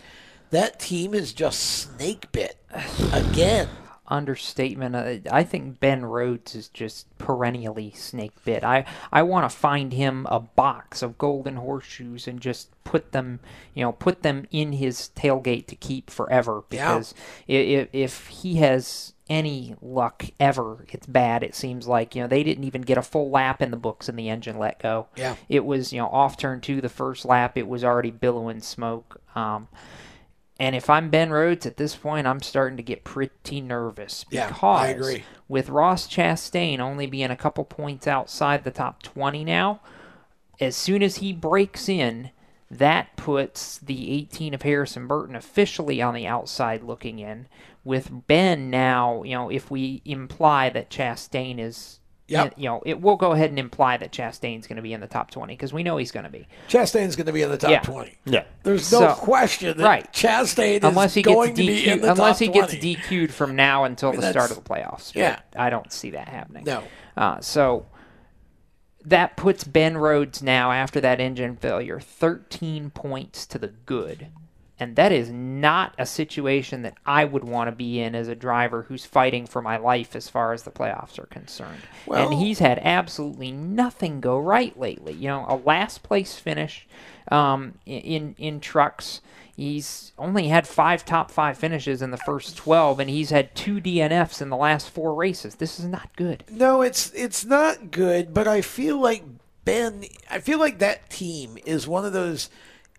[0.55, 2.57] that team is just snake bit
[3.13, 3.69] again.
[4.07, 4.95] understatement.
[4.95, 8.63] Uh, I think Ben Rhodes is just perennially snake bit.
[8.63, 13.41] I, I want to find him a box of golden horseshoes and just put them,
[13.75, 16.65] you know, put them in his tailgate to keep forever.
[16.71, 16.95] Yeah.
[16.95, 17.15] Because
[17.49, 21.43] if, if he has any luck ever, it's bad.
[21.43, 24.09] It seems like you know they didn't even get a full lap in the books
[24.09, 25.07] and the engine let go.
[25.17, 25.37] Yeah.
[25.49, 27.57] It was you know off turn two the first lap.
[27.57, 29.21] It was already billowing smoke.
[29.35, 29.69] Um,
[30.61, 34.49] and if I'm Ben Rhodes at this point, I'm starting to get pretty nervous Yeah,
[34.49, 35.25] because I agree.
[35.49, 39.81] with Ross Chastain only being a couple points outside the top 20 now,
[40.61, 42.31] as soon as he breaks in,
[42.71, 47.47] that puts the 18 of Harrison Burton officially on the outside looking in.
[47.85, 52.55] With Ben now, you know, if we imply that Chastain is, Yep.
[52.57, 55.07] you know, it will go ahead and imply that Chastain's going to be in the
[55.07, 56.47] top 20 because we know he's going to be.
[56.68, 57.81] Chastain's going to be in the top Yeah.
[57.81, 58.16] 20.
[58.25, 58.45] Yeah.
[58.62, 60.11] There's no So- question that right.
[60.12, 62.97] Chastain unless is he gets going to be in the unless top he gets 20.
[62.97, 65.12] DQ'd from now until I mean, the start of the playoffs.
[65.12, 65.41] but yeah.
[65.55, 66.64] I don't see that happening.
[66.64, 66.83] No.
[67.16, 67.87] Uh, so
[69.05, 74.29] that puts Ben Rhodes now after that engine failure 13 points to the good.
[74.79, 78.35] And that is not a situation that I would want to be in as a
[78.35, 81.83] driver who's fighting for my life as far as the playoffs are concerned.
[82.07, 85.12] Well- and he's had absolutely nothing go right lately.
[85.12, 86.87] You know, a last place finish
[87.31, 89.20] um, in in trucks.
[89.57, 93.81] He's only had five top five finishes in the first 12, and he's had two
[93.81, 95.55] DNFs in the last four races.
[95.55, 96.43] This is not good.
[96.51, 99.22] No, it's it's not good, but I feel like
[99.64, 102.51] Ben I feel like that team is one of those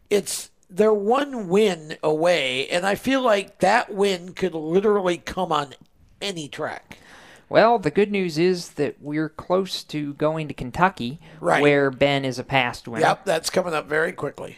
[0.09, 5.73] it's they're one win away and I feel like that win could literally come on
[6.21, 6.97] any track.
[7.47, 11.61] Well, the good news is that we're close to going to Kentucky, Right.
[11.61, 13.05] where Ben is a past winner.
[13.05, 14.57] Yep, that's coming up very quickly.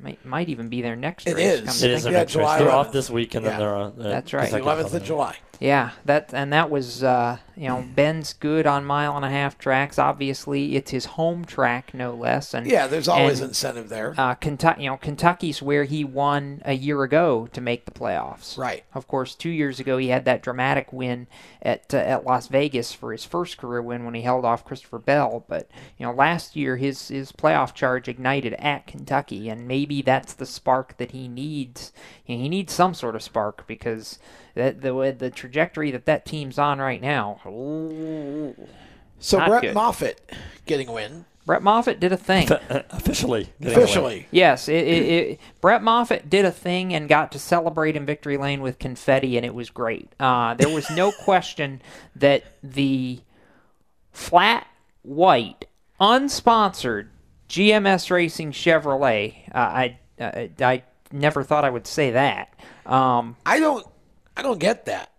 [0.00, 1.82] Might, might even be their next It race is.
[1.82, 2.42] It is think their Yeah, next race.
[2.42, 2.74] July They're 11th.
[2.86, 3.50] off this week and Yeah.
[3.52, 3.92] then they're on.
[3.98, 4.50] Uh, That's right.
[4.50, 5.02] The 11th of.
[5.04, 5.36] July.
[5.60, 9.58] Yeah, that and that was uh, you know Ben's good on mile and a half
[9.58, 9.98] tracks.
[9.98, 12.54] Obviously, it's his home track, no less.
[12.54, 14.14] And Yeah, there's always and, incentive there.
[14.16, 18.56] Uh, Kentucky, you know, Kentucky's where he won a year ago to make the playoffs.
[18.56, 18.84] Right.
[18.94, 21.26] Of course, two years ago he had that dramatic win
[21.60, 25.00] at uh, at Las Vegas for his first career win when he held off Christopher
[25.00, 25.44] Bell.
[25.48, 30.34] But you know, last year his his playoff charge ignited at Kentucky, and maybe that's
[30.34, 31.92] the spark that he needs.
[32.26, 34.20] You know, he needs some sort of spark because
[34.58, 37.40] that the way- the trajectory that that team's on right now.
[37.46, 38.54] ooh,
[39.18, 39.74] So Brett good.
[39.74, 40.20] Moffitt
[40.66, 41.24] getting a win.
[41.46, 42.52] Brett Moffitt did a thing.
[42.52, 43.48] Uh, officially.
[43.62, 44.26] Officially.
[44.30, 48.36] Yes, it, it, it, Brett Moffitt did a thing and got to celebrate in victory
[48.36, 50.12] lane with confetti, and it was great.
[50.20, 51.80] Uh, there was no question
[52.14, 53.20] that the
[54.12, 54.66] flat
[55.02, 55.64] white,
[55.98, 57.08] unsponsored
[57.48, 59.48] GMS Racing Chevrolet.
[59.48, 60.82] Uh, I, I I
[61.12, 62.52] never thought I would say that.
[62.84, 63.86] Um, I don't
[64.38, 65.10] I don't get that.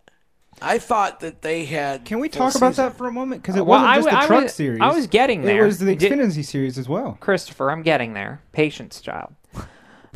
[0.62, 2.86] I thought that they had Can we talk about season.
[2.86, 3.42] that for a moment?
[3.42, 4.82] Because it Well, wasn't I just w- the I truck was- series.
[4.82, 5.64] I was getting there.
[5.64, 7.18] It was the Did- Xfinity series as well.
[7.22, 8.42] Christopher, I'm getting there.
[8.52, 9.34] Patience, child.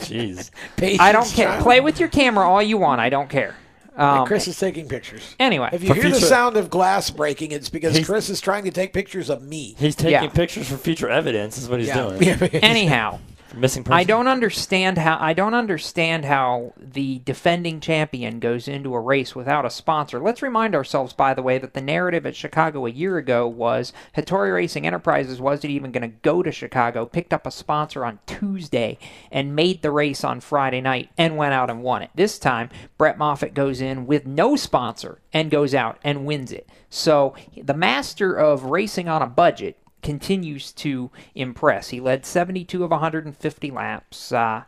[0.00, 0.50] Jeez.
[0.76, 1.48] Patience, I don't care.
[1.48, 1.62] child.
[1.62, 3.00] Play with your camera all you want.
[3.00, 3.54] I don't care.
[3.96, 5.34] Um, Chris is taking pictures.
[5.40, 8.40] Anyway, If you For hear the sound of glass breaking, it's because He's- Chris is
[8.40, 9.74] trying to take pictures of me.
[9.78, 10.28] He's taking Yeah.
[10.28, 12.16] pictures for future evidence, is what he's Yeah.
[12.16, 12.22] doing.
[12.62, 13.18] Anyhow,
[13.54, 13.94] Missing person.
[13.94, 19.34] I don't understand how I don't understand how the defending champion goes into a race
[19.34, 20.20] without a sponsor.
[20.20, 23.92] Let's remind ourselves, by the way, that the narrative at Chicago a year ago was
[24.16, 28.18] Hattori Racing Enterprises wasn't even going to go to Chicago, picked up a sponsor on
[28.26, 28.98] Tuesday,
[29.30, 32.10] and made the race on Friday night and went out and won it.
[32.14, 32.68] This time,
[32.98, 36.68] Brett Moffitt goes in with no sponsor and goes out and wins it.
[36.90, 41.88] So the master of racing on a budget continues to impress.
[41.88, 44.64] He led 72 of 150 laps, uh,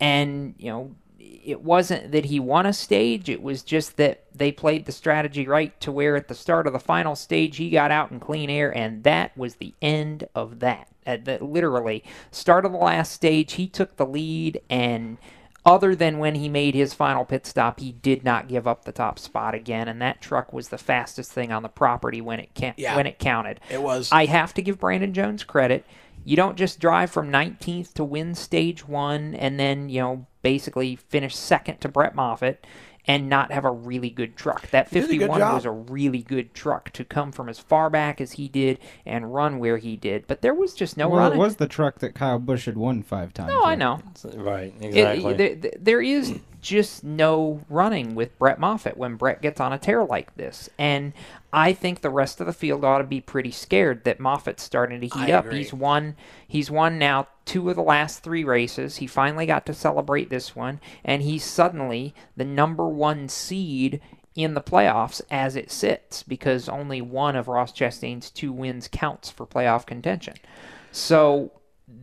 [0.00, 3.28] and you know it wasn't that he won a stage.
[3.28, 6.72] It was just that they played the strategy right to where at the start of
[6.72, 10.60] the final stage he got out in clean air, and that was the end of
[10.60, 10.88] that.
[11.04, 15.18] At the, literally, start of the last stage, he took the lead and
[15.64, 18.92] other than when he made his final pit stop, he did not give up the
[18.92, 22.50] top spot again, and that truck was the fastest thing on the property when it
[22.58, 22.96] ca- Yeah.
[22.96, 23.60] when it counted.
[23.70, 24.10] It was.
[24.12, 25.84] I have to give Brandon Jones credit.
[26.24, 30.96] You don't just drive from 19th to win stage one, and then you know basically
[30.96, 32.66] finish second to Brett Moffitt.
[33.08, 34.70] And not have a really good truck.
[34.70, 37.90] That He did a 51 was a really good truck to come from as far
[37.90, 40.26] back as he did and run where he did.
[40.28, 41.38] But there was just no well, running.
[41.38, 43.50] it was the truck that Kyle Busch had won five times.
[43.50, 44.00] No, I know.
[44.34, 45.32] Right, It- exactly.
[45.34, 49.78] there- there- there is just no running with Brett Moffitt when Brett gets on a
[49.78, 50.70] tear like this.
[50.78, 51.12] And
[51.52, 55.00] I think the rest of the field ought to be pretty scared that Moffitt's starting
[55.00, 55.44] to heat I up.
[55.44, 55.58] agree.
[55.58, 58.96] He's won he's won now two of the last three races.
[58.96, 64.00] He finally got to celebrate this one, and he's suddenly the number one seed
[64.34, 69.30] in the playoffs as it sits because only one of Ross Chastain's two wins counts
[69.30, 70.34] for playoff contention.
[70.92, 71.50] So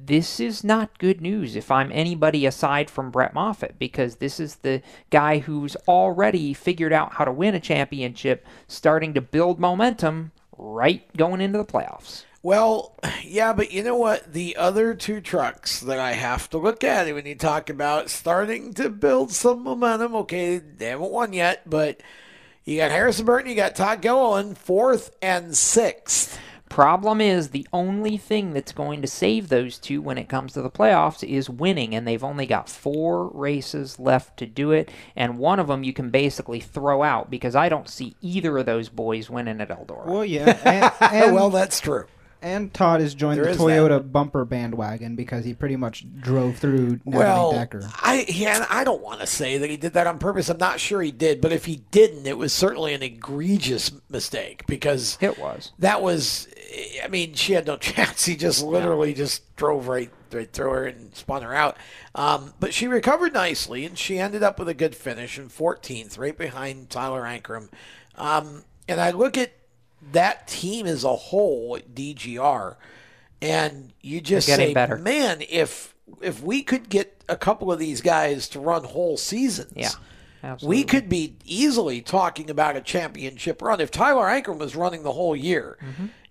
[0.05, 4.55] this is not good news if I'm anybody aside from Brett Moffitt, because this is
[4.55, 10.31] the guy who's already figured out how to win a championship, starting to build momentum
[10.57, 12.23] right going into the playoffs.
[12.41, 14.31] Well, yeah, but you know what?
[14.31, 18.73] The other two trucks that I have to look at when you talk about starting
[18.75, 22.01] to build some momentum, okay, they haven't won yet, but
[22.63, 26.39] you got Harrison Burton, you got Todd Gilliland, fourth and sixth.
[26.69, 30.61] Problem is, the only thing that's going to save those two when it comes to
[30.61, 35.39] the playoffs is winning, and they've only got four races left to do it, and
[35.39, 38.87] one of them you can basically throw out because I don't see either of those
[38.87, 40.05] boys winning at Eldora.
[40.05, 40.57] Well, yeah.
[41.01, 42.05] And, and, well, that's true.
[42.41, 47.01] And Todd has joined There the Toyota bumper bandwagon because he pretty much drove through
[47.03, 47.89] Natalie Well, Decker.
[47.95, 50.47] I yeah, I don't want to say that he did that on purpose.
[50.49, 54.65] I'm not sure he did, but if he didn't, it was certainly an egregious mistake
[54.67, 55.73] because it was.
[55.79, 56.47] That was,
[57.03, 58.25] I mean, she had no chance.
[58.25, 61.75] He just literally just drove right right through her and spun her out.
[62.15, 66.17] Um, but she recovered nicely, and she ended up with a good finish in 14th,
[66.17, 67.69] right behind Tyler Ankrum.
[68.15, 69.51] Um, and I look at
[70.11, 72.75] that team as a whole at DGR,
[73.41, 74.97] and you just say, better.
[74.97, 79.73] man, if if we could get a couple of these guys to run whole seasons,
[79.75, 83.79] Yeah, we could be easily talking about a championship run.
[83.79, 85.77] If Tyler Ankrum was running the whole year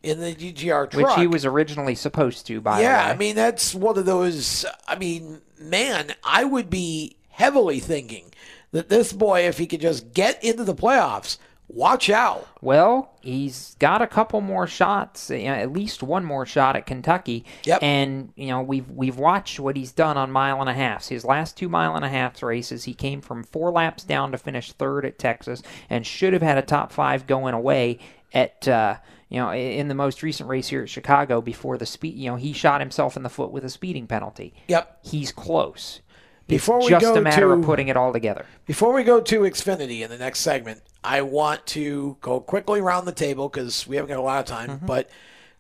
[0.02, 1.02] in the DGR truck, Mm-hmm.
[1.02, 3.06] Which he was originally supposed to, by yeah.
[3.06, 4.64] I mean that's one of those.
[4.86, 8.32] I mean, man, I would be heavily thinking
[8.72, 11.38] that this boy, if he could just get into the playoffs,
[11.68, 12.46] watch out.
[12.60, 16.86] Well, he's got a couple more shots, you know, at least one more shot at
[16.86, 17.44] Kentucky.
[17.64, 17.82] Yep.
[17.82, 21.08] And you know we've we've watched what he's done on mile and a halfs.
[21.08, 24.38] His last two mile and a half races, he came from four laps down to
[24.38, 27.98] finish third at Texas, and should have had a top five going away
[28.32, 28.66] at.
[28.66, 28.96] Uh,
[29.30, 32.36] you know, in the most recent race here at Chicago, before the speed, you know,
[32.36, 34.54] he shot himself in the foot with a speeding penalty.
[34.68, 35.00] Yep.
[35.02, 36.00] He's close.
[36.48, 38.44] Before it's we just go a matter to- of putting it all together.
[38.66, 43.04] Before we go to Xfinity in the next segment, I want to go quickly around
[43.04, 44.70] the table because we haven't got a lot of time.
[44.70, 44.86] Mm-hmm.
[44.86, 45.10] But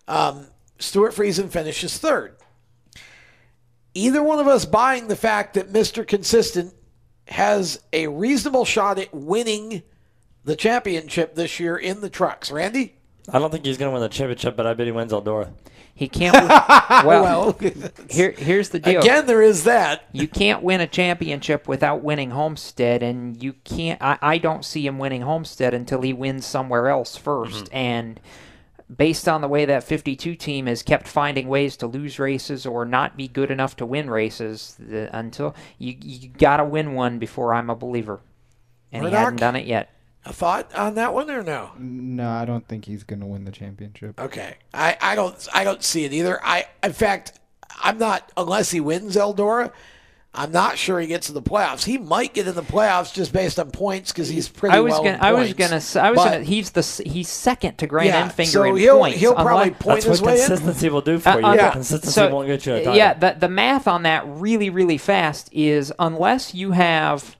[0.08, 0.46] um,
[0.78, 2.36] Stewart Friesen finishes third.
[3.94, 6.06] Either one of us buying the fact that Mr.
[6.06, 6.74] Consistent
[7.28, 9.82] has a reasonable shot at winning
[10.44, 12.50] the championship this year in the trucks.
[12.50, 12.94] Randy?
[13.30, 15.52] I don't think he's going to win the championship, but I bet he wins Eldora.
[15.98, 16.32] He can't.
[16.32, 16.46] Win.
[17.04, 19.00] well, Well, here, here's the deal.
[19.00, 20.04] Again, there is that.
[20.12, 24.00] You can't win a championship without winning Homestead, and you can't.
[24.00, 27.76] I, I don't see him winning Homestead until he wins somewhere else 1st mm-hmm.
[27.76, 28.20] And
[28.96, 32.84] based on the way that 52 team has kept finding ways to lose races or
[32.84, 37.18] not be good enough to win races, the, until you you got to win one
[37.18, 38.20] before I'm a believer,
[38.92, 39.92] and he hadn't done it yet.
[40.28, 41.70] A thought on that one or no?
[41.78, 44.20] No, I don't think he's going to win the championship.
[44.20, 46.38] Okay, I, I don't I don't see it either.
[46.44, 47.38] I in fact
[47.82, 49.72] I'm not unless he wins Eldora.
[50.34, 51.84] I'm not sure he gets in the playoffs.
[51.84, 54.76] He might get in the playoffs just based on points because he's pretty.
[54.76, 56.44] I was well gonna, in I was gonna, s- I was But- gonna.
[56.44, 59.18] He's the he's second to Grant Yeah, Enfinger so in he'll- points.
[59.18, 60.46] he'll probably unless- point That's his what way in.
[60.46, 61.46] consistency will do for Uh, you.
[61.46, 61.70] uh, yeah.
[61.70, 62.94] Consistency So, won't get you a title.
[62.94, 67.36] Yeah, the the math on that really really fast is unless you have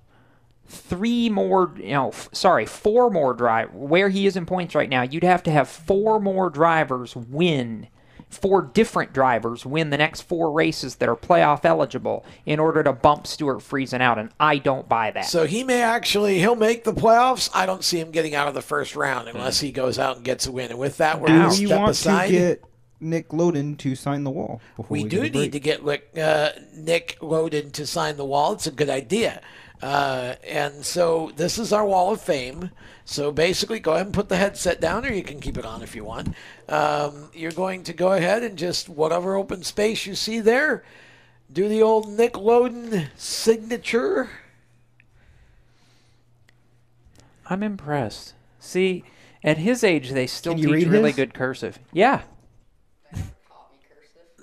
[0.69, 4.89] three more, you know, f- sorry, four more drive where he is in points right
[4.89, 7.89] now, you'd have to have four more drivers win.
[8.31, 12.93] Four different drivers win the next four races that are playoff eligible in order to
[12.93, 15.25] bump Stewart Friesen out, and I don't buy that.
[15.25, 17.49] So he may actually he'll make the playoffs.
[17.55, 20.25] I don't see him getting out of the first round unless he goes out and
[20.27, 20.69] gets a win.
[20.71, 22.27] And with that, we're Do going to we step want aside.
[22.27, 22.65] to get
[23.01, 24.61] Nick Loden to sign the wall?
[24.77, 25.35] Before we we, do get a break?
[25.45, 28.53] need to get Lick- uh, Nick Loden to sign the wall.
[28.53, 29.41] It's a good idea.
[29.81, 32.71] Uh, and so this is our wall of fame.
[33.05, 35.83] So basically, go ahead and put the headset down, or you can keep it on
[35.83, 36.35] if you want.
[36.69, 40.85] Um, you're going to go ahead and just whatever open space you see there,
[41.53, 44.29] do the old Nick Loden signature.
[47.49, 48.35] I'm impressed.
[48.61, 49.05] See,
[49.43, 51.17] at his age, they still Can teach read really his?
[51.17, 51.79] good cursive.
[51.93, 52.23] Yeah,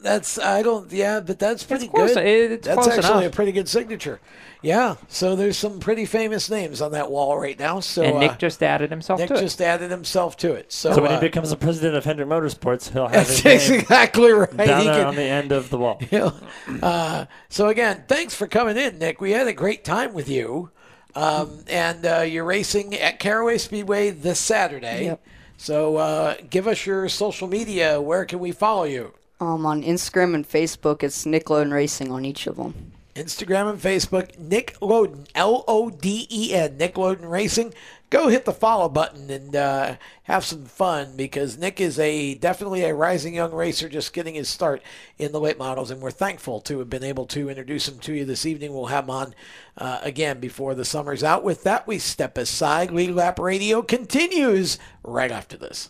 [0.01, 2.13] That's I don't yeah, but that's pretty close.
[2.13, 2.25] good.
[2.25, 3.33] It's that's close actually enough.
[3.33, 4.19] a pretty good signature.
[4.65, 4.95] Yeah.
[5.09, 7.79] So there's some pretty famous names on that wall right now.
[7.81, 9.39] So and Nick uh, just added himself Nick to it.
[9.41, 10.71] just added himself to it.
[10.73, 13.69] So, So, when uh, he becomes the president of Hendrick Motorsports, he'll have his That's
[13.69, 14.57] name exactly right.
[14.57, 16.01] down He there can- on the end of the wall.
[16.11, 16.33] you know,
[16.81, 19.21] uh, so again, thanks for coming in, Nick.
[19.21, 20.71] We had a great time with you,
[21.13, 25.05] um, and uh, you're racing at Caraway Speedway this Saturday.
[25.05, 25.25] Yep.
[25.57, 28.01] So uh, give us your social media.
[28.01, 29.13] Where can we follow you?
[29.39, 32.93] Um, on Instagram and Facebook, it's Nick Loden Racing on each of them.
[33.15, 37.73] Instagram and Facebook, Nick Loden, L O D E N, Nick Loden Racing.
[38.09, 42.83] Go hit the follow button and uh, have some fun because Nick is a definitely
[42.83, 44.81] a rising young racer just getting his start
[45.17, 48.13] in the late models, and we're thankful to have been able to introduce him to
[48.13, 48.73] you this evening.
[48.73, 49.35] We'll have him on
[49.77, 51.43] uh, again before the summer's out.
[51.43, 52.91] With that, we step aside.
[52.91, 55.89] Lead Lap Radio continues right after this.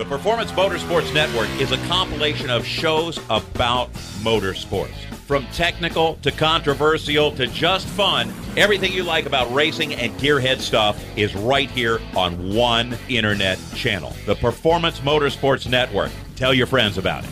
[0.00, 3.92] The Performance Motorsports Network is a compilation of shows about
[4.22, 4.96] motorsports.
[5.26, 11.04] From technical to controversial to just fun, everything you like about racing and gearhead stuff
[11.18, 14.14] is right here on one internet channel.
[14.24, 16.10] The Performance Motorsports Network.
[16.34, 17.30] Tell your friends about it.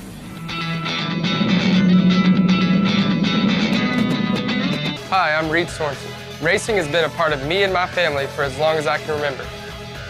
[5.09, 6.13] Hi, I'm Reed Sorenson.
[6.43, 8.99] Racing has been a part of me and my family for as long as I
[8.99, 9.47] can remember.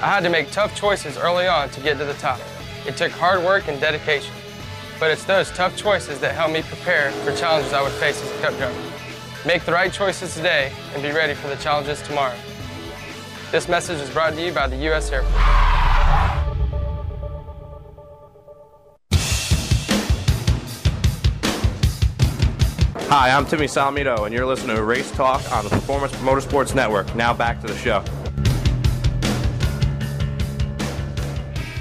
[0.01, 2.39] I had to make tough choices early on to get to the top.
[2.87, 4.33] It took hard work and dedication.
[5.01, 8.31] But it's those tough choices that help me prepare for challenges I would face as
[8.31, 8.81] a cup driver.
[9.45, 12.37] Make the right choices today and be ready for the challenges tomorrow.
[13.51, 15.11] This message is brought to you by the U.S.
[15.11, 15.35] Air Force.
[23.09, 27.17] Hi, I'm Timmy Solomito, and you're listening to Race Talk on the Performance Motorsports Network.
[27.17, 28.05] Now back to the show.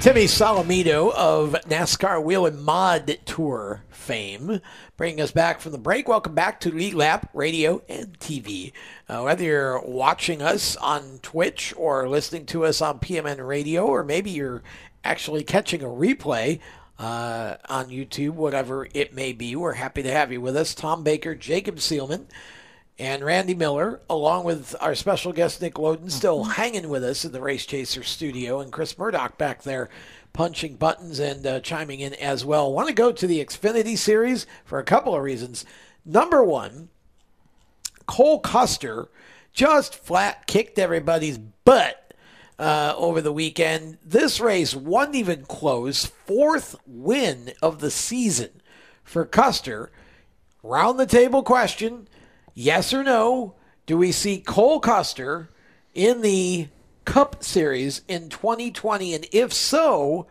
[0.00, 4.60] Timmy Solomito of NASCAR Whelen Mod Tour fame,
[4.96, 6.06] bringing us back from the break.
[6.06, 8.72] Welcome back to Lead Lap Radio and TV.
[9.08, 14.04] Uh, whether you're watching us on Twitch or listening to us on PMN Radio, or
[14.04, 14.62] maybe you're
[15.02, 16.60] actually catching a replay
[17.00, 20.76] uh, on YouTube, whatever it may be, we're happy to have you with us.
[20.76, 22.26] Tom Baker, Jacob Seelman,
[22.98, 27.30] And Randy Miller, along with our special guest Nick Loden, still hanging with us in
[27.30, 29.88] the Race Chaser studio, and Chris Murdoch back there
[30.32, 32.72] punching buttons and uh, chiming in as well.
[32.72, 35.64] Want to go to the Xfinity Series for a couple of reasons.
[36.04, 36.88] Number one,
[38.06, 39.08] Cole Custer
[39.52, 42.14] just flat kicked everybody's butt
[42.58, 43.98] uh, over the weekend.
[44.04, 46.06] This race wasn't even close.
[46.06, 48.60] Fourth win of the season
[49.04, 49.90] for Custer.
[50.62, 52.08] Round the table question
[52.58, 53.54] yes or no?
[53.86, 55.48] Do we see Cole Custer
[55.94, 56.68] in the
[57.04, 59.14] Cup Series in 2020?
[59.14, 60.26] And if so,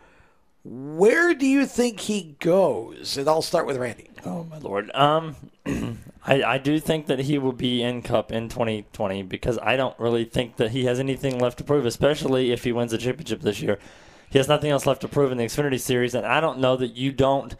[0.63, 3.17] where do you think he goes?
[3.17, 4.09] And I'll start with Randy.
[4.25, 4.91] Oh my lord.
[4.93, 5.35] Um,
[6.25, 9.97] I I do think that he will be in Cup in 2020 because I don't
[9.97, 13.41] really think that he has anything left to prove, especially if he wins the championship
[13.41, 13.79] this year.
[14.29, 16.75] He has nothing else left to prove in the Xfinity Series, and I don't know
[16.75, 17.55] that you don't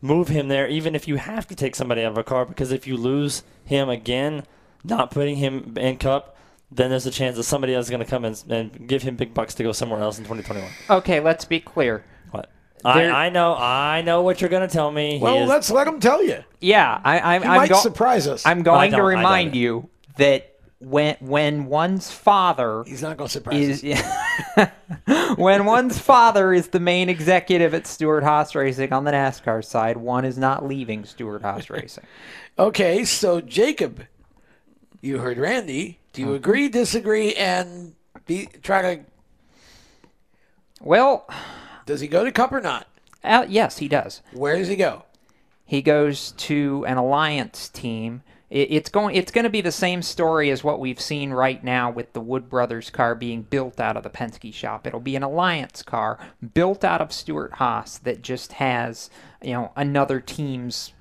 [0.00, 2.72] move him there, even if you have to take somebody out of a car, because
[2.72, 4.44] if you lose him again,
[4.84, 6.36] not putting him in Cup.
[6.72, 9.16] Then there's a chance that somebody else is going to come and, and give him
[9.16, 10.70] big bucks to go somewhere else in 2021.
[10.88, 12.04] Okay, let's be clear.
[12.30, 12.48] What?
[12.84, 15.18] I, There- I know, I know what you're going to tell me.
[15.20, 16.44] Well, is- let's let him tell you.
[16.60, 18.46] Yeah, I, I, He I'm might go- surprise us.
[18.46, 23.18] I'm going to don't- I doubt remind you that when when one's father He's not
[23.18, 24.02] going to surprise is
[25.36, 29.98] when one's father is the main executive at Stewart Haas Racing on the NASCAR side,
[29.98, 32.04] one is not leaving Stewart Haas Racing.
[32.58, 34.06] Okay, so Jacob,
[35.00, 36.00] you heard Randy.
[36.12, 37.94] Do you agree, disagree, and
[38.26, 39.04] be try to?
[40.80, 41.28] Well,
[41.86, 42.86] does he go to Cup or not?
[43.22, 44.22] Uh, yes, he does.
[44.32, 45.04] Where does he go?
[45.64, 48.22] He goes to an alliance team.
[48.50, 49.16] It, it's going.
[49.16, 52.20] It's going to be the same story as what we've seen right now with the
[52.20, 54.86] Wood Brothers car being built out of the Penske shop.
[54.86, 56.18] It'll be an alliance car
[56.54, 59.10] built out of Stewart Haas that just has
[59.42, 60.92] you know another team's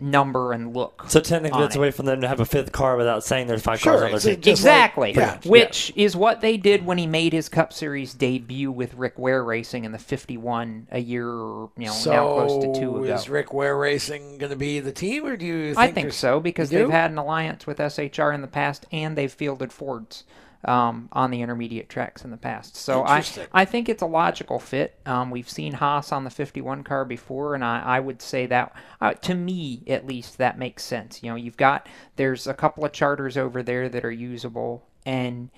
[0.00, 1.04] number and look.
[1.08, 1.78] So technically, on it's it.
[1.78, 4.02] a way for them to have a fifth car without saying there's five Sure, cars
[4.04, 4.40] on their team.
[4.42, 8.14] just like- exactly, yeah, which is what they did when he made his Cup Series
[8.14, 12.64] debut with Rick Ware Racing in the 51 a year, you know, so now close
[12.64, 13.14] to two ago.
[13.14, 15.66] is Rick Ware Racing going to be the team, or do you?
[15.74, 19.16] Think I think so because they've had an alliance with SHR in the past, and
[19.16, 20.24] they've fielded Fords
[20.64, 22.76] um, on the intermediate tracks in the past.
[22.76, 25.00] So I, I think it's a logical fit.
[25.06, 28.74] Um, we've seen Haas on the 51 car before, and I, I would say that
[29.00, 31.22] uh, to me at least that makes sense.
[31.22, 35.50] You know, you've got there's a couple of charters over there that are usable, and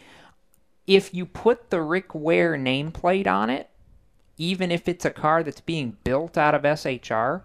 [0.87, 3.69] if you put the Rick Ware nameplate on it,
[4.37, 7.43] even if it's a car that's being built out of SHR,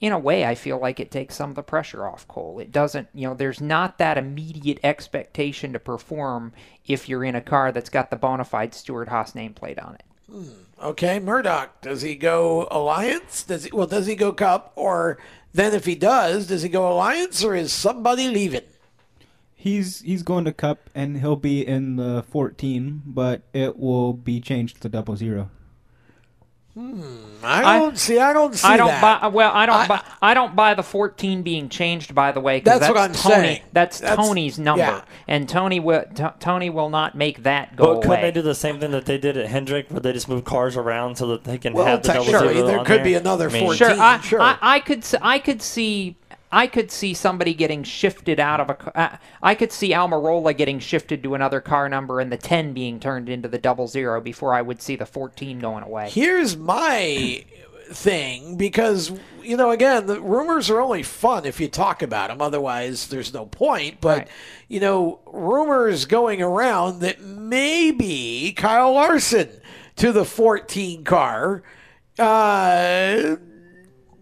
[0.00, 2.58] in a way, I feel like it takes some of the pressure off Cole.
[2.58, 6.52] It doesn't, you know, there's not that immediate expectation to perform
[6.86, 10.04] if you're in a car that's got the bona fide Stewart Haas nameplate on it.
[10.30, 10.48] Hmm.
[10.82, 11.80] Okay, Murdoch.
[11.80, 13.42] Does he go Alliance?
[13.44, 13.70] Does he?
[13.72, 14.72] Well, does he go Cup?
[14.76, 15.18] Or
[15.54, 18.64] then, if he does, does he go Alliance, or is somebody leaving?
[19.54, 24.40] He's he's going to Cup and he'll be in the 14, but it will be
[24.40, 25.50] changed to double zero.
[26.76, 28.18] Hmm, I don't see.
[28.18, 29.20] I don't see I don't that.
[29.22, 29.28] buy.
[29.28, 30.02] Well, I don't I- buy.
[30.20, 32.14] I don't buy the 14 being changed.
[32.14, 33.60] By the way, 'cause That's what I'm Tony, saying.
[33.72, 35.00] That's, That's- Tony's number, yeah.
[35.26, 36.04] and Tony will.
[36.14, 39.06] T- Tony will not make that go But could they do the same thing that
[39.06, 41.86] they did at Hendrick, where they just move cars around so that they can Well,
[41.86, 43.04] have the double technically, zero there on could there?
[43.04, 43.78] be another I mean, 14.
[43.78, 44.40] Sure, I, Sure.
[44.42, 46.16] I, I could, s- I could see,
[46.52, 48.74] I could see somebody getting shifted out of a.
[48.74, 52.72] ca- uh, I could see Almirola getting shifted to another car number and the ten
[52.72, 56.08] being turned into the double zero before I would see the fourteen going away.
[56.10, 57.44] Here's my
[57.88, 62.42] thing because you know again the rumors are only fun if you talk about them
[62.42, 64.26] otherwise there's no point but
[64.66, 69.48] you know rumors going around that maybe Kyle Larson
[69.94, 71.62] to the 14 car
[72.18, 73.36] uh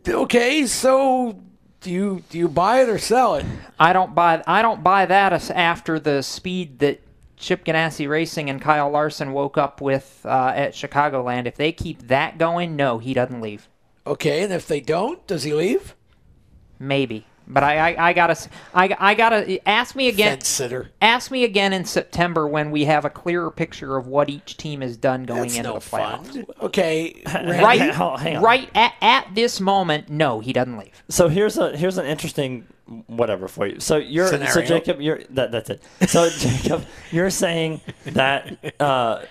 [0.07, 1.41] okay so
[1.85, 3.45] do you do you buy it or sell it
[3.79, 4.43] I don't buy.
[4.47, 7.01] I don't buy that as after the speed that
[7.37, 11.47] Chip Ganassi Racing and Kyle Larson woke up with uh, at Chicagoland.
[11.47, 13.69] If they keep that going, no, he doesn't leave.
[14.07, 15.95] okay and if they don't does he leave
[16.79, 20.33] Maybe, but I, I, I gotta, s- I, I gotta ask me again.
[20.39, 20.91] Fence sitter.
[21.03, 24.81] Ask me again in September when we have a clearer picture of what each team
[24.81, 26.33] has done going That's into no the playoffs.
[26.33, 28.43] fun okay Right, Hang on.
[28.43, 31.03] right at, at this moment, no, he doesn't leave.
[31.09, 32.67] So here's a here's an interesting
[33.07, 33.81] whatever for you.
[33.81, 35.83] So you're so Jacob, you're that that's it.
[36.09, 39.23] So Jacob, you're saying that uh,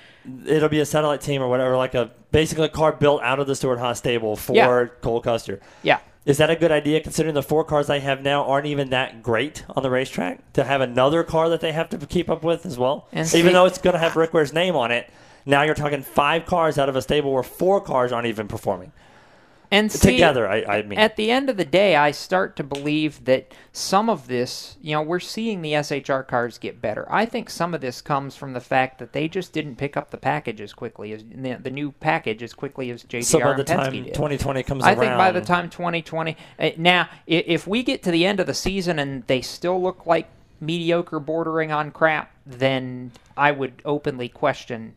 [0.45, 3.47] it'll be a satellite team or whatever, like a basically a car built out of
[3.47, 4.85] the Stewart Haas stable for Yeah.
[5.01, 5.59] Cole Custer.
[5.83, 5.99] Yeah.
[6.25, 9.21] Is that a good idea considering the four cars they have now aren't even that
[9.21, 10.53] great on the racetrack?
[10.53, 13.07] To have another car that they have to keep up with as well?
[13.11, 15.09] And even see- though it's going to have Rick Ware's name on it,
[15.45, 18.93] now you're talking five cars out of a stable where four cars aren't even performing.
[19.73, 20.99] And see, together, I, I mean.
[20.99, 24.93] At the end of the day, I start to believe that some of this, you
[24.93, 27.07] know, we're seeing the SHR cars get better.
[27.09, 30.11] I think some of this comes from the fact that they just didn't pick up
[30.11, 33.53] the package as quickly as the, the new package as quickly as JGR So by
[33.53, 34.13] the time did.
[34.13, 34.91] 2020 comes around.
[34.97, 38.39] I think by the time 2020, uh, now i- if we get to the end
[38.39, 40.27] of the season and they still look like
[40.61, 44.95] mediocre, bordering on crap, then I would openly question.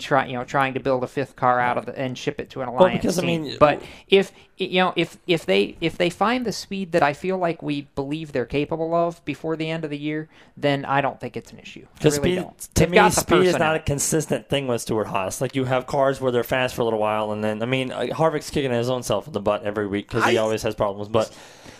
[0.00, 2.50] Try, you know, trying to build a fifth car out of the and ship it
[2.50, 5.96] to an Well, alliance because, I mean, but if you know, if if they if
[5.96, 9.70] they find the speed that I feel like we believe they're capable of before the
[9.70, 11.86] end of the year, then I don't think it's an issue.
[11.94, 12.58] Because really speed, don't.
[12.58, 15.40] to They've me, speed is not a consistent thing with Stewart Haas.
[15.40, 17.92] Like you have cars where they're fast for a little while, and then I mean,
[17.92, 20.74] uh, Harvick's kicking his own self in the butt every week because he always has
[20.74, 21.08] problems.
[21.08, 21.34] But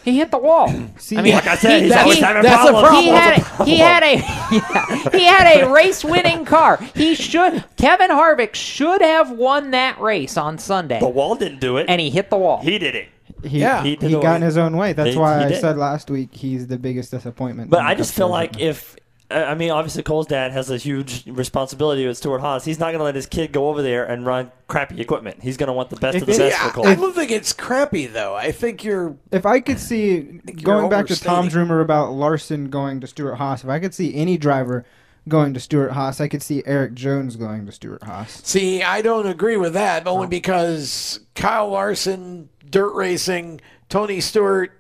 [0.05, 0.69] He hit the wall.
[0.69, 3.05] I mean, like I said, he's he- always he- having that's a problems.
[3.05, 6.79] He had, a, he had a yeah, he had a race winning car.
[6.95, 11.01] He should Kevin Harvick should have won that race on Sunday.
[11.01, 12.61] The wall didn't do it, and he hit the wall.
[12.63, 13.09] He did it.
[13.45, 13.83] He, Yeah.
[13.83, 14.37] he, He got it.
[14.37, 14.93] in his own way.
[14.93, 15.61] That's He- why he I did.
[15.61, 17.71] said last week he's the biggest disappointment.
[17.71, 18.97] But I just feel like if
[19.31, 22.65] I I mean, obviously Cole's dad has a huge responsibility with Stewart Haas.
[22.65, 25.43] He's not going to let his kid go over there and run crappy equipment.
[25.43, 26.87] He's going to want the best of the best for Cole.
[26.87, 28.35] I don't think it's crappy though.
[28.35, 29.17] I think you're.
[29.31, 30.21] If I could see
[30.63, 31.21] going back to.
[31.21, 34.85] Tom's rumor about Larson going to Stewart Haas, if I could see any driver
[35.29, 38.41] going to Stewart Haas, I could see Erik Jones going to Stewart Haas.
[38.45, 44.73] See, I don't agree with that only because Kyle Larson, dirt racing, Tony Stewart.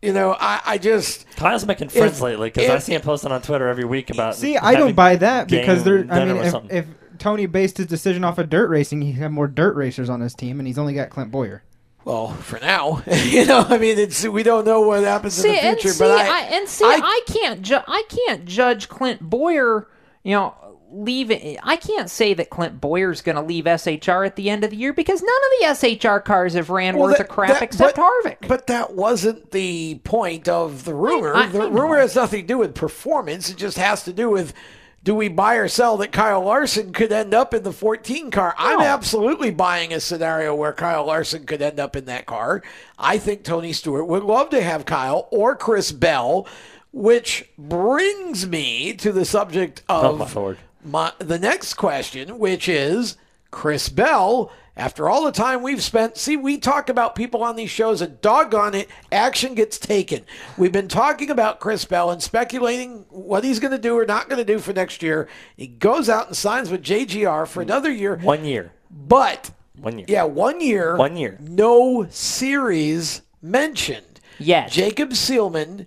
[0.00, 3.32] You know, I, I just Kyle's making friends If- lately because I see him posting
[3.32, 4.36] on Twitter every week about.
[4.36, 6.14] See, I don't buy that because game there.
[6.14, 6.86] I mean, if, if
[7.18, 10.34] Tony based his decision off of dirt racing, he had more dirt racers on his
[10.34, 11.62] team, and he's only got Clint Bowyer.
[12.04, 15.54] Well, for now, you know, I mean, it's we don't know what happens see, in
[15.54, 18.88] the and future, see, but I, I, and see, I, can't ju- I can't judge
[18.88, 19.88] Clint Bowyer.
[20.24, 20.54] You know,
[20.92, 21.58] leaving.
[21.62, 24.76] I can't say that Clint Bowyer's going to leave SHR at the end of the
[24.76, 27.62] year because none of the SHR cars have ran Well, worth that- a crap that-
[27.62, 28.48] except but- Harvick.
[28.48, 31.34] But that wasn't the point of the rumor.
[31.34, 31.70] I- I the know.
[31.70, 33.48] rumor has nothing to do with performance.
[33.50, 34.52] It just has to do with
[35.04, 38.54] do we buy or sell that Kyle Larson could end up in the 14 car?
[38.56, 42.62] I'm absolutely buying a scenario where Kyle Larson could end up in that car.
[42.96, 46.46] I think Tony Stewart would love to have Kyle or Chris Bell,
[46.92, 50.24] which brings me to the subject of Oh,
[50.84, 53.16] my the next question, which is
[53.50, 54.50] Chris Bell.
[54.74, 58.18] After all the time we've spent, see, we talk about people on these shows, and
[58.22, 60.24] doggone it, action gets taken.
[60.56, 64.30] We've been talking about Chris Bell and speculating what he's going to do or not
[64.30, 65.28] going to do for next year.
[65.58, 68.16] He goes out and signs with JGR for another year.
[68.16, 68.72] One year.
[68.90, 70.06] But One year.
[70.08, 70.96] yeah, one year.
[70.96, 71.36] One year.
[71.38, 74.20] No series mentioned.
[74.38, 74.72] Yes.
[74.72, 75.86] Jacob Seelman,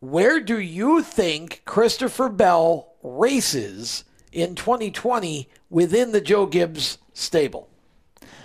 [0.00, 7.68] where do you think Christopher Bell races in 2020 within the Joe Gibbs stable?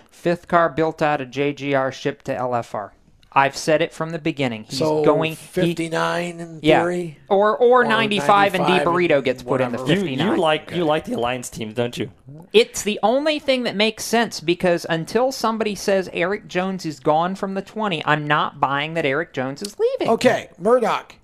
[0.09, 2.91] Fifth car built out of JGR shipped to LFR.
[3.33, 4.65] I've said it from the beginning.
[4.65, 7.17] He's so going he- 59 in yeah, theory.
[7.29, 9.99] or or 95, and D 95 burrito gets put in the whatever.
[10.01, 10.27] You, 59.
[10.27, 12.11] you like you like the alliance team, don't you?
[12.51, 17.35] It's the only thing that makes sense because until somebody says Erik Jones is gone
[17.35, 20.09] from the 20, I'm not buying that Erik Jones is leaving.
[20.09, 21.15] Okay, Murdoch.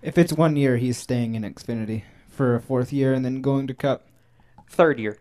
[0.00, 2.04] If it's one year, he's staying in Xfinity
[2.36, 4.06] for a fourth year and then going to Cup.
[4.70, 5.18] Third year.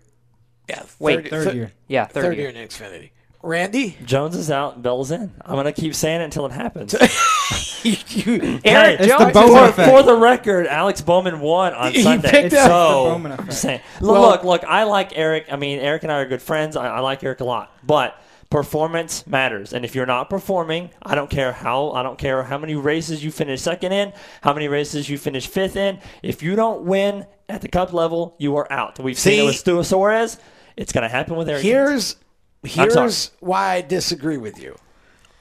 [0.70, 1.72] Yeah, Wait, third year.
[1.88, 2.50] Yeah, third, Third year.
[2.52, 3.12] year in Xfinity.
[3.44, 3.96] Randy?
[4.04, 5.32] Jones is out, Bell's in.
[5.46, 6.96] I'm gonna keep saying it until it happens.
[7.86, 7.98] Erik
[8.64, 12.30] Hey, Jones for, is- for the record, Alex Bowman won on He Sunday.
[12.32, 13.50] picked up- so, the Bowman effect.
[13.50, 13.82] just saying.
[14.02, 15.46] Look, Well- look, look, I like Erik.
[15.52, 16.76] I mean, Erik and I are good friends.
[16.76, 18.20] I, I like Erik a lot, but
[18.50, 19.74] performance matters.
[19.74, 23.24] And if you're not performing, I don't care how I don't care how many races
[23.24, 26.00] you finish second in, how many races you finish fifth in.
[26.24, 29.00] If you don't win at the cup level, you are out.
[29.00, 30.38] We've seen it with Stu Suarez.
[30.78, 31.64] It's going to happen with Erik.
[31.64, 32.16] Here's
[32.64, 34.76] here's why I disagree with you.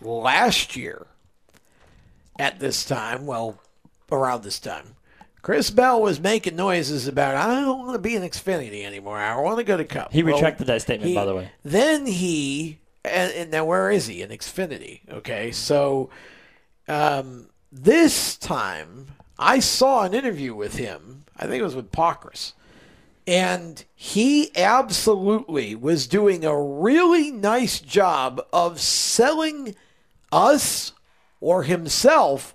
[0.01, 1.07] Last year,
[2.39, 3.59] at this time, well,
[4.13, 4.97] around this time,
[5.43, 9.19] Chris Bell was making noises about I don't want to be in Xfinity anymore.
[9.19, 10.13] I want to go to Cup.
[10.13, 11.51] He Well, retracted that statement, he- by the way.
[11.65, 15.01] Then he and, and now where is he in Xfinity?
[15.11, 16.11] Okay, so
[16.89, 19.09] um, this time
[19.39, 21.25] I saw an interview with him.
[21.37, 22.53] I think it was with Pockrass.
[23.27, 29.75] And he absolutely was doing a really nice job of selling
[30.31, 30.93] us
[31.41, 32.55] or himself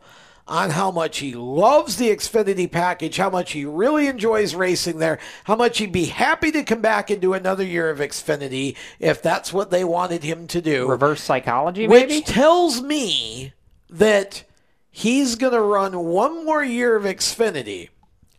[0.49, 5.19] on how much he loves the Xfinity package, how much he really enjoys racing there,
[5.43, 9.21] how much he'd be happy to come back and do another year of Xfinity if
[9.21, 10.89] that's what they wanted him to do.
[10.89, 12.21] Reverse psychology, Which maybe?
[12.21, 13.53] tells me
[13.91, 14.43] that
[14.89, 17.89] he's going to run one more year of Xfinity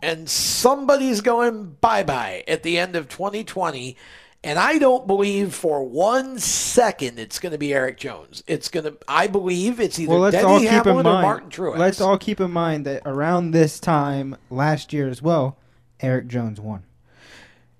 [0.02, 3.96] and somebody's going bye bye at the end of 2020
[4.42, 8.42] And I don't believe for one second it's going to be Erik Jones.
[8.46, 8.96] It's going to.
[9.06, 11.22] I believe it's either Well, let's Denny all keep in Hamlin or.
[11.22, 11.78] Martin Truex.
[11.78, 15.58] Let's all keep in mind that around this time last year as well,
[16.00, 16.84] Erik Jones won.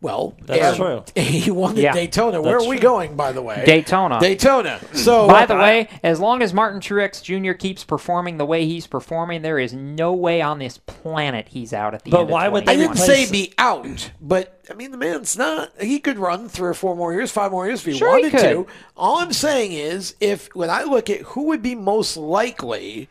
[0.02, 1.04] Well, That's true.
[1.14, 1.92] He won at Yeah.
[1.92, 2.40] Daytona.
[2.40, 2.82] Where are we true.
[2.82, 3.62] going, by the way?
[3.66, 4.18] Daytona.
[4.18, 4.80] Daytona.
[4.94, 7.52] So, by the I- way, as long as Martin Truex Jr.
[7.52, 11.92] keeps performing the way he's performing, there is no way on this planet he's out
[11.94, 12.30] at the But end.
[12.30, 15.70] why of would I they didn't say be out, but I mean the man's not.
[15.80, 18.22] He could run three or four more years, five more years if he Sure he
[18.24, 18.40] wanted could.
[18.40, 18.66] to.
[18.96, 23.08] All I'm saying is, if when I look at who would be most likely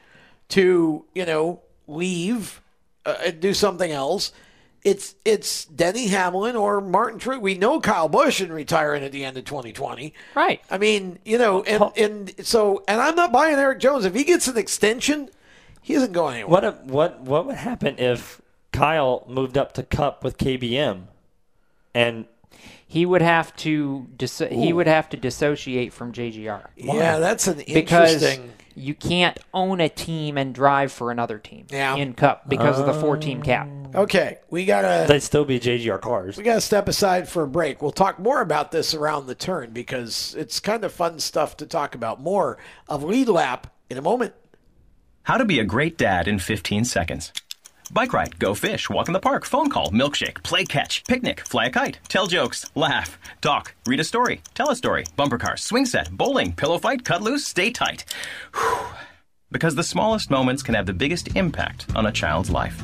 [0.49, 2.61] to, you know, leave
[3.05, 4.31] uh, and do something else,
[4.83, 7.41] it's it's Denny Hamlin or Martin Truex.
[7.41, 10.13] We know Kyle Busch and retiring at the end of 2020.
[10.35, 10.61] Right.
[10.71, 14.23] I mean, you know, and and so and I'm not buying Erik Jones if he
[14.23, 15.29] gets an extension.
[15.81, 16.51] He isn't going anywhere.
[16.51, 18.41] What if- what what would happen if
[18.71, 21.03] Kyle moved up to Cup with KBM,
[21.93, 22.25] and
[22.87, 26.69] He would have to dis- he would have to dissociate from JGR.
[26.75, 31.65] Yeah, that's an because interesting- you can't own a team and drive for another team
[31.69, 31.95] Yeah.
[31.95, 33.45] in Cup because of the four team oh.
[33.45, 33.67] cap.
[33.95, 36.37] Okay, we gotta they'd still be JGR cars.
[36.37, 37.81] We got to step aside for a break.
[37.81, 41.65] We'll talk more about this around the turn because it's kind of fun stuff to
[41.65, 42.21] talk about.
[42.21, 42.57] More
[42.87, 44.33] of Lead Lap in a moment.
[45.23, 47.31] How to be a great dad in 15 seconds.
[47.91, 51.65] Bike ride, go fish, walk in the park, phone call, milkshake, play catch, picnic, fly
[51.65, 55.87] a kite, tell jokes, laugh, talk, read a story, tell a story, bumper car, swing
[55.87, 58.05] set, bowling, pillow fight, cut loose, stay tight.
[58.53, 58.85] Whew.
[59.51, 62.83] Because the smallest moments can have the biggest impact on a child's life.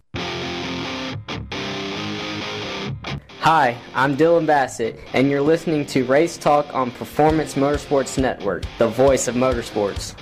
[3.41, 8.87] Hi, I'm Dylan Bassett, and you're listening to Race Talk on Performance Motorsports Network, the
[8.87, 10.13] voice of motorsports.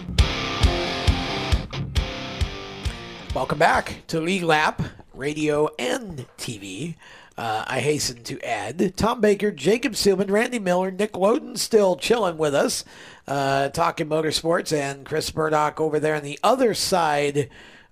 [3.36, 4.82] Welcome back to Lead Lap
[5.14, 6.96] Radio and TV.
[7.38, 12.38] Uh, I hasten to add Tom Baker, Jacob Seelman, Randy Miller, Nick Loden still chilling
[12.38, 12.86] with us,
[13.28, 17.50] uh, talking motorsports, and Chris Murdoch over there on the other side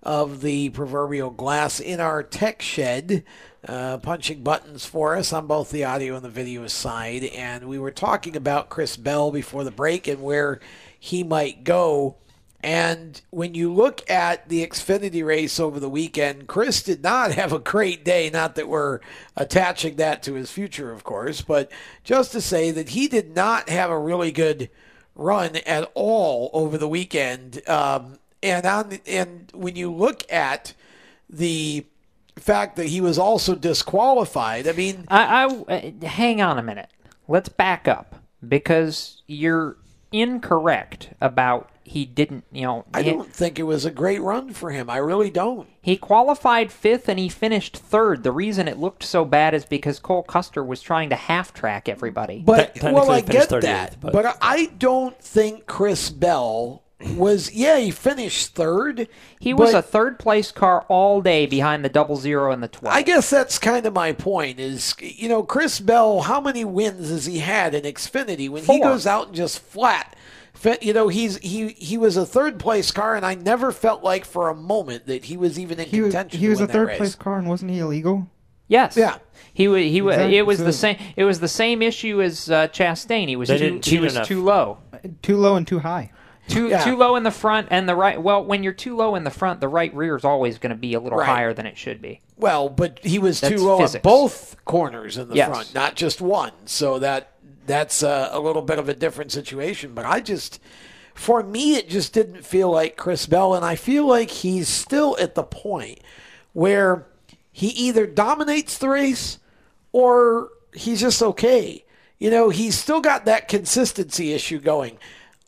[0.07, 3.25] of the proverbial glass in our tech shed,
[3.67, 7.25] uh, punching buttons for us on both the audio and the video side.
[7.25, 10.61] And we were talking about Chris Bell before the break and where
[10.97, 12.15] he might go.
[12.63, 17.51] And when you look at the Xfinity race over the weekend, Chris did not have
[17.51, 18.29] a great day.
[18.29, 19.01] Not that we're
[19.35, 21.69] attaching that to his future, of course, but
[22.05, 24.69] just to say that he did not have a really good
[25.15, 27.61] run at all over the weekend.
[27.67, 30.73] Um, and on and when you look at
[31.29, 31.85] the
[32.37, 36.89] fact that he was also disqualified, I mean, I, I uh, hang on a minute.
[37.27, 38.15] Let's back up
[38.47, 39.77] because you're
[40.11, 42.85] incorrect about he didn't, you know.
[42.93, 44.89] I don't think it was a great run for him.
[44.89, 45.69] I really don't.
[45.81, 48.23] He qualified fifth and he finished third.
[48.23, 51.87] The reason it looked so bad is because Cole Custer was trying to half track
[51.87, 52.43] everybody.
[52.45, 54.37] But well, I get that, but.
[54.41, 56.83] I don't think Chris Bell
[57.15, 57.51] was.
[57.53, 59.07] Yeah, he finished third.
[59.39, 62.95] he was a third place car all day behind the double zero and the 12.
[62.95, 64.59] I guess that's kind of my point.
[64.59, 66.21] Is you know Chris Bell?
[66.21, 70.15] How many wins has he had in Xfinity when he goes out and just flat?
[70.81, 74.25] You know he's he he was a third place car, and I never felt like
[74.25, 76.39] for a moment that he was even in He was contention.
[76.39, 76.97] he was a third race.
[76.97, 78.27] place car, and wasn't he illegal?
[78.67, 78.97] Yes.
[78.97, 79.19] Yeah.
[79.53, 79.83] He was.
[79.83, 80.15] He was.
[80.15, 80.37] Exactly.
[80.37, 80.97] It was the same.
[81.15, 83.27] It was the same issue as uh, Chastain.
[83.27, 83.79] He was too.
[83.83, 84.27] He was enough.
[84.27, 84.79] too low.
[85.21, 86.11] Too low and too high.
[86.47, 86.83] Too Yeah.
[86.83, 88.21] too low in the front and the right.
[88.21, 90.75] Well, when you're too low in the front, the right rear is always going to
[90.77, 91.27] be a little Right.
[91.27, 92.21] higher than it should be.
[92.37, 93.95] Well, but he was That's too low physics.
[93.95, 95.49] at both corners in the Yes.
[95.49, 96.51] front, not just one.
[96.65, 97.31] So that
[97.65, 99.91] that's a, a little bit of a different situation.
[99.93, 100.61] But I just,
[101.13, 105.17] for me, it just didn't feel like Chris Bell, and I feel like he's still
[105.19, 105.99] at the point
[106.53, 107.05] where
[107.51, 109.39] he either dominates the race
[109.91, 111.83] or he's just okay.
[112.19, 114.97] You know, he's still got that consistency issue going.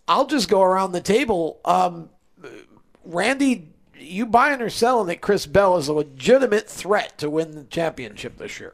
[0.10, 1.60] I'll just go around the table.
[1.64, 2.10] Um,
[3.06, 7.64] Randy, you buying or selling that Chris Bell is a legitimate threat to win the
[7.66, 8.74] championship this year?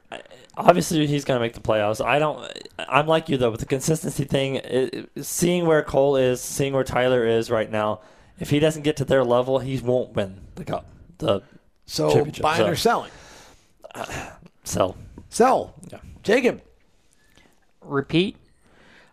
[0.56, 2.04] Obviously, he's going to make the playoffs.
[2.04, 2.50] I don't.
[2.80, 4.56] I'm like you though with the consistency thing.
[4.56, 8.00] It, seeing where Cole is, seeing where Tyler is right now.
[8.40, 10.86] If he doesn't get to their level, he won't win the cup.
[11.18, 11.42] The
[11.86, 13.12] So buying So, or selling?
[14.64, 14.98] Sell.
[15.30, 15.74] Sell.
[15.92, 16.00] Yeah.
[16.24, 16.62] Jacob,
[17.82, 18.38] Repeat.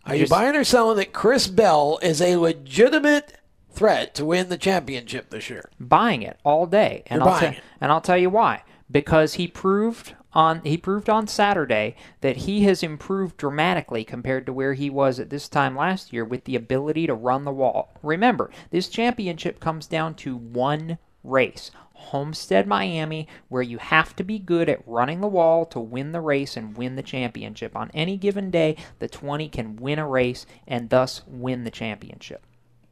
[0.07, 3.35] Are you buying or selling that Chris Bell is a legitimate
[3.71, 5.71] threat to win the championship this year?
[5.81, 7.61] buying it all day, and You're I'll buying it.
[7.81, 8.63] and I'll tell you why.
[8.91, 14.53] Because he proved on he proved on Saturday that he has improved dramatically compared to
[14.53, 17.93] where he was at this time last year with the ability to run the wall.
[18.03, 21.71] Remember, this championship comes down to one race.
[22.03, 26.21] Homestead, Miami, where you have to be good at running the wall to win the
[26.21, 27.77] race and win the championship.
[27.77, 32.45] On any given day, the 20 can win a race and thus win the championship.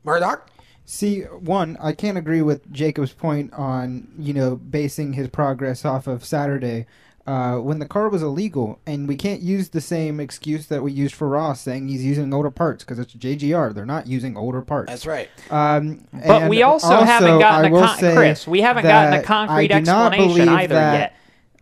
[0.04, 0.48] Murdoch?
[0.84, 6.06] See, one, I can't agree with Jacob's point on you know basing his progress off
[6.06, 6.86] of Saturday.
[7.26, 10.90] Uh, when the car was illegal, and we can't use the same excuse that we
[10.90, 13.74] used for Ross, saying he's using older parts because it's JGR.
[13.74, 14.90] They're not using older parts.
[14.90, 15.28] That's right.
[15.50, 19.22] Um, But we also haven't gotten I a will con- Chris, we haven't gotten a
[19.22, 21.16] concrete I do not explanation believe either that, yet.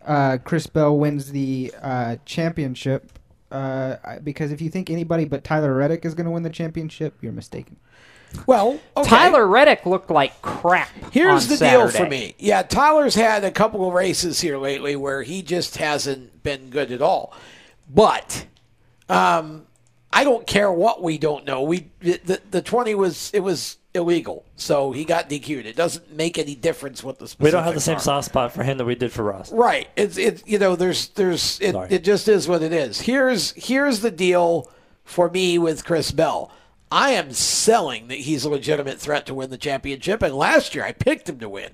[0.05, 3.11] Uh, Chris Bell wins the uh, championship
[3.51, 7.15] uh, because if you think anybody but Tyler Reddick is going to win the championship,
[7.21, 7.77] you're mistaken.
[8.45, 9.09] Well, okay.
[9.09, 10.89] Tyler Reddick looked like crap.
[11.11, 12.35] Here's on the deal for me.
[12.37, 16.91] Yeah, Tyler's had a couple of races here lately where he just hasn't been good
[16.91, 17.33] at all.
[17.89, 18.45] But
[19.07, 19.65] um,
[20.11, 21.63] I don't care what we don't know.
[21.63, 25.65] We the, the twenty was it was illegal, so he got DQ'd.
[25.65, 28.01] It doesn't make any difference what the specifics We don't have the same are.
[28.01, 29.51] soft spot for him that we did for Ross.
[29.51, 29.89] Right.
[29.95, 31.87] It's it you know there's there's it, Sorry.
[31.91, 33.01] it just is what it is.
[33.01, 34.69] Here's here's the deal
[35.03, 36.51] for me with Chris Bell.
[36.91, 40.83] I am selling that he's a legitimate threat to win the championship and last year
[40.83, 41.71] I picked him to win.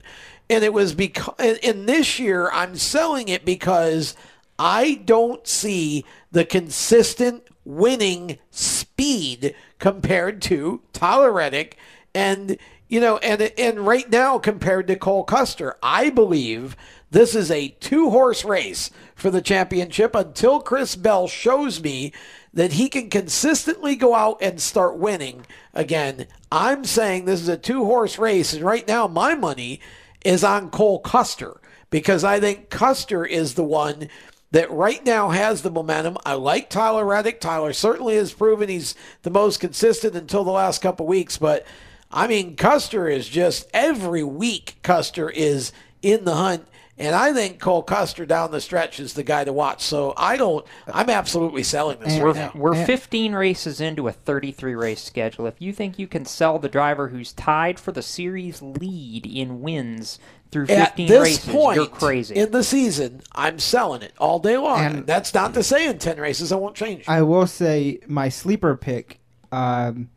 [0.49, 4.15] And it was because in this year I'm selling it because
[4.59, 11.77] I don't see the consistent winning speed compared to Tyler Reddick
[12.13, 15.75] and you know and and right now compared to Cole Custer.
[15.81, 16.77] I believe
[17.11, 22.13] this is a two horse race for the championship until Chris Bell shows me
[22.55, 26.25] that he can consistently go out and start winning again.
[26.51, 29.81] I'm saying this is a two horse race, and right now my money
[30.23, 34.09] is on Cole Custer because I think Custer is the one
[34.51, 36.17] that right now has the momentum.
[36.25, 37.41] I like Tyler Reddick.
[37.41, 41.65] Tyler certainly has proven he's the most consistent until the last couple weeks, but
[42.09, 46.67] I mean, Custer is just every week, Custer is in the hunt.
[46.97, 49.81] And I think Cole Custer down the stretch is the guy to watch.
[49.83, 52.51] So I don't, I'm absolutely selling this We're, right now.
[52.55, 55.45] we're 15 races into a 33 race schedule.
[55.45, 59.61] If you think you can sell the driver who's tied for the series lead in
[59.61, 60.19] wins
[60.51, 62.35] through 15 At this races, point you're crazy.
[62.35, 64.79] in the season, I'm selling it all day long.
[64.79, 67.03] And- That's not to say in 10 races I won't change.
[67.09, 69.19] I will say my sleeper pick
[69.51, 70.09] um,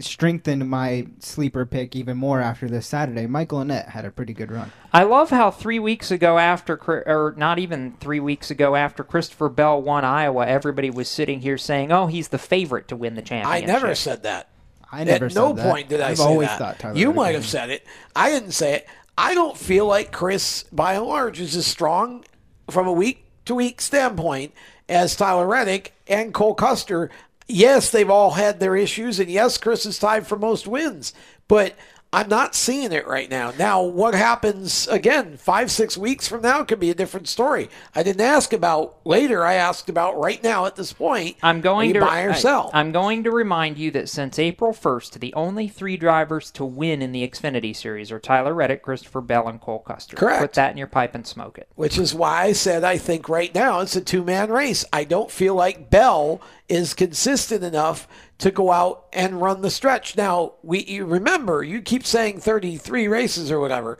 [0.00, 3.26] strengthened my sleeper pick even more after this Saturday.
[3.26, 4.72] Michael Annett had a pretty good run.
[4.92, 9.04] I love how three weeks ago after, Chri- or not even three weeks ago after
[9.04, 13.14] Christopher Bell won Iowa, everybody was sitting here saying, "Oh, he's the favorite to win
[13.14, 14.48] the championship." I never said that.
[14.90, 15.70] I never said that At no said that.
[15.72, 16.58] point did I I've say always that.
[16.58, 17.84] thought Tyler you might would have said it.
[18.14, 18.86] I didn't say it.
[19.16, 22.24] I don't feel like Chris, by and large, is as strong
[22.68, 24.52] from a week to week standpoint
[24.88, 27.10] as Tyler Reddick and Cole Custer.
[27.46, 31.12] Yes, they've all had their issues, and yes, Chris is tied for most wins,
[31.48, 31.74] but
[32.14, 33.52] I'm not seeing it right now.
[33.58, 37.68] Now, what happens again five, six weeks from now could be a different story.
[37.94, 39.44] I didn't ask about later.
[39.44, 41.36] I asked about right now at this point.
[41.42, 42.70] I'm going to buy or I- sell.
[42.72, 47.02] I'm going to remind you that since April 1st, the only three drivers to win
[47.02, 50.16] in the Xfinity Series are Tyler Reddick, Christopher Bell, and Cole Custer.
[50.16, 50.40] Correct.
[50.40, 51.68] Put that in your pipe and smoke it.
[51.74, 54.84] which is why I said I think right now it's a two man race.
[54.92, 58.08] I don't feel like Bell is consistent enough
[58.38, 60.16] to go out and run the stretch.
[60.16, 63.98] Now, we you remember, you keep saying 33 races or whatever.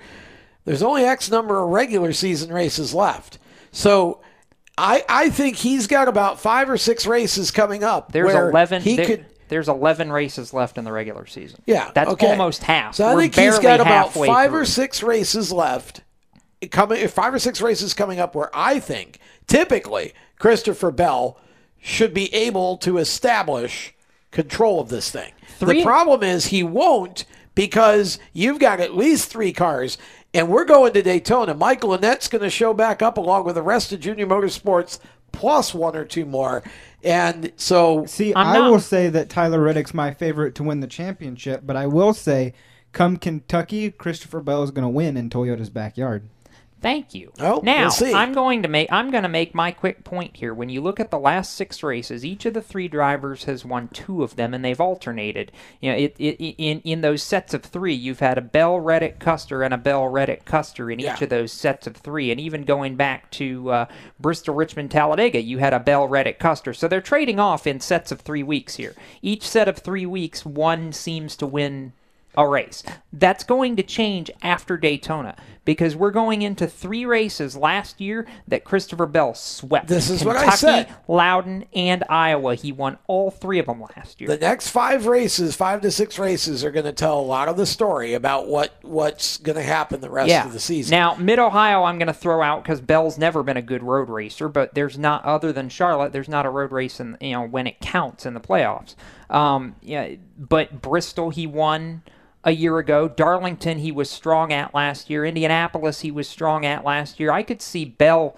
[0.65, 3.39] There's only X number of regular season races left.
[3.71, 4.21] So
[4.77, 8.83] I I think he's got about 5 or 6 races coming up There's where 11.
[8.83, 11.61] he there- could There's 11 races left in the regular season.
[11.67, 12.31] Yeah, that's okay.
[12.31, 12.95] almost half.
[12.97, 14.61] So I We're think he's got about five through.
[14.61, 16.01] or six races left.
[16.71, 21.39] Coming, five or six races coming up where I think typically Christopher Bell
[21.79, 23.94] should be able to establish
[24.35, 25.33] control of this thing.
[25.59, 27.25] Three- The problem is he won't
[27.55, 29.97] because you've got at least three cars.
[30.35, 31.55] And we're going to Daytona.
[31.55, 34.99] Michael Annett's going to show back up along with the rest of Junior Motorsports,
[35.31, 36.65] plus one or two more.
[37.05, 41.61] And so, See, I will say that Tyler Reddick's my favorite to win the championship,
[41.65, 42.53] but I will say,
[42.93, 46.29] come Kentucky, Christopher Bell is going to win in Toyota's backyard.
[46.85, 47.33] Thank you.
[47.41, 48.15] Oh, now we'll.
[48.15, 50.53] I'm going to make I'm going to make my quick point here.
[50.53, 53.89] When you look at the last six races, each of the three drivers has won
[53.89, 55.51] two of them, and they've alternated.
[55.81, 59.19] You know, it, it, in in those sets of three, you've had a Bell Reddick
[59.19, 62.65] Custer and a Bell Reddick Custer in each of those sets of three, and even
[62.65, 63.87] going back to uh,
[64.21, 66.75] Bristol, Richmond, Talladega, you had a Bell Reddick Custer.
[66.75, 68.95] So they're trading off in sets of three weeks here.
[69.23, 71.95] Each set of three weeks, one seems to win
[72.37, 72.83] a race.
[73.13, 78.65] That's going to change after Daytona because we're going into three races last year that
[78.65, 79.89] Christopher Bell swept.
[79.89, 80.95] This is what I Kentucky, said.
[81.09, 82.55] Loudon, and Iowa.
[82.55, 84.29] He won all three of them last year.
[84.29, 87.57] The next five races, five to six races, are going to tell a lot of
[87.57, 90.47] the story about what what's going to happen the rest yeah.
[90.47, 90.91] of the season.
[90.91, 94.09] Now, Mid Ohio, I'm going to throw out because Bell's never been a good road
[94.09, 96.13] racer, but there's not other than Charlotte.
[96.13, 98.95] There's not a road race in you know when it counts in the playoffs.
[99.31, 102.03] Um, yeah, but Bristol, he won
[102.45, 103.09] a year ago.
[103.09, 105.25] Darlington, he was strong at last year.
[105.25, 107.33] Indianapolis, he was strong at last year.
[107.33, 108.37] I could see Bell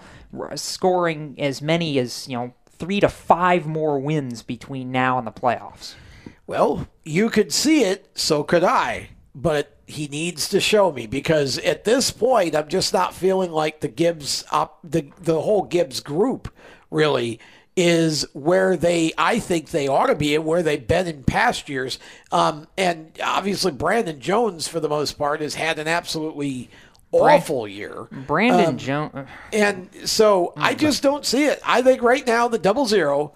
[0.55, 5.31] scoring as many as you know three to five more wins between now and the
[5.31, 5.95] playoffs.
[6.45, 9.09] Well, you could see it, so could I.
[9.35, 13.81] But he needs to show me because at this point, I'm just not feeling like
[13.81, 16.53] the Gibbs, up the the whole Gibbs group,
[16.89, 17.39] really
[17.79, 21.69] is where they I think they ought to be and where they've been in past
[21.69, 21.99] years.
[22.31, 26.69] Um, and obviously, Brandon Jones, for the most part, has had an absolutely
[27.11, 28.07] awful year.
[28.11, 29.27] Brandon Um, Jones.
[29.53, 31.61] And so I just don't see it.
[31.63, 33.33] I think right now the double zero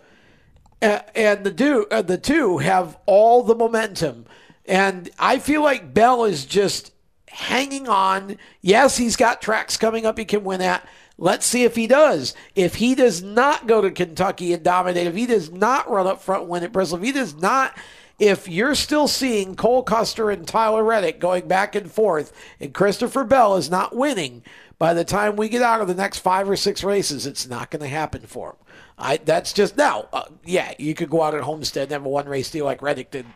[0.81, 4.26] uh, and the do uh, the two have all the momentum,
[4.65, 6.91] and I feel like Bell is just
[7.27, 8.38] hanging on.
[8.61, 10.85] Yes, he's got tracks coming up he can win at.
[11.22, 12.34] Let's see if he does.
[12.56, 16.19] If he does not go to Kentucky and dominate, if he does not run up
[16.19, 17.77] front win at Bristol, if he does not,
[18.18, 23.23] if you're still seeing Cole Custer and Tyler Reddick going back and forth, and Christopher
[23.23, 24.41] Bell is not winning,
[24.80, 27.69] by the time we get out of the next five or six races, it's not
[27.69, 28.56] going to happen for him.
[28.98, 30.07] I that's just now.
[30.11, 32.81] Uh, yeah, you could go out at Homestead and have a one race deal like
[32.81, 33.27] Reddick did,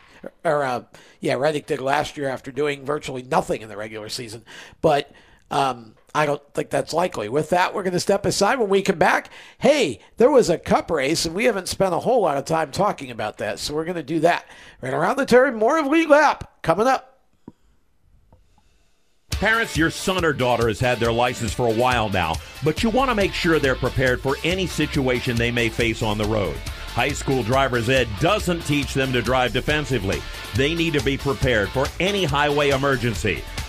[0.44, 0.84] or uh,
[1.20, 4.44] yeah, Reddick did last year after doing virtually nothing in the regular season.
[4.82, 5.12] But
[5.52, 7.28] um, I don't think that's likely.
[7.28, 9.30] With that, we're going to step aside when we come back.
[9.58, 12.72] Hey, there was a cup race, and we haven't spent a whole lot of time
[12.72, 14.46] talking about that, so we're going to do that
[14.80, 15.56] right around the turn.
[15.56, 17.20] More of Lead Lap coming up.
[19.30, 22.90] Parents, your son or daughter has had their license for a while now, but you
[22.90, 26.56] want to make sure they're prepared for any situation they may face on the road.
[26.94, 30.22] High school driver's ed doesn't teach them to drive defensively.
[30.56, 33.44] They need to be prepared for any highway emergency.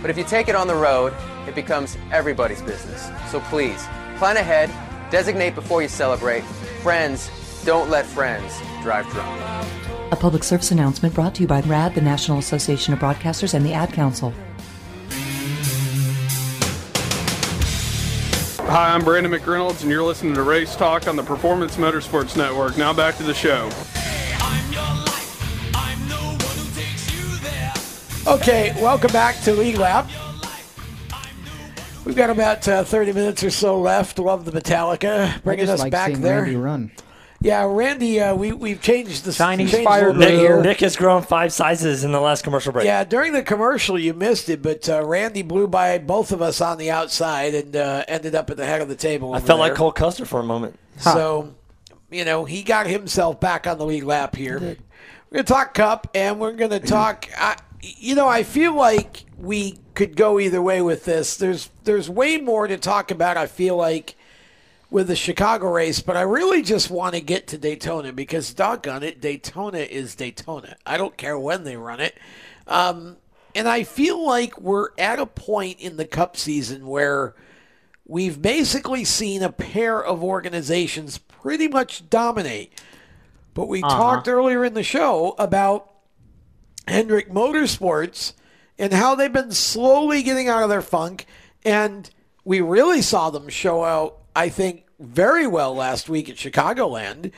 [0.00, 1.12] But if you take it on the road,
[1.46, 3.08] it becomes everybody's business.
[3.30, 3.86] So please,
[4.18, 4.70] plan ahead,
[5.10, 6.42] designate before you celebrate.
[6.82, 7.30] Friends,
[7.64, 8.52] don't let friends
[8.82, 9.40] drive drunk.
[10.12, 13.66] A public service announcement brought to you by RAD, the National Association of Broadcasters, and
[13.66, 14.32] the Ad Council.
[18.68, 22.76] Hi, I'm Brandon McReynolds, and you're listening to Race Talk on the Performance Motorsports Network.
[22.76, 23.70] Now back to the show.
[28.26, 30.10] Okay, welcome back to Lead Lap.
[32.04, 34.18] We've got about uh, 30 minutes or so left.
[34.18, 36.42] Love the Metallica bringing I just us like back there.
[36.42, 36.90] Randy run.
[37.40, 40.60] Yeah, Randy, uh, we we've changed the Chinese changed fire Nick, here.
[40.60, 42.84] Nick has grown five sizes in the last commercial break.
[42.84, 46.60] Yeah, during the commercial you missed it, but uh, Randy blew by both of us
[46.60, 49.34] on the outside and uh, ended up at the head of the table.
[49.34, 49.68] I felt there.
[49.68, 50.76] like Cole Custer for a moment.
[50.98, 51.54] So,
[52.10, 54.58] you know, he got himself back on the lead lap here.
[54.58, 57.28] We're going to talk Cup, and we're going to talk.
[57.36, 57.56] I,
[57.98, 61.36] you know, I feel like we could go either way with this.
[61.36, 63.36] There's there's way more to talk about.
[63.36, 64.16] I feel like
[64.90, 69.02] with the Chicago race, but I really just want to get to Daytona because doggone
[69.02, 70.76] it, Daytona is Daytona.
[70.86, 72.16] I don't care when they run it.
[72.68, 73.16] Um,
[73.54, 77.34] and I feel like we're at a point in the Cup season where
[78.06, 82.72] we've basically seen a pair of organizations pretty much dominate.
[83.54, 83.96] But we Uh-huh.
[83.96, 85.90] talked earlier in the show about
[86.86, 88.32] Hendrick Motorsports
[88.78, 91.26] and how they've been slowly getting out of their funk.
[91.64, 92.08] And
[92.44, 97.32] we really saw them show out, I think, very well last week at Chicagoland.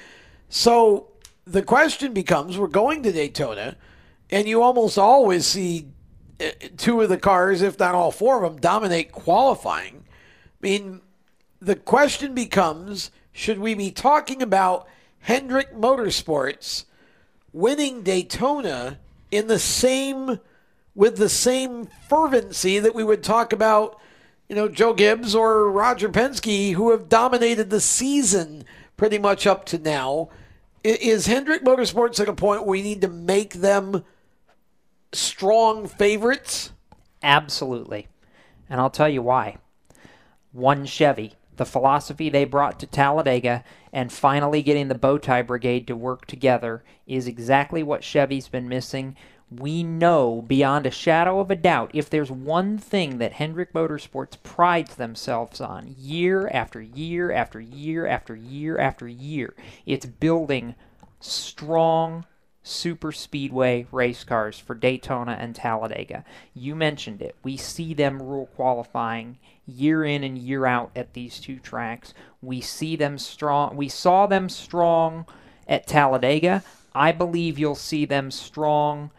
[0.49, 1.09] So
[1.47, 3.77] the question becomes we're going to Daytona,
[4.31, 5.89] and you almost always see
[6.41, 10.05] uh, two of the cars, if not all four of them, dominate qualifying.
[10.07, 11.01] I mean,
[11.61, 14.87] the question becomes should we be talking about
[15.21, 16.85] Hendrick Motorsports
[17.53, 18.99] winning Daytona
[19.31, 20.41] in the same
[20.95, 24.01] with the same fervency that we would talk about,
[24.49, 28.65] you know, Joe Gibbs or Roger Penske, who have dominated the season
[28.97, 30.29] pretty much up to now.
[30.83, 34.05] Is Hendrick Motorsports at a point where we need to make them
[35.13, 36.73] strong favorites?
[37.23, 38.09] Absolutely.
[38.69, 39.59] And I'll tell you why.
[40.53, 43.63] One Chevy, the philosophy they brought to Talladega,
[43.93, 49.17] and finally getting the Bowtie Brigade to work together is exactly what Chevy's been missing.
[49.51, 54.43] We know beyond a shadow of a doubt if there's one thing that Hendrick Motorsports
[54.43, 59.55] prides themselves on year after year after year after year after year,
[59.87, 60.75] it's building
[61.21, 62.27] strong
[62.63, 66.25] super speedway race cars for Daytona and Talladega.
[66.53, 67.35] You mentioned it.
[67.43, 69.39] We see them rule qualifying
[69.69, 72.15] year in and year out at these two tracks.
[72.43, 73.77] We see them strong.
[73.77, 75.27] We saw them strong
[75.69, 76.65] at Talladega.
[76.95, 79.11] I believe you'll see them strong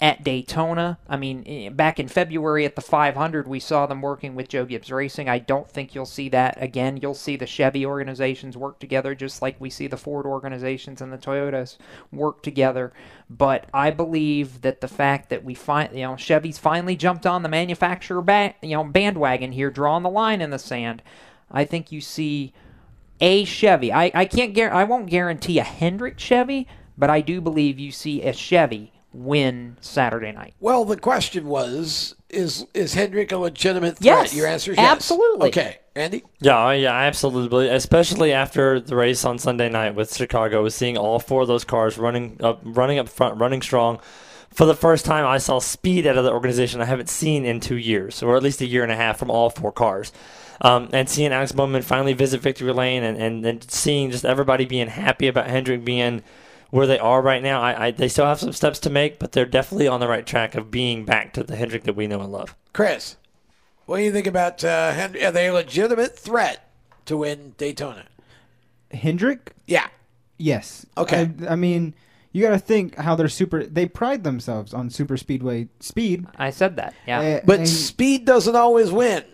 [0.00, 0.98] at Daytona.
[1.06, 4.64] I mean, eh, back in February at the 500, we saw them working with Joe
[4.64, 5.28] Gibbs Racing.
[5.28, 6.96] I don't think you'll see that again.
[6.96, 11.12] You'll see the Chevy organizations work together just like we see the Ford organizations and
[11.12, 11.76] the Toyotas
[12.10, 12.92] work together.
[13.28, 17.42] But I believe that the fact that we find, you know, Chevy's finally jumped on
[17.42, 21.02] the manufacturer ba- you know, bandwagon here, drawing the line in the sand.
[21.50, 22.54] I think you see
[23.20, 23.92] a Chevy.
[23.92, 26.66] I, I can't guar- I won't guarantee a Hendrick Chevy,
[26.96, 30.54] but I do believe you see a Chevy win Saturday night.
[30.60, 34.04] Well, the question was: Is is Hendrick a legitimate threat?
[34.04, 34.90] Yes, Your answer is yes.
[34.90, 35.48] absolutely.
[35.48, 36.22] Okay, Andy.
[36.40, 37.68] Yeah, yeah, absolutely.
[37.68, 41.98] Especially after the race on Sunday night with Chicago, seeing all four of those cars
[41.98, 44.00] running up, running up front, running strong.
[44.52, 47.60] For the first time, I saw speed out of the organization I haven't seen in
[47.60, 50.10] two years, or at least a year and a half from all four cars.
[50.60, 54.64] Um, and seeing Alex Bowman finally visit victory lane, and, and, and seeing just everybody
[54.64, 56.22] being happy about Hendrick being
[56.70, 59.32] where they are right now, I, I they still have some steps to make, but
[59.32, 62.20] they're definitely on the right track of being back to the Hendrick that we know
[62.20, 62.54] and love.
[62.72, 63.16] Chris,
[63.86, 65.22] what do you think about uh, Hendrick?
[65.24, 66.70] Are they a legitimate threat
[67.06, 68.04] to win Daytona?
[68.92, 69.52] Hendrick?
[69.66, 69.88] Yeah.
[70.38, 70.86] Yes.
[70.96, 71.30] Okay.
[71.42, 71.94] I, I mean,
[72.32, 73.64] you got to think how they're super.
[73.64, 76.26] They pride themselves on super speedway speed.
[76.36, 76.94] I said that.
[77.06, 77.20] Yeah.
[77.20, 79.24] Uh, But and- speed doesn't always win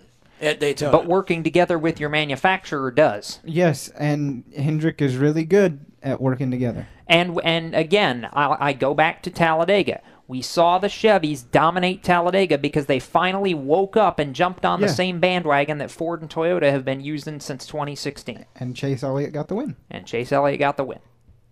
[0.40, 0.92] at Daytona.
[0.92, 3.40] But working together with your manufacturer does.
[3.44, 6.86] yes, and Hendrick is really good at working together.
[7.08, 10.00] And and again, I, I go back to Talladega.
[10.28, 14.88] We saw the Chevys dominate Talladega because they finally woke up and jumped on Yeah.
[14.88, 18.44] the same bandwagon that Ford and Toyota have been using since 2016.
[18.56, 19.76] And Chase Elliott got the win.
[19.88, 20.98] And Chase Elliott got the win.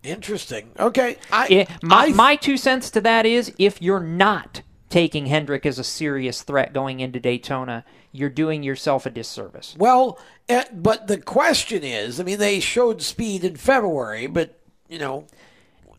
[0.03, 0.71] Interesting.
[0.79, 1.17] Okay.
[1.31, 5.79] I, It- my, my two cents to that is if you're not taking Hendrick as
[5.79, 9.75] a serious threat going into Daytona, you're doing yourself a disservice.
[9.79, 10.19] Well,
[10.49, 14.59] eh, but the question is, I mean, they showed speed in February, but
[14.89, 15.27] you know,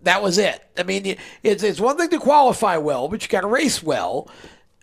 [0.05, 0.63] that was it.
[0.77, 4.29] I mean, it's it's one thing to qualify well, but you got to race well.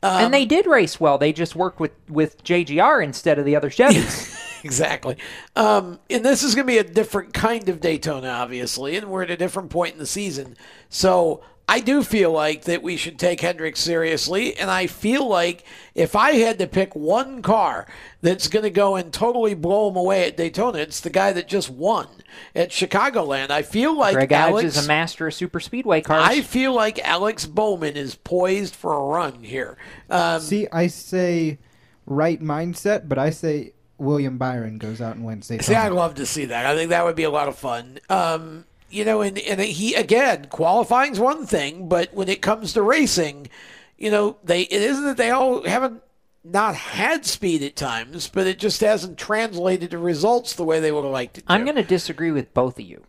[0.02, 1.16] Um, and they did race well.
[1.16, 4.36] They just worked with, with JGR instead of the other Chevys.
[4.64, 5.16] exactly.
[5.54, 9.22] Um, and this is going to be a different kind of Daytona, obviously, and we're
[9.22, 10.56] at a different point in the season.
[10.88, 15.64] So I do feel like that we should take Hendrick seriously, and I feel like
[15.94, 17.86] if I had to pick one car
[18.20, 21.48] that's going to go and totally blow him away at Daytona, it's the guy that
[21.48, 22.08] just won
[22.54, 23.48] at Chicagoland.
[23.48, 26.22] I feel like Greg Alex is a master of super speedway cars.
[26.28, 29.78] I feel like Alex Bowman is poised for a run here.
[30.10, 31.58] Um, See, I say
[32.04, 35.62] right mindset, but I say William Byron goes out and wins Daytona.
[35.62, 36.66] See, I'd love to see that.
[36.66, 37.98] I think that would be a lot of fun.
[38.10, 42.82] Um, you know, and, and he again qualifying's one thing, but when it comes to
[42.82, 43.48] racing,
[43.96, 46.02] you know, they it isn't that they all haven't
[46.44, 50.92] not had speed at times, but it just hasn't translated to results the way they
[50.92, 51.44] would have liked it.
[51.46, 53.04] I'm going to disagree with both of you.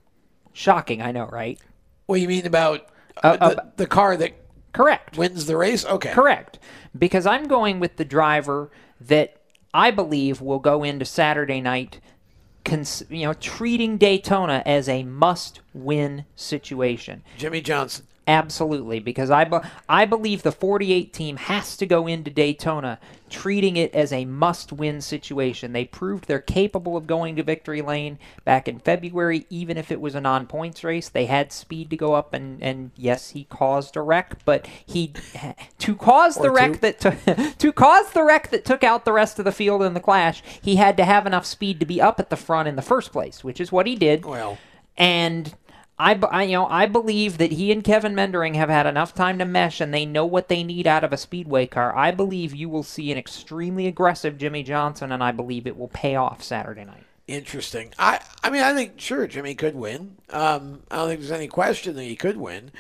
[0.54, 1.60] Shocking, I know, right?
[2.06, 2.88] What you mean about
[3.24, 4.34] uh, the, the car that
[4.72, 5.84] correct wins the race?
[5.84, 6.60] Okay, Correct.
[6.98, 8.70] Because I'm going with the driver
[9.02, 9.42] that
[9.74, 12.00] I believe will go into Saturday night
[12.66, 17.24] cons- you know treating Daytona as a must-win situation.
[17.38, 18.08] Jimmie Johnson.
[18.26, 19.58] Absolutely, because I, be-
[19.90, 22.98] I believe the 48 team has to go into Daytona
[23.34, 25.74] treating it as a must win situation.
[25.74, 30.00] They proved they're capable of going to victory lane back in February, even if it
[30.00, 31.10] was a non points race.
[31.10, 35.14] They had speed to go up, and, and yes, he caused a wreck, but he
[35.80, 36.80] to cause the wreck two.
[36.80, 39.96] that took to cause the wreck that took out the rest of the field in
[39.96, 42.76] the clash, he had to have enough speed to be up at the front in
[42.76, 44.26] the first place, which is what he did.
[44.26, 44.60] Well,
[44.96, 45.56] and
[46.04, 49.40] I, I- you know, I believe that he and Kevin Meendering have had enough time
[49.40, 51.96] to mesh, and they know what they need out of a speedway car.
[51.96, 55.88] I believe you will see an extremely aggressive Jimmie Johnson, and I believe it will
[55.88, 57.06] pay off Saturday night.
[57.26, 57.94] Interesting.
[57.98, 60.18] I I mean I think sure Jimmy could win.
[60.30, 62.72] Um, I don't think there's any question that he could win,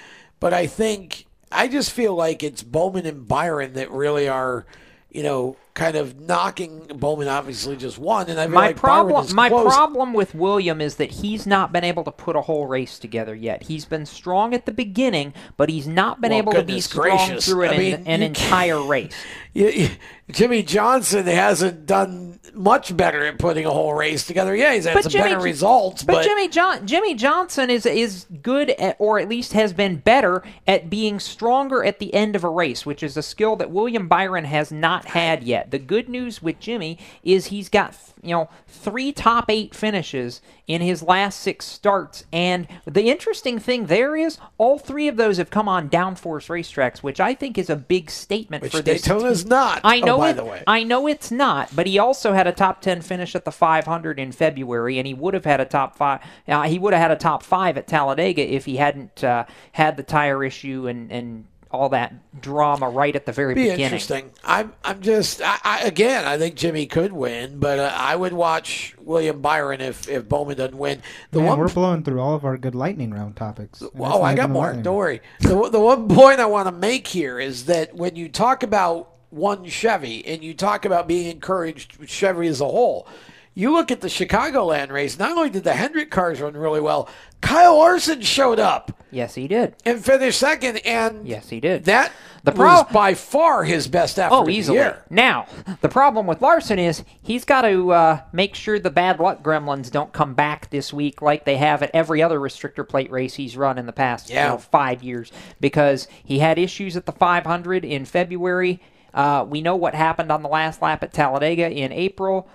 [0.41, 4.65] but I think I just feel like it's Bowman and Byron that really are,
[5.13, 6.79] you know, kind of knocking.
[6.95, 9.73] Bowman obviously just won, and I My like problem, my close.
[9.73, 13.33] problem with William is that he's not been able to put a whole race together
[13.35, 13.63] yet.
[13.63, 17.17] He's been strong at the beginning, but he's not been Well, able to be strong
[17.17, 17.45] gracious.
[17.45, 19.13] through an, I mean, an entire race.
[19.55, 19.89] You- you-
[20.31, 24.55] Jimmie Johnson hasn't done much better at putting a whole race together.
[24.55, 28.69] Yeah, he's had some better results, but, but, Jimmy John Jimmie Johnson is is good
[28.71, 32.49] at, or at least has been better at being stronger at the end of a
[32.49, 35.71] race, which is a skill that William Byron has not had yet.
[35.71, 40.81] The good news with Jimmy is he's got you know three top eight finishes in
[40.81, 45.49] his last six starts, and the interesting thing there is all three of those have
[45.49, 49.01] come on downforce racetracks, which I think is a big statement Which for this.
[49.01, 49.49] Daytona's team.
[49.49, 50.63] not, I oh, know by it, the way.
[50.65, 54.19] I know it's not, but he also had a top ten finish at the 500
[54.19, 56.21] in February, and he would have had a top five.
[56.47, 59.97] Uh, he would have had a top five at Talladega if he hadn't uh, had
[59.97, 63.85] the tire issue and and all that drama right at the very be beginning.
[63.85, 64.31] interesting.
[64.43, 68.31] I'm I'm just I, I, again I think Jimmy could win, but uh, I would
[68.31, 71.01] watch William Byron if if Bowman doesn't win.
[71.31, 73.81] The Man, one we're blowing through all of our good lightning round topics.
[73.81, 74.71] Oh, I got more.
[74.73, 75.21] Don't worry.
[75.39, 79.09] The, the one point I want to make here is that when you talk about
[79.31, 83.07] one Chevy and you talk about being encouraged with Chevy as a whole,
[83.55, 85.17] you look at the Chicagoland race.
[85.19, 87.07] Not only did the Hendrick cars run really well,
[87.41, 89.75] Kyle Larson showed up Yes, he did.
[89.85, 91.85] and finished second, and Yes, he did.
[91.85, 92.11] that
[92.43, 94.77] The was by far his best effort Oh, of the easily.
[94.79, 95.03] year.
[95.09, 95.45] Now,
[95.81, 99.91] the problem with Larson is he's got to uh, make sure the bad luck gremlins
[99.91, 103.55] don't come back this week like they have at every other restrictor plate race he's
[103.57, 107.85] run in the past you know, five years because he had issues at the 500
[107.85, 108.81] in February.
[109.13, 112.47] Uh, we know what happened on the last lap at Talladega in April.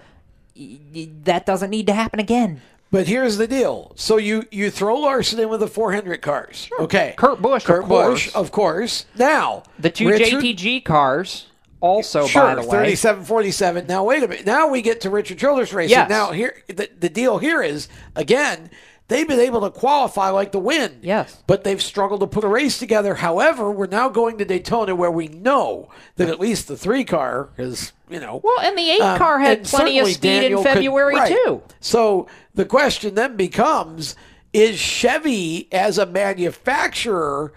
[0.59, 2.61] Y- y- That doesn't need to happen again.
[2.91, 3.93] But here's the deal.
[3.97, 6.69] So you you throw Larson in with the 400 cars.
[6.81, 7.15] Okay.
[7.19, 8.35] Kurt Busch, Kurt of Busch, course.
[8.35, 9.07] of course.
[9.17, 11.47] Now, The two Richard- JTG cars
[11.81, 12.69] also, sure, by the way.
[12.79, 13.87] 37 47.
[13.87, 14.47] Now, wait a minute.
[14.47, 15.91] Now we get to Richard Childress racing.
[15.91, 16.09] Yes.
[16.09, 18.71] Now, here the, the deal here is, again,
[19.09, 21.01] they've been able to qualify like the win.
[21.03, 21.43] Yes.
[21.47, 23.15] But they've struggled to put a race together.
[23.15, 27.49] However, we're now going to Daytona where we know that at least the three car
[27.59, 28.41] is, you know.
[28.45, 31.33] Well, and the eight um, car had plenty of speed Daniel in could- February, right.
[31.45, 31.63] too.
[31.81, 34.15] So the question then becomes
[34.53, 37.53] is Chevy as a manufacturer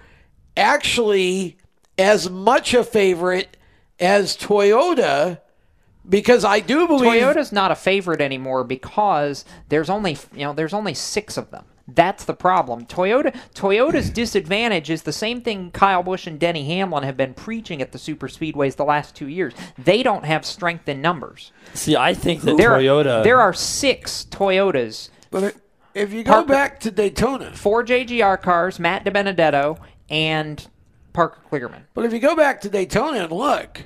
[0.57, 1.57] actually
[1.97, 3.57] as much a favorite
[3.99, 5.39] as Toyota?
[6.07, 10.73] Because I do believe Toyota's not a favorite anymore because there's only you know there's
[10.73, 11.65] only six of them.
[11.87, 12.85] That's the problem.
[12.85, 17.81] Toyota Toyota's disadvantage is the same thing Kyle Busch and Denny Hamlin have been preaching
[17.81, 19.53] at the super speedways the last two years.
[19.77, 21.51] They don't have strength in numbers.
[21.73, 23.23] See, I think that there, Toyota.
[23.23, 25.09] there are six Toyotas.
[25.29, 25.55] But
[25.93, 29.77] if you go back to Daytona, four JGR cars, Matt DiBenedetto,
[30.09, 30.67] and
[31.13, 31.83] Parker Kligerman.
[31.93, 33.81] But if you go back to Daytona and look,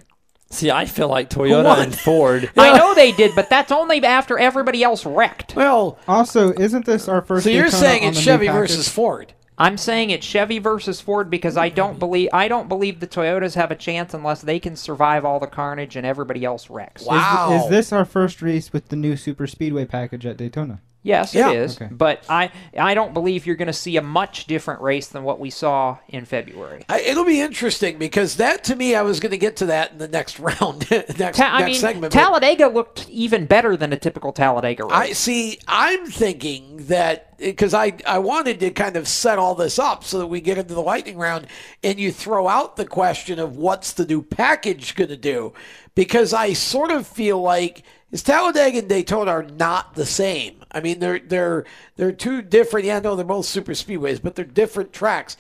[0.52, 1.80] See, I feel like Toyota won?
[1.82, 2.50] and Ford.
[2.58, 5.56] I know they did, but that's only after everybody else wrecked.
[5.56, 7.44] Well, Also, isn't this our first?
[7.44, 8.60] so you're Daytona saying on it's the new Chevy package?
[8.62, 9.34] versus Ford.
[9.58, 13.56] I'm saying it's Chevy versus Ford because I don't believe I don't believe the Toyotas
[13.56, 17.04] have a chance unless they can survive all the carnage and everybody else wrecks.
[17.04, 20.82] Is, is this our first race with the new super speedway package at Daytona?
[21.06, 21.52] Yes, Yeah.
[21.52, 21.76] it is.
[21.80, 21.88] Okay.
[21.92, 25.40] But I I don't believe you're going to see a much different race than what
[25.40, 26.84] we saw in February.
[26.90, 29.92] I, it'll be interesting because that to me, I was going to get to that
[29.92, 32.12] in the next round, next, Ta- I next mean, segment.
[32.14, 34.94] but- Talladega looked even better than a typical Talladega race.
[34.94, 35.60] I see.
[35.68, 40.04] I'm thinking that eh, because I I wanted to kind of set all this up
[40.04, 41.46] so that we get into the lightning round,
[41.84, 45.54] and you throw out the question of what's the new package going to do,
[45.94, 50.64] because I sort of feel like is Talladega and Daytona are not the same.
[50.76, 51.66] I mean, they're they're
[51.96, 52.86] they're two different.
[52.86, 55.38] Yeah, no, they're both super speedways, but they're different tracks,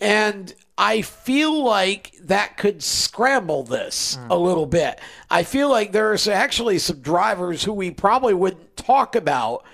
[0.00, 4.98] and I feel like that could scramble this a little bit.
[5.30, 9.64] I feel like there's actually some drivers who we probably wouldn't talk about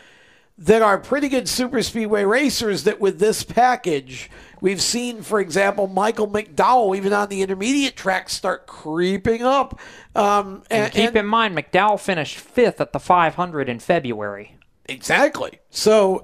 [0.59, 4.31] that are pretty good super speedway racers that with this package
[4.61, 9.81] we've seen for example michael mcdowell even on the intermediate track start creeping up
[10.15, 14.57] um, and, and, keep and- in mind, McDowell finished fifth at the 500 in February.
[14.87, 16.23] Exactly so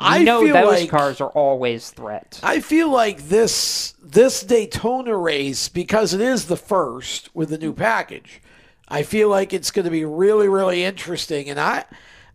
[0.00, 2.40] i know feel those like cars are always threats.
[2.42, 7.72] I feel like this this Daytona race because it is the first with the new
[7.72, 7.82] mm-hmm.
[7.82, 8.42] package.
[8.88, 11.84] I feel like it's going to be really really interesting and I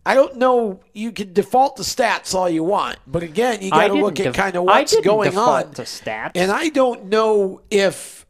[0.05, 3.87] I don't know you can default to stats all you want, but again, you got
[3.87, 6.31] to look at def- kind of what's going on to stats.
[6.35, 8.25] And I don't know if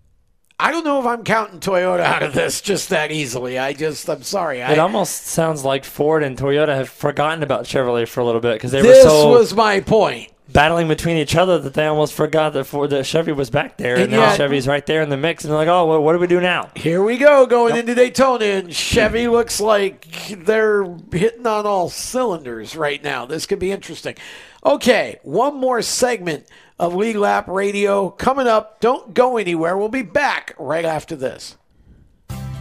[0.61, 3.57] I don't know if I'm counting Toyota out of this just that easily.
[3.57, 4.61] I just I'm sorry.
[4.61, 8.41] I, It almost sounds like Ford and Toyota have forgotten about Chevrolet for a little
[8.41, 10.31] bit because they were so This was my point.
[10.51, 13.93] battling between each other that they almost forgot that Ford, that Chevy was back there,
[13.93, 16.03] and, And now yet- Chevy's right there in the mix, and they're like, "Oh, well,
[16.03, 20.07] what do we do now?" Here we go, going into Daytona, and Chevy looks like
[20.43, 20.83] they're
[21.13, 23.25] hitting on all cylinders right now.
[23.25, 24.15] This could be interesting.
[24.65, 26.47] Okay, one more segment
[26.79, 28.79] of Lead Lap Radio coming up.
[28.79, 29.77] Don't go anywhere.
[29.77, 31.57] We'll be back right after this.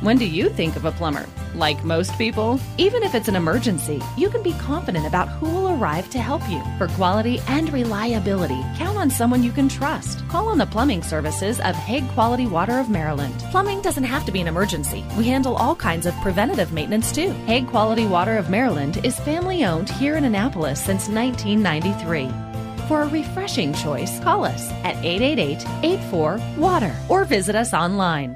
[0.01, 1.27] When do you think of a plumber?
[1.57, 5.71] Like most people, even if it's an emergency, you can be confident about who will
[5.71, 6.63] arrive to help you.
[6.79, 10.27] For quality and reliability, count on someone you can trust.
[10.29, 13.45] Call on the plumbing services of Hague Quality Water of Maryland.
[13.51, 15.05] Plumbing doesn't have to be an emergency.
[15.17, 17.31] We handle all kinds of preventative maintenance too.
[17.47, 22.48] Hague Quality Water of Maryland is family owned here in Annapolis since 1993.
[22.89, 28.35] For a refreshing choice, call us at 888 84 Water or visit us online.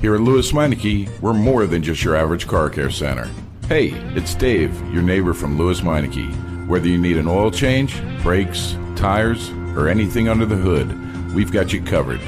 [0.00, 3.28] Here at Lewes Meineke, we're more than just your average car care center.
[3.66, 6.68] Hey, it's Dave, your neighbor from Lewes Meineke.
[6.68, 11.72] Whether you need an oil change, brakes, tires, or anything under the hood, we've got
[11.72, 12.20] you covered.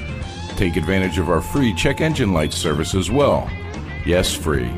[0.57, 3.49] Take advantage of our free check engine light service as well.
[4.05, 4.69] Yes, free.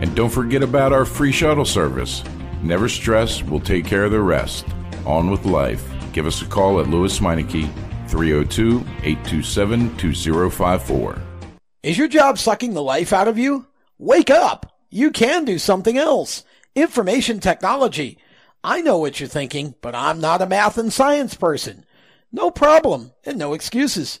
[0.00, 2.24] And don't forget about our free shuttle service.
[2.60, 4.66] Never stress, we'll take care of the rest.
[5.06, 5.93] On with life.
[6.14, 7.68] Give us a call at Lewes Meineke,
[8.08, 11.22] 302 827 2054.
[11.82, 13.66] Is your job sucking the life out of you?
[13.98, 14.78] Wake up!
[14.90, 16.44] You can do something else.
[16.76, 18.16] Information technology.
[18.62, 21.84] I know what you're thinking, but I'm not a math and science person.
[22.30, 24.20] No problem and no excuses.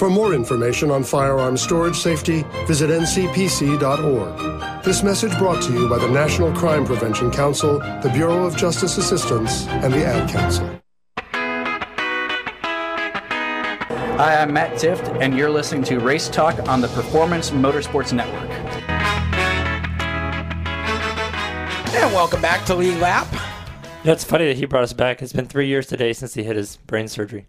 [0.00, 4.82] For more information on firearm storage safety, visit ncpc.org.
[4.82, 8.96] This message brought to you by the National Crime Prevention Council, the Bureau of Justice
[8.96, 10.66] Assistance, and the Ad Council.
[14.16, 18.48] Hi, I'm Matt Tifft, and you're listening to Race Talk on the Performance Motorsports Network.
[21.94, 23.28] And welcome back to Lead Lap.
[24.02, 25.20] Yeah, it's funny that he brought us back.
[25.20, 27.48] It's been three years today since he had his brain surgery.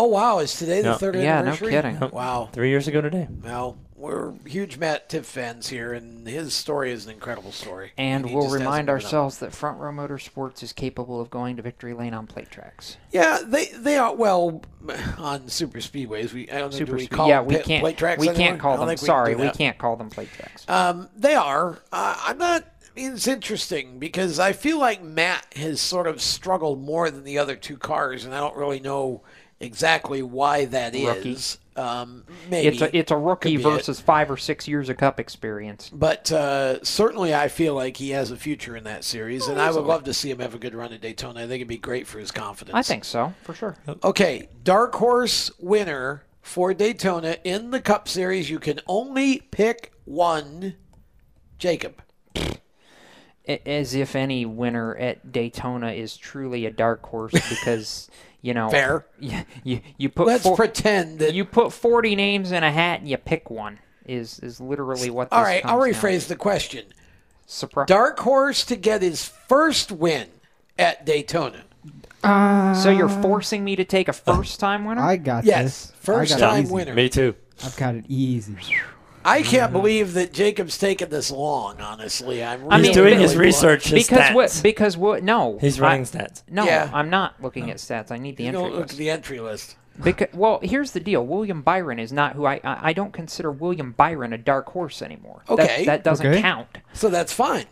[0.00, 0.38] Oh wow!
[0.38, 0.96] Is today the No.
[0.96, 1.70] third Yeah, no anniversary?
[1.72, 1.98] kidding.
[1.98, 2.12] Nope.
[2.12, 2.48] Wow.
[2.52, 3.26] Three years ago today.
[3.42, 7.90] Well, we're huge Matt Tifft fans here, and his story is an incredible story.
[7.98, 9.04] And he we'll just hasn't remind given up.
[9.04, 12.96] ourselves that Front Row Motorsports is capable of going to victory lane on plate tracks.
[13.10, 14.62] Yeah, they they are well
[15.18, 16.32] on super speedways.
[16.32, 17.80] We I don't know, do Super we speed- call yeah, them we pit- can't.
[17.82, 18.46] plate tracks we anymore?
[18.46, 18.96] can't call don't them.
[18.96, 19.58] think we can Sorry, do we that.
[19.58, 20.64] can't call them plate tracks.
[20.68, 21.80] Um, they are.
[21.92, 22.64] Uh, I'm not.
[23.00, 27.54] It's interesting because I feel like Matt has sort of struggled more than the other
[27.54, 29.22] two cars, and I don't really know
[29.60, 31.32] exactly why that Rookie.
[31.32, 31.58] is.
[31.76, 33.72] Um, maybe It's a it's a rookie Could be it.
[33.72, 35.88] versus five or six years of Cup experience.
[35.92, 39.70] But uh, certainly, I feel like he has a future in that series, and I
[39.70, 41.38] would love to see him have a good run at Daytona.
[41.40, 42.74] I think it'd be great for his confidence.
[42.74, 43.76] I think so for sure.
[44.02, 48.50] Okay, dark horse winner for Daytona in the Cup Series.
[48.50, 50.74] You can only pick one.
[51.58, 52.02] Jacob.
[53.64, 58.10] As if any winner at Daytona is truly a dark horse because
[58.42, 59.04] you know Fair.
[59.20, 63.00] You you, you put Let's four- pretend that you put forty names in a hat
[63.00, 63.78] and you pick one.
[64.06, 65.30] Is is literally what.
[65.30, 66.84] This All right, I'll rephrase the question.
[67.46, 67.86] Surprise.
[67.88, 70.28] Dark horse to get his first win
[70.78, 71.64] at Daytona.
[72.22, 75.00] Uh, so you're forcing me to take a first time winner?
[75.00, 75.92] I got Yes, this.
[76.00, 76.74] first got time easy.
[76.74, 76.94] winner.
[76.94, 77.34] Me too.
[77.64, 78.56] I've got it easy.
[79.24, 81.80] I can't believe that Jacob's taken this long.
[81.80, 82.62] Honestly, I'm.
[82.64, 83.88] I Really, mean, doing his really research.
[83.88, 84.34] His because stats.
[84.34, 84.60] what?
[84.62, 85.22] Because what?
[85.22, 86.42] No, He's I- running stats.
[86.48, 86.90] No, Yeah.
[86.92, 88.10] I'm not looking at stats.
[88.10, 88.92] I need the You entry don't look list.
[88.92, 89.76] at the entry list.
[90.02, 91.26] Because well, here's the deal.
[91.26, 95.02] William Byron is not who I I, I don't consider William Byron a dark horse
[95.02, 95.42] anymore.
[95.48, 95.84] That- Okay.
[95.86, 96.40] that, doesn't Okay.
[96.40, 97.64] count So that's fine.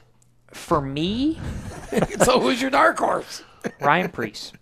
[0.53, 1.39] for me.
[2.25, 3.43] so who's your dark horse?
[3.81, 4.53] Ryan Preece.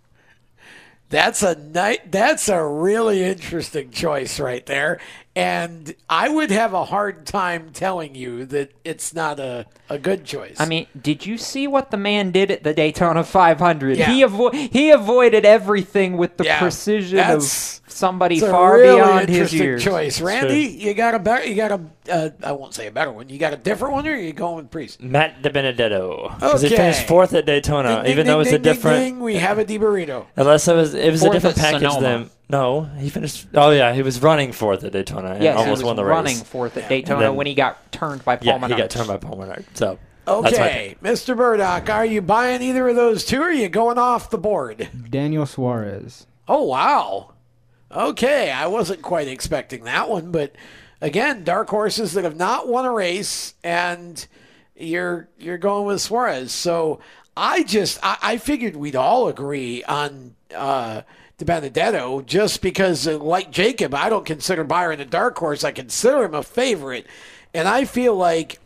[1.09, 2.11] That's a night.
[2.11, 4.99] That's a really interesting choice right there,
[5.35, 10.25] and I would have a hard time telling you that it's not a, a good
[10.25, 10.55] choice.
[10.59, 13.97] I mean, did you see what the man did at the Daytona 500?
[13.97, 14.11] Yeah.
[14.11, 18.73] He avo- he avoided everything with the Yeah, precision that's- of somebody it's a far
[18.77, 19.83] really beyond his interesting years.
[19.83, 20.21] choice.
[20.21, 21.45] Randy, you got a better.
[21.47, 21.81] You got a.
[22.11, 23.29] Uh, I won't say a better one.
[23.29, 24.97] You got a different one, or are you going with Preece?
[24.99, 26.35] Matt DiBenedetto.
[26.35, 28.73] Because he finished fourth at Daytona, Ding, even ding, though it was ding, a ding,
[28.73, 28.97] different.
[28.99, 30.25] ding, we have a DiBurrito.
[30.35, 32.01] Unless it was it was a different package Sonoma.
[32.01, 33.47] than no, he finished.
[33.55, 36.03] Oh yeah, he was running fourth at Daytona and Yes, almost he was won the
[36.03, 36.11] race.
[36.11, 38.71] running fourth at Daytona then- when he got turned by Paul yeah, Menard.
[38.71, 39.65] he got turned by Paul Menard.
[39.73, 40.59] So that's my pick.
[40.59, 41.35] Okay, Mr.
[41.35, 44.89] Burdock, are you buying either of those two, or are you going off the board?
[45.09, 46.27] Daniel Suarez.
[46.47, 47.31] Oh wow.
[47.91, 50.53] Okay, I wasn't quite expecting that one, but
[51.01, 54.25] again, dark horses that have not won a race, and
[54.75, 56.51] you're you're going with Suarez.
[56.51, 56.99] So
[57.37, 61.01] I just I, I figured we'd all agree on uh,
[61.37, 65.63] DiBenedetto just because, uh, like Jacob, I don't consider Byron a dark horse.
[65.63, 67.07] I consider him a favorite.
[67.53, 68.59] And I feel like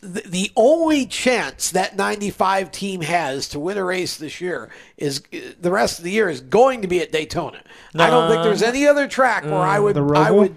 [0.00, 5.22] the, the only chance that 95 team has to win a race this year is
[5.60, 7.62] the rest of the year is going to be at Daytona.
[7.94, 10.56] I don't think there's any other track where I would I would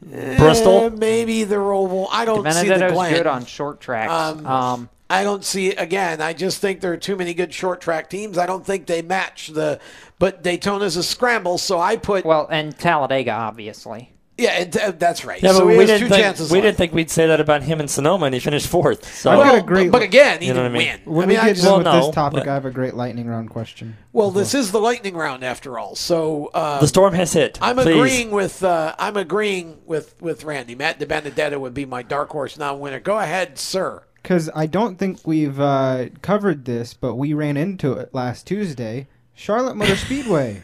[0.00, 0.84] Bristol?
[0.84, 2.08] Eh, maybe the Roval.
[2.10, 3.14] I don't see the Benedetto's Glen.
[3.14, 4.12] good on short tracks.
[4.12, 6.20] Um, Um, I don't see again.
[6.20, 8.36] I just think there are too many good short track teams.
[8.36, 9.80] I don't think they match the.
[10.18, 14.12] But Daytona's a scramble, so I put well, and Talladega, obviously.
[14.38, 15.42] Yeah, and, uh, that's right.
[15.42, 16.50] Yeah, so but we has didn't two think chances.
[16.52, 19.12] we didn't think we'd say that about him in Sonoma, and he finished fourth.
[19.12, 19.90] So I've got a great.
[19.90, 21.00] but again, he You know didn't what I mean?
[21.06, 21.14] win.
[21.16, 22.54] when I mean, we I get just- done Well, with no, this topic, but- I
[22.54, 23.96] have a great lightning round question.
[24.12, 25.96] well, this is the lightning round after all.
[25.96, 27.58] So uh, the storm has hit.
[27.60, 27.86] I'm Please.
[27.96, 30.76] agreeing with uh, I'm agreeing with with Randy.
[30.76, 33.00] Matt DiBenedetto would be my dark horse non-winner.
[33.00, 34.04] Go ahead, sir.
[34.22, 39.08] Because I don't think we've uh, covered this, but we ran into it last Tuesday.
[39.34, 40.62] Charlotte Motor Speedway.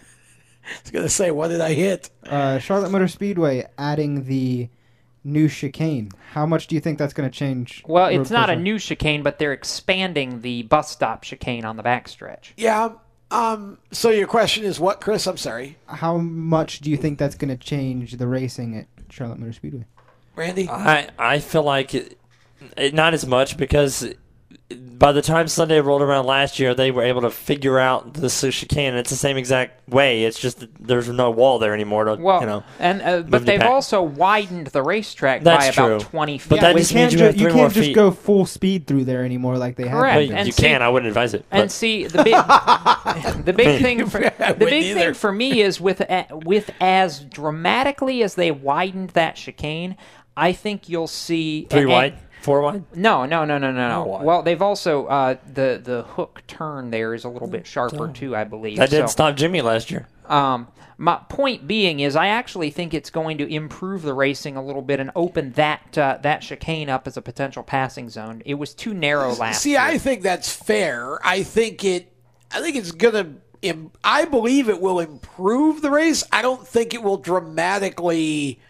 [0.76, 2.10] I was gonna say, what did I hit?
[2.24, 4.68] Uh, Charlotte Motor Speedway adding the
[5.24, 6.10] new chicane.
[6.32, 7.82] How much do you think that's going to change?
[7.86, 11.82] Well, it's not a new chicane, but they're expanding the bus stop chicane on the
[11.82, 12.52] backstretch.
[12.56, 12.92] Yeah.
[13.30, 13.78] Um.
[13.90, 15.26] So your question is what, Chris?
[15.26, 19.38] I'm sorry, How much do you think that's going to change the racing at Charlotte
[19.38, 19.86] Motor Speedway?
[20.36, 20.68] Randy.
[20.68, 22.18] I I feel like it,
[22.76, 24.06] it, not as much because
[24.74, 28.28] by the time Sunday rolled around last year, they were able to figure out the
[28.28, 28.94] chicane.
[28.94, 30.24] It's the same exact way.
[30.24, 32.04] It's just there's no wall there anymore.
[32.04, 33.68] To, Well, you know, and uh, but they've pack.
[33.70, 36.48] also widened the racetrack That's by about 20 feet.
[36.48, 37.94] But that you just means can't, you have ju- three you can't just feet.
[37.94, 40.20] go full speed through there anymore like they Correct.
[40.20, 40.28] have.
[40.30, 40.82] Well, and you see- can.
[40.82, 41.44] I wouldn't advise it.
[41.50, 42.34] And see the big,
[43.44, 45.00] the big thing, for, the big either.
[45.00, 49.96] thing for me is with a- with as dramatically as they widened that chicane,
[50.36, 52.84] I think you'll see three and- wide, four wide.
[52.94, 54.20] No, no, no, no, no, no.
[54.22, 58.36] Well, they've also uh, the the hook turn there is a little bit sharper too,
[58.36, 58.76] I believe.
[58.76, 60.06] That didn't So, stop Jimmy last year.
[60.26, 64.64] Um, my point being is, I actually think it's going to improve the racing a
[64.64, 68.42] little bit and open that uh, that chicane up as a potential passing zone.
[68.44, 69.80] It was too narrow last See, year.
[69.80, 71.18] I think that's fair.
[71.26, 72.12] I think it.
[72.52, 73.34] I think it's gonna.
[73.62, 76.22] im- I believe it will improve the race.
[76.30, 78.60] I don't think it will dramatically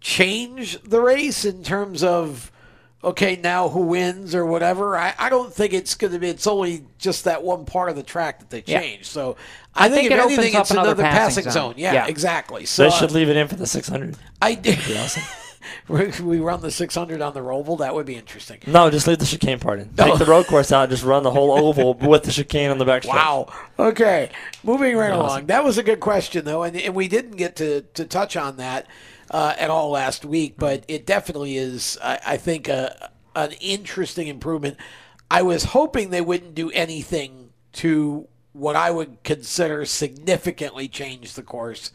[0.00, 2.50] change the race in terms of
[3.02, 4.96] okay now who wins or whatever.
[4.96, 6.28] I, I don't think it's gonna be.
[6.28, 8.96] It's only just that one part of the track that they Yeah.
[9.02, 9.36] So
[9.74, 11.72] I, I think, think if it opens anything, up it's another another passing passing, zone.
[11.72, 11.74] zone.
[11.78, 12.06] Yeah, Yeah.
[12.06, 12.66] exactly.
[12.66, 14.16] So They uh, should leave it in for the 600.
[14.42, 14.78] I did.
[14.96, 15.22] Awesome.
[15.88, 17.78] we we run the 600 on the Roval.
[17.78, 18.58] That would be interesting.
[18.66, 19.88] No, just leave the chicane part in.
[19.94, 20.88] Take the road course out.
[20.90, 23.04] Just run the whole oval with the chicane on the back.
[23.06, 23.52] Wow.
[23.78, 24.30] Okay.
[24.62, 25.20] Moving right Awesome.
[25.26, 25.46] along.
[25.46, 28.56] That was a good question, though, and, and we didn't get to, to touch on
[28.56, 28.86] that
[29.30, 34.26] uh, at all last week, but it definitely is, I, I think, a, an interesting
[34.26, 34.76] improvement.
[35.30, 41.42] I was hoping they wouldn't do anything to what I would consider significantly change the
[41.42, 41.92] course,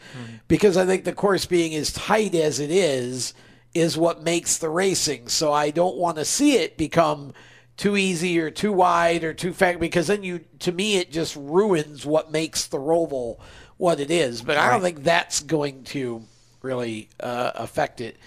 [0.47, 3.33] because I think the course being as tight as it is
[3.73, 5.27] is what makes the racing.
[5.27, 7.33] So I don't want to see it become
[7.75, 11.35] too easy or too wide or too fast because then you to me it just
[11.35, 13.37] ruins what makes the roval
[13.75, 16.23] what it is but i don't think that's going to
[16.65, 18.17] really uh, affect it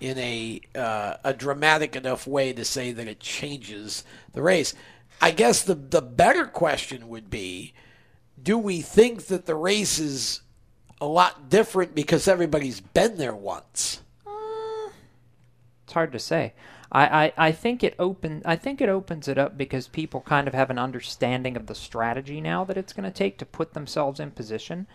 [0.00, 4.74] in a uh, a dramatic enough way to say that it changes the race
[5.22, 7.72] i guess the the better question would be
[8.42, 10.42] do we think that the race is
[11.00, 14.00] a lot different because everybody's been there once
[15.84, 16.54] It's hard to say.
[16.92, 20.48] I, I, I think it open I think it opens it up because people kind
[20.48, 23.74] of have an understanding of the strategy now that it's going to take to put
[23.74, 24.86] themselves in position.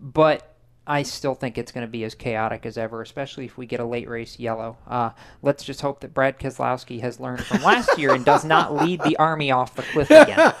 [0.00, 0.55] But
[0.86, 3.80] I still think it's going to be as chaotic as ever, especially if we get
[3.80, 4.76] a late race yellow.
[4.86, 5.10] Uh,
[5.42, 9.00] let's just hope that Brad Keselowski has learned from last year and does not lead
[9.02, 10.54] the army off the cliff again.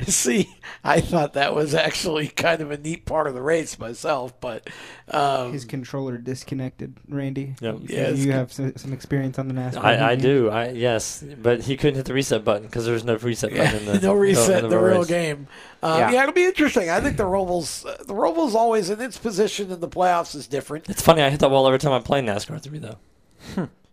[0.06, 0.54] See,
[0.84, 4.68] I thought that was actually kind of a neat part of the race myself, but
[5.10, 7.54] um, His controller disconnected, Randy.
[7.60, 7.74] Yep.
[7.80, 9.84] You, Yeah, you have s- some experience on the NASCAR.
[9.84, 10.50] I, I do.
[10.50, 13.88] I yes, but he couldn't hit the reset button because there's no reset yeah, button.
[13.88, 15.06] In the, no reset, in the real race.
[15.08, 15.48] game.
[15.82, 16.10] Um, Yeah.
[16.12, 16.22] yeah.
[16.22, 16.90] it'll be interesting.
[16.90, 20.46] I think the Roval's uh, the Roval's always in its position in the playoffs is
[20.46, 21.22] different It's funny.
[21.22, 22.98] I hit that wall every time I'm playing NASCAR three though.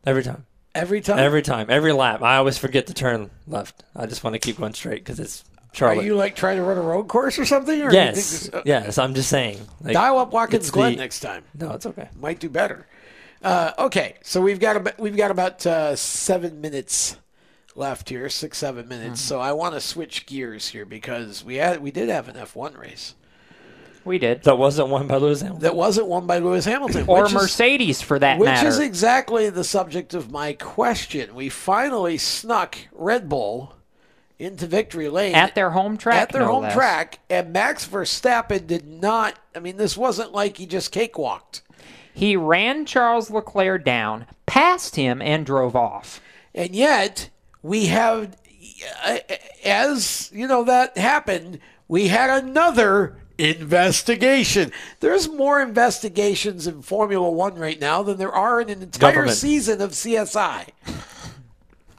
[0.06, 0.46] every time.
[0.76, 1.20] every time.
[1.20, 1.68] Every time.
[1.70, 2.22] Every lap.
[2.22, 3.84] I always forget to turn left.
[3.96, 5.44] I just want to keep going straight because it's
[5.82, 7.82] Are you like trying to run a road course or something?
[7.82, 8.16] Or do think yes.
[8.16, 8.98] this- uh, yes.
[8.98, 9.60] I'm just saying.
[9.82, 11.44] Like, dial up Watkins Glen the- next time.
[11.58, 12.10] No, it's okay.
[12.20, 12.88] Might do better.
[13.42, 17.18] Uh, okay, so we've got about, we've got about uh, seven minutes
[17.76, 19.22] left here, six seven minutes.
[19.22, 19.28] Mm-hmm.
[19.28, 22.56] So I want to switch gears here because we had we did have an F
[22.56, 23.14] one race
[24.08, 24.44] We did.
[24.44, 25.62] That wasn't won by Lewis Hamilton.
[25.64, 28.68] that wasn't won by Lewis Hamilton Or which is- Mercedes, for that which matter.
[28.68, 31.36] is exactly the subject of my question.
[31.36, 33.74] We finally snuck Red Bull
[34.40, 36.74] into victory lane At their home track, At their no home less.
[36.74, 39.38] track, and Max Verstappen did not.
[39.56, 41.62] I mean, this wasn't like he just cakewalked.
[42.14, 46.20] He ran Charles Leclerc down, passed him, and drove off.
[46.56, 47.30] And yet,
[47.62, 48.36] we have,
[49.64, 51.60] as you know, that happened.
[51.88, 54.72] We had another investigation.
[55.00, 59.38] There's more investigations in Formula One right now than there are in an entire Government.
[59.38, 60.68] season of CSI.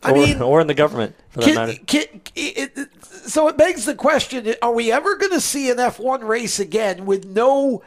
[0.02, 1.74] I or, mean, or in the government, for that matter.
[1.86, 2.88] can- it- it-
[3.28, 7.04] so it begs the question: Are we ever going to see an F1 race again
[7.04, 7.82] with no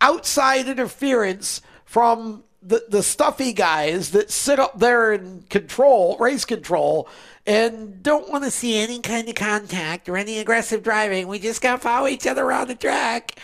[0.00, 7.08] outside interference from the the stuffy guys that sit up there in control race control
[7.46, 11.28] and don't want to see any kind of contact or any aggressive driving?
[11.28, 13.38] We just got to follow each other around the track.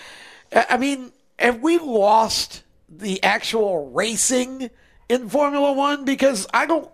[0.54, 4.70] I I mean, have we lost the actual racing
[5.08, 6.04] in Formula One?
[6.04, 6.88] Because I don't.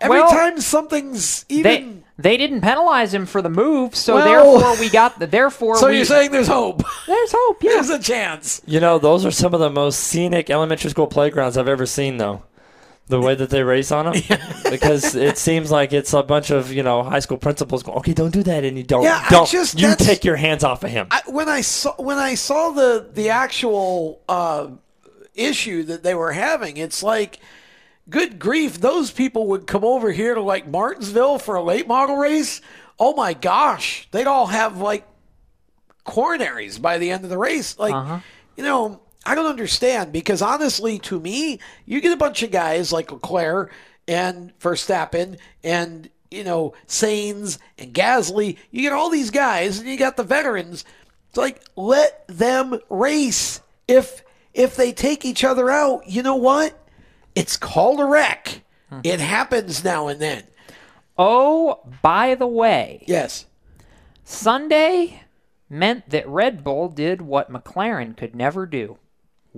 [0.00, 1.62] Every Well, time something's even.
[1.62, 4.24] They they didn't penalize him for the move, so Well-
[4.58, 5.76] therefore we got the therefore.
[5.78, 6.82] so we, you're saying there's hope?
[7.06, 7.58] There's hope.
[7.62, 7.72] Yeah.
[7.72, 8.62] There's a chance.
[8.66, 12.16] You know, those are some of the most scenic elementary school playgrounds I've ever seen,
[12.18, 12.42] though.
[13.08, 14.22] The way that they race on them,
[14.70, 18.12] because it seems like it's a bunch of you know high school principals going, "Okay,
[18.14, 19.48] don't do that," and you don't, Yeah, I don't.
[19.48, 21.06] just- you take your hands off of him.
[21.12, 24.68] I, when I saw when I saw the the actual uh,
[25.34, 27.38] issue that they were having, it's like,
[28.10, 32.16] good grief, those people would come over here to like Martinsville for a late model
[32.16, 32.60] race.
[32.98, 35.06] Oh my gosh, they'd all have like
[36.04, 37.78] coronaries by the end of the race.
[37.78, 38.18] Like, Uh-huh.
[38.56, 42.92] you know, I don't understand because honestly, to me, you get a bunch of guys
[42.92, 43.72] like Leclerc
[44.08, 48.56] and Verstappen and you know Sainz and Gasly.
[48.70, 50.84] You get all these guys, and you got the veterans.
[51.28, 53.60] It's like let them race.
[53.88, 54.22] If
[54.54, 56.78] if they take each other out, you know what?
[57.34, 58.62] It's called a wreck.
[58.88, 59.00] Hmm.
[59.02, 60.44] It happens now and then.
[61.18, 63.46] Oh, by the way, Yes.
[64.24, 65.22] Sunday
[65.68, 68.98] meant that Red Bull did what McLaren could never do: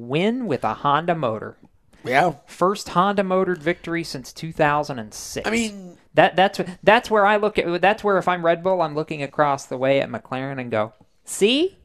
[0.06, 1.56] win with a Honda motor.
[2.04, 2.34] Yeah.
[2.46, 5.46] First Honda motored victory since 2006.
[5.46, 8.82] I mean, that that's that's where I look at that's where if I'm Red Bull,
[8.82, 10.92] I'm looking across the way at McLaren and go,
[11.24, 11.76] "See?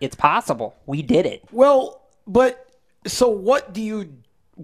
[0.00, 0.74] It's possible.
[0.86, 2.66] We did it." Well, but
[3.06, 4.14] so what do you?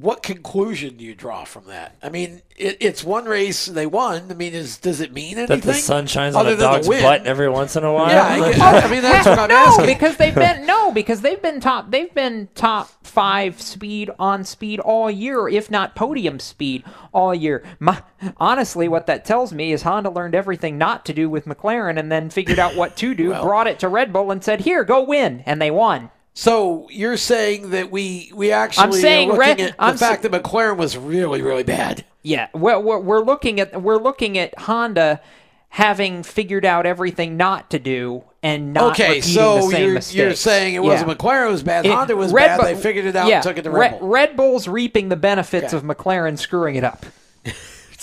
[0.00, 1.96] What conclusion do you draw from that?
[2.02, 4.30] I mean, it, it's one race they won.
[4.30, 5.60] I mean, is does it mean anything?
[5.60, 8.10] That the sun shines on a dog's butt every once in a while.
[8.10, 9.86] Yeah, I, guess- I mean that's what I'm no, asking.
[9.86, 11.90] because they've been no, because they've been top.
[11.90, 17.64] They've been top five speed on speed all year, if not podium speed all year.
[17.78, 18.02] My,
[18.36, 22.12] honestly, what that tells me is Honda learned everything not to do with McLaren, and
[22.12, 23.30] then figured out what to do.
[23.40, 26.10] brought it to Red Bull and said, "Here, go win," and they won.
[26.38, 29.96] So you're saying that we we actually I'm saying are looking Red- at the I'm
[29.96, 32.04] fact sa- that McLaren was really really bad.
[32.22, 35.22] Yeah, well, we're, we're looking at we're looking at Honda
[35.70, 39.94] having figured out everything not to do and not okay, repeating so the same you're
[39.94, 40.14] mistakes.
[40.14, 41.14] you're saying it wasn't Yeah.
[41.14, 42.56] McLaren was bad, It- Honda was Red bad.
[42.58, 44.08] Bull- they figured it out yeah, and took it to Red, Red Bull.
[44.10, 45.76] Red Bull's reaping the benefits Okay.
[45.78, 47.06] of McLaren screwing it up.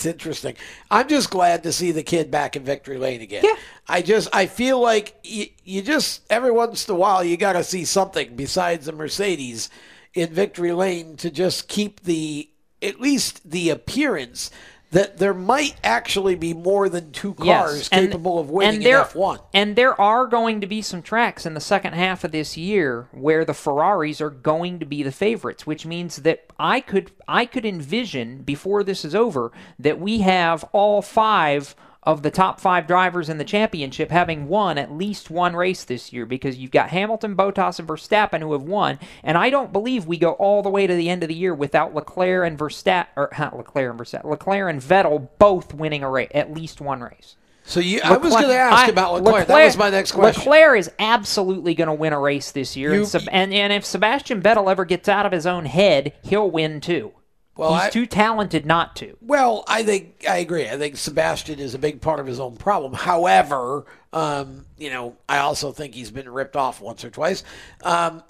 [0.04, 0.54] It's interesting.
[0.90, 3.42] I'm just glad to see the kid back in victory lane again.
[3.42, 3.56] Yeah.
[3.88, 7.54] I just I feel like you, you just every once in a while you got
[7.54, 9.70] to see something besides the Mercedes
[10.12, 12.50] in victory lane to just keep the
[12.82, 14.50] at least the appearance
[14.94, 18.84] that there might actually be more than two cars Yes, and- capable of winning and
[18.84, 19.38] there, in F1.
[19.52, 23.08] And there are going to be some tracks in the second half of this year
[23.10, 27.44] where the Ferraris are going to be the favorites, which means that I could I
[27.44, 31.74] could envision before this is over that we have all five
[32.06, 36.12] of the top five drivers in the championship having won at least one race this
[36.12, 40.06] year because you've got Hamilton, Bottas, and Verstappen who have won, and I don't believe
[40.06, 43.06] we go all the way to the end of the year without Leclerc and Verstappen,
[43.16, 47.00] or not Leclerc and Verstappen, Leclerc and Vettel both winning a race, at least one
[47.00, 47.36] race.
[47.66, 49.46] So you, I was going to ask I- about Leclerc.
[49.46, 50.40] That was my next question.
[50.42, 53.86] Leclerc is absolutely going to win a race this year, You- and, and and if
[53.86, 57.12] Sebastian Vettel ever gets out of his own head, he'll win too.
[57.56, 59.16] Well, He's I- too talented not to.
[59.20, 60.68] Well, I think I agree.
[60.68, 62.92] I think Sebastian is a big part of his own problem.
[62.92, 67.44] However, um, you know, I also think he's been ripped off once or twice.
[67.82, 68.22] Um,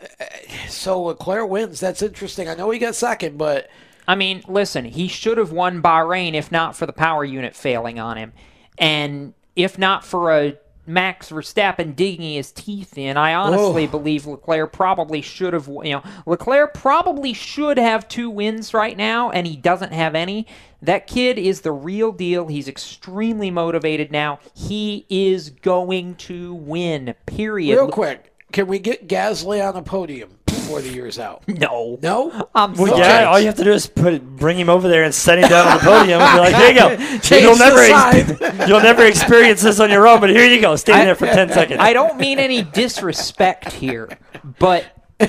[0.69, 1.81] so Leclerc wins.
[1.81, 2.49] That's interesting.
[2.49, 3.71] I know he got second, but
[4.07, 7.99] I mean, listen, he should have won Bahrain if not for the power unit failing
[7.99, 8.33] on him.
[8.77, 13.89] And if not for a Max Verstappen digging his teeth in, I honestly Oh.
[13.91, 19.31] believe Leclerc probably should have, you know, Leclerc probably should have two wins right now,
[19.31, 20.47] and he doesn't have any.
[20.83, 22.49] That kid is the real deal.
[22.49, 24.39] He's extremely motivated now.
[24.55, 27.75] He is going to win, period.
[27.77, 30.37] real quick, can we get Gasly on the podium?
[30.65, 31.43] Before the year's out.
[31.55, 32.49] No, no.
[32.55, 33.01] I'm Well, sorry.
[33.01, 35.49] yeah, all you have to do is put bring him over there and set him
[35.49, 37.19] down on the podium and be like, "Here you go.
[37.21, 38.69] Change you'll never, sign.
[38.69, 40.77] you'll never experience this on your own, but here you go.
[40.77, 44.19] Stand there for ten seconds." I don't mean any disrespect here,
[44.59, 44.85] but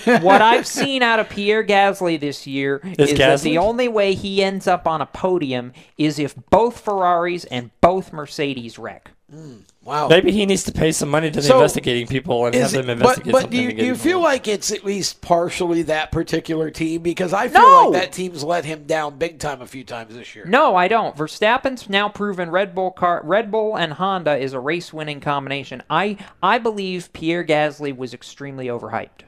[0.06, 4.16] what I've seen out of Pierre Gasly this year Is is, that the only way
[4.16, 9.12] he ends up on a podium is if both Ferraris and both Mercedes wreck.
[9.30, 9.58] Hmm.
[9.86, 10.08] Wow.
[10.08, 12.90] Maybe he needs to pay some money to the So, investigating people and have them
[12.90, 16.12] it- investigate but but do you, do you feel like it's at least partially that
[16.12, 17.04] particular team?
[17.04, 17.90] Because I feel No!
[17.90, 20.44] like that team's let him down big time a few times this year.
[20.46, 21.16] No, I don't.
[21.16, 25.84] Verstappen's now proven Red Bull car, Red Bull and Honda is a race-winning combination.
[25.88, 29.22] I I believe Pierre Gasly was extremely overhyped.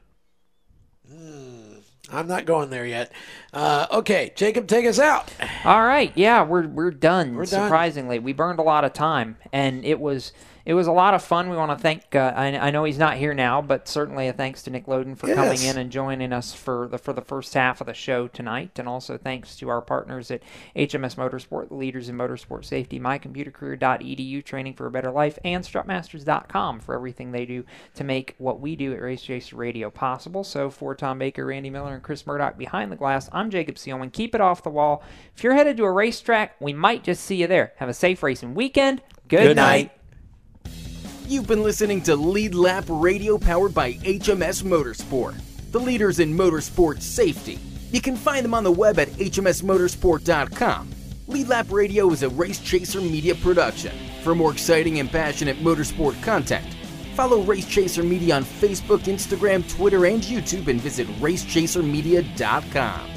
[2.09, 3.11] I'm not going there yet.
[3.53, 5.29] Uh, okay, Jacob, take us out.
[5.65, 7.35] All right, yeah, we're we're done.
[7.35, 7.65] We're done.
[7.65, 10.31] surprisingly, we burned a lot of time, and it was
[10.67, 11.49] it was a lot of fun.
[11.49, 12.13] We want to thank.
[12.13, 15.17] Uh, I, I know he's not here now, but certainly a thanks to Nick Loden
[15.17, 18.27] for coming in and joining us for the for the first half of the show
[18.27, 20.43] tonight, and also thanks to our partners at
[20.75, 26.81] HMS Motorsport, the leaders in motorsport safety, mycomputercareer.edu, training for a better life, and strutmasters.com
[26.81, 27.63] for everything they do
[27.95, 30.43] to make what we do at Race Radio possible.
[30.43, 34.11] So for Tom Baker, Randy Miller, and Chris Murdoch behind the glass, I'm Jacob Seelman.
[34.11, 35.01] Keep it off the wall.
[35.33, 37.71] If you're headed to a racetrack, we might just see you there.
[37.77, 39.01] Have a safe racing weekend.
[39.29, 39.83] Good, Good night.
[39.83, 39.91] night.
[41.27, 45.37] You've been listening to Lead Lap Radio powered by HMS Motorsport,
[45.73, 47.59] the leaders in motorsport safety.
[47.91, 50.89] You can find them on the web at hmsmotorsport.com.
[51.27, 53.93] Lead Lap Radio is a Race Chaser media production.
[54.23, 56.65] For more exciting and passionate motorsport content,
[57.13, 63.16] follow Race Chaser Media on Facebook, Instagram, Twitter, and YouTube and visit racechasermedia.com.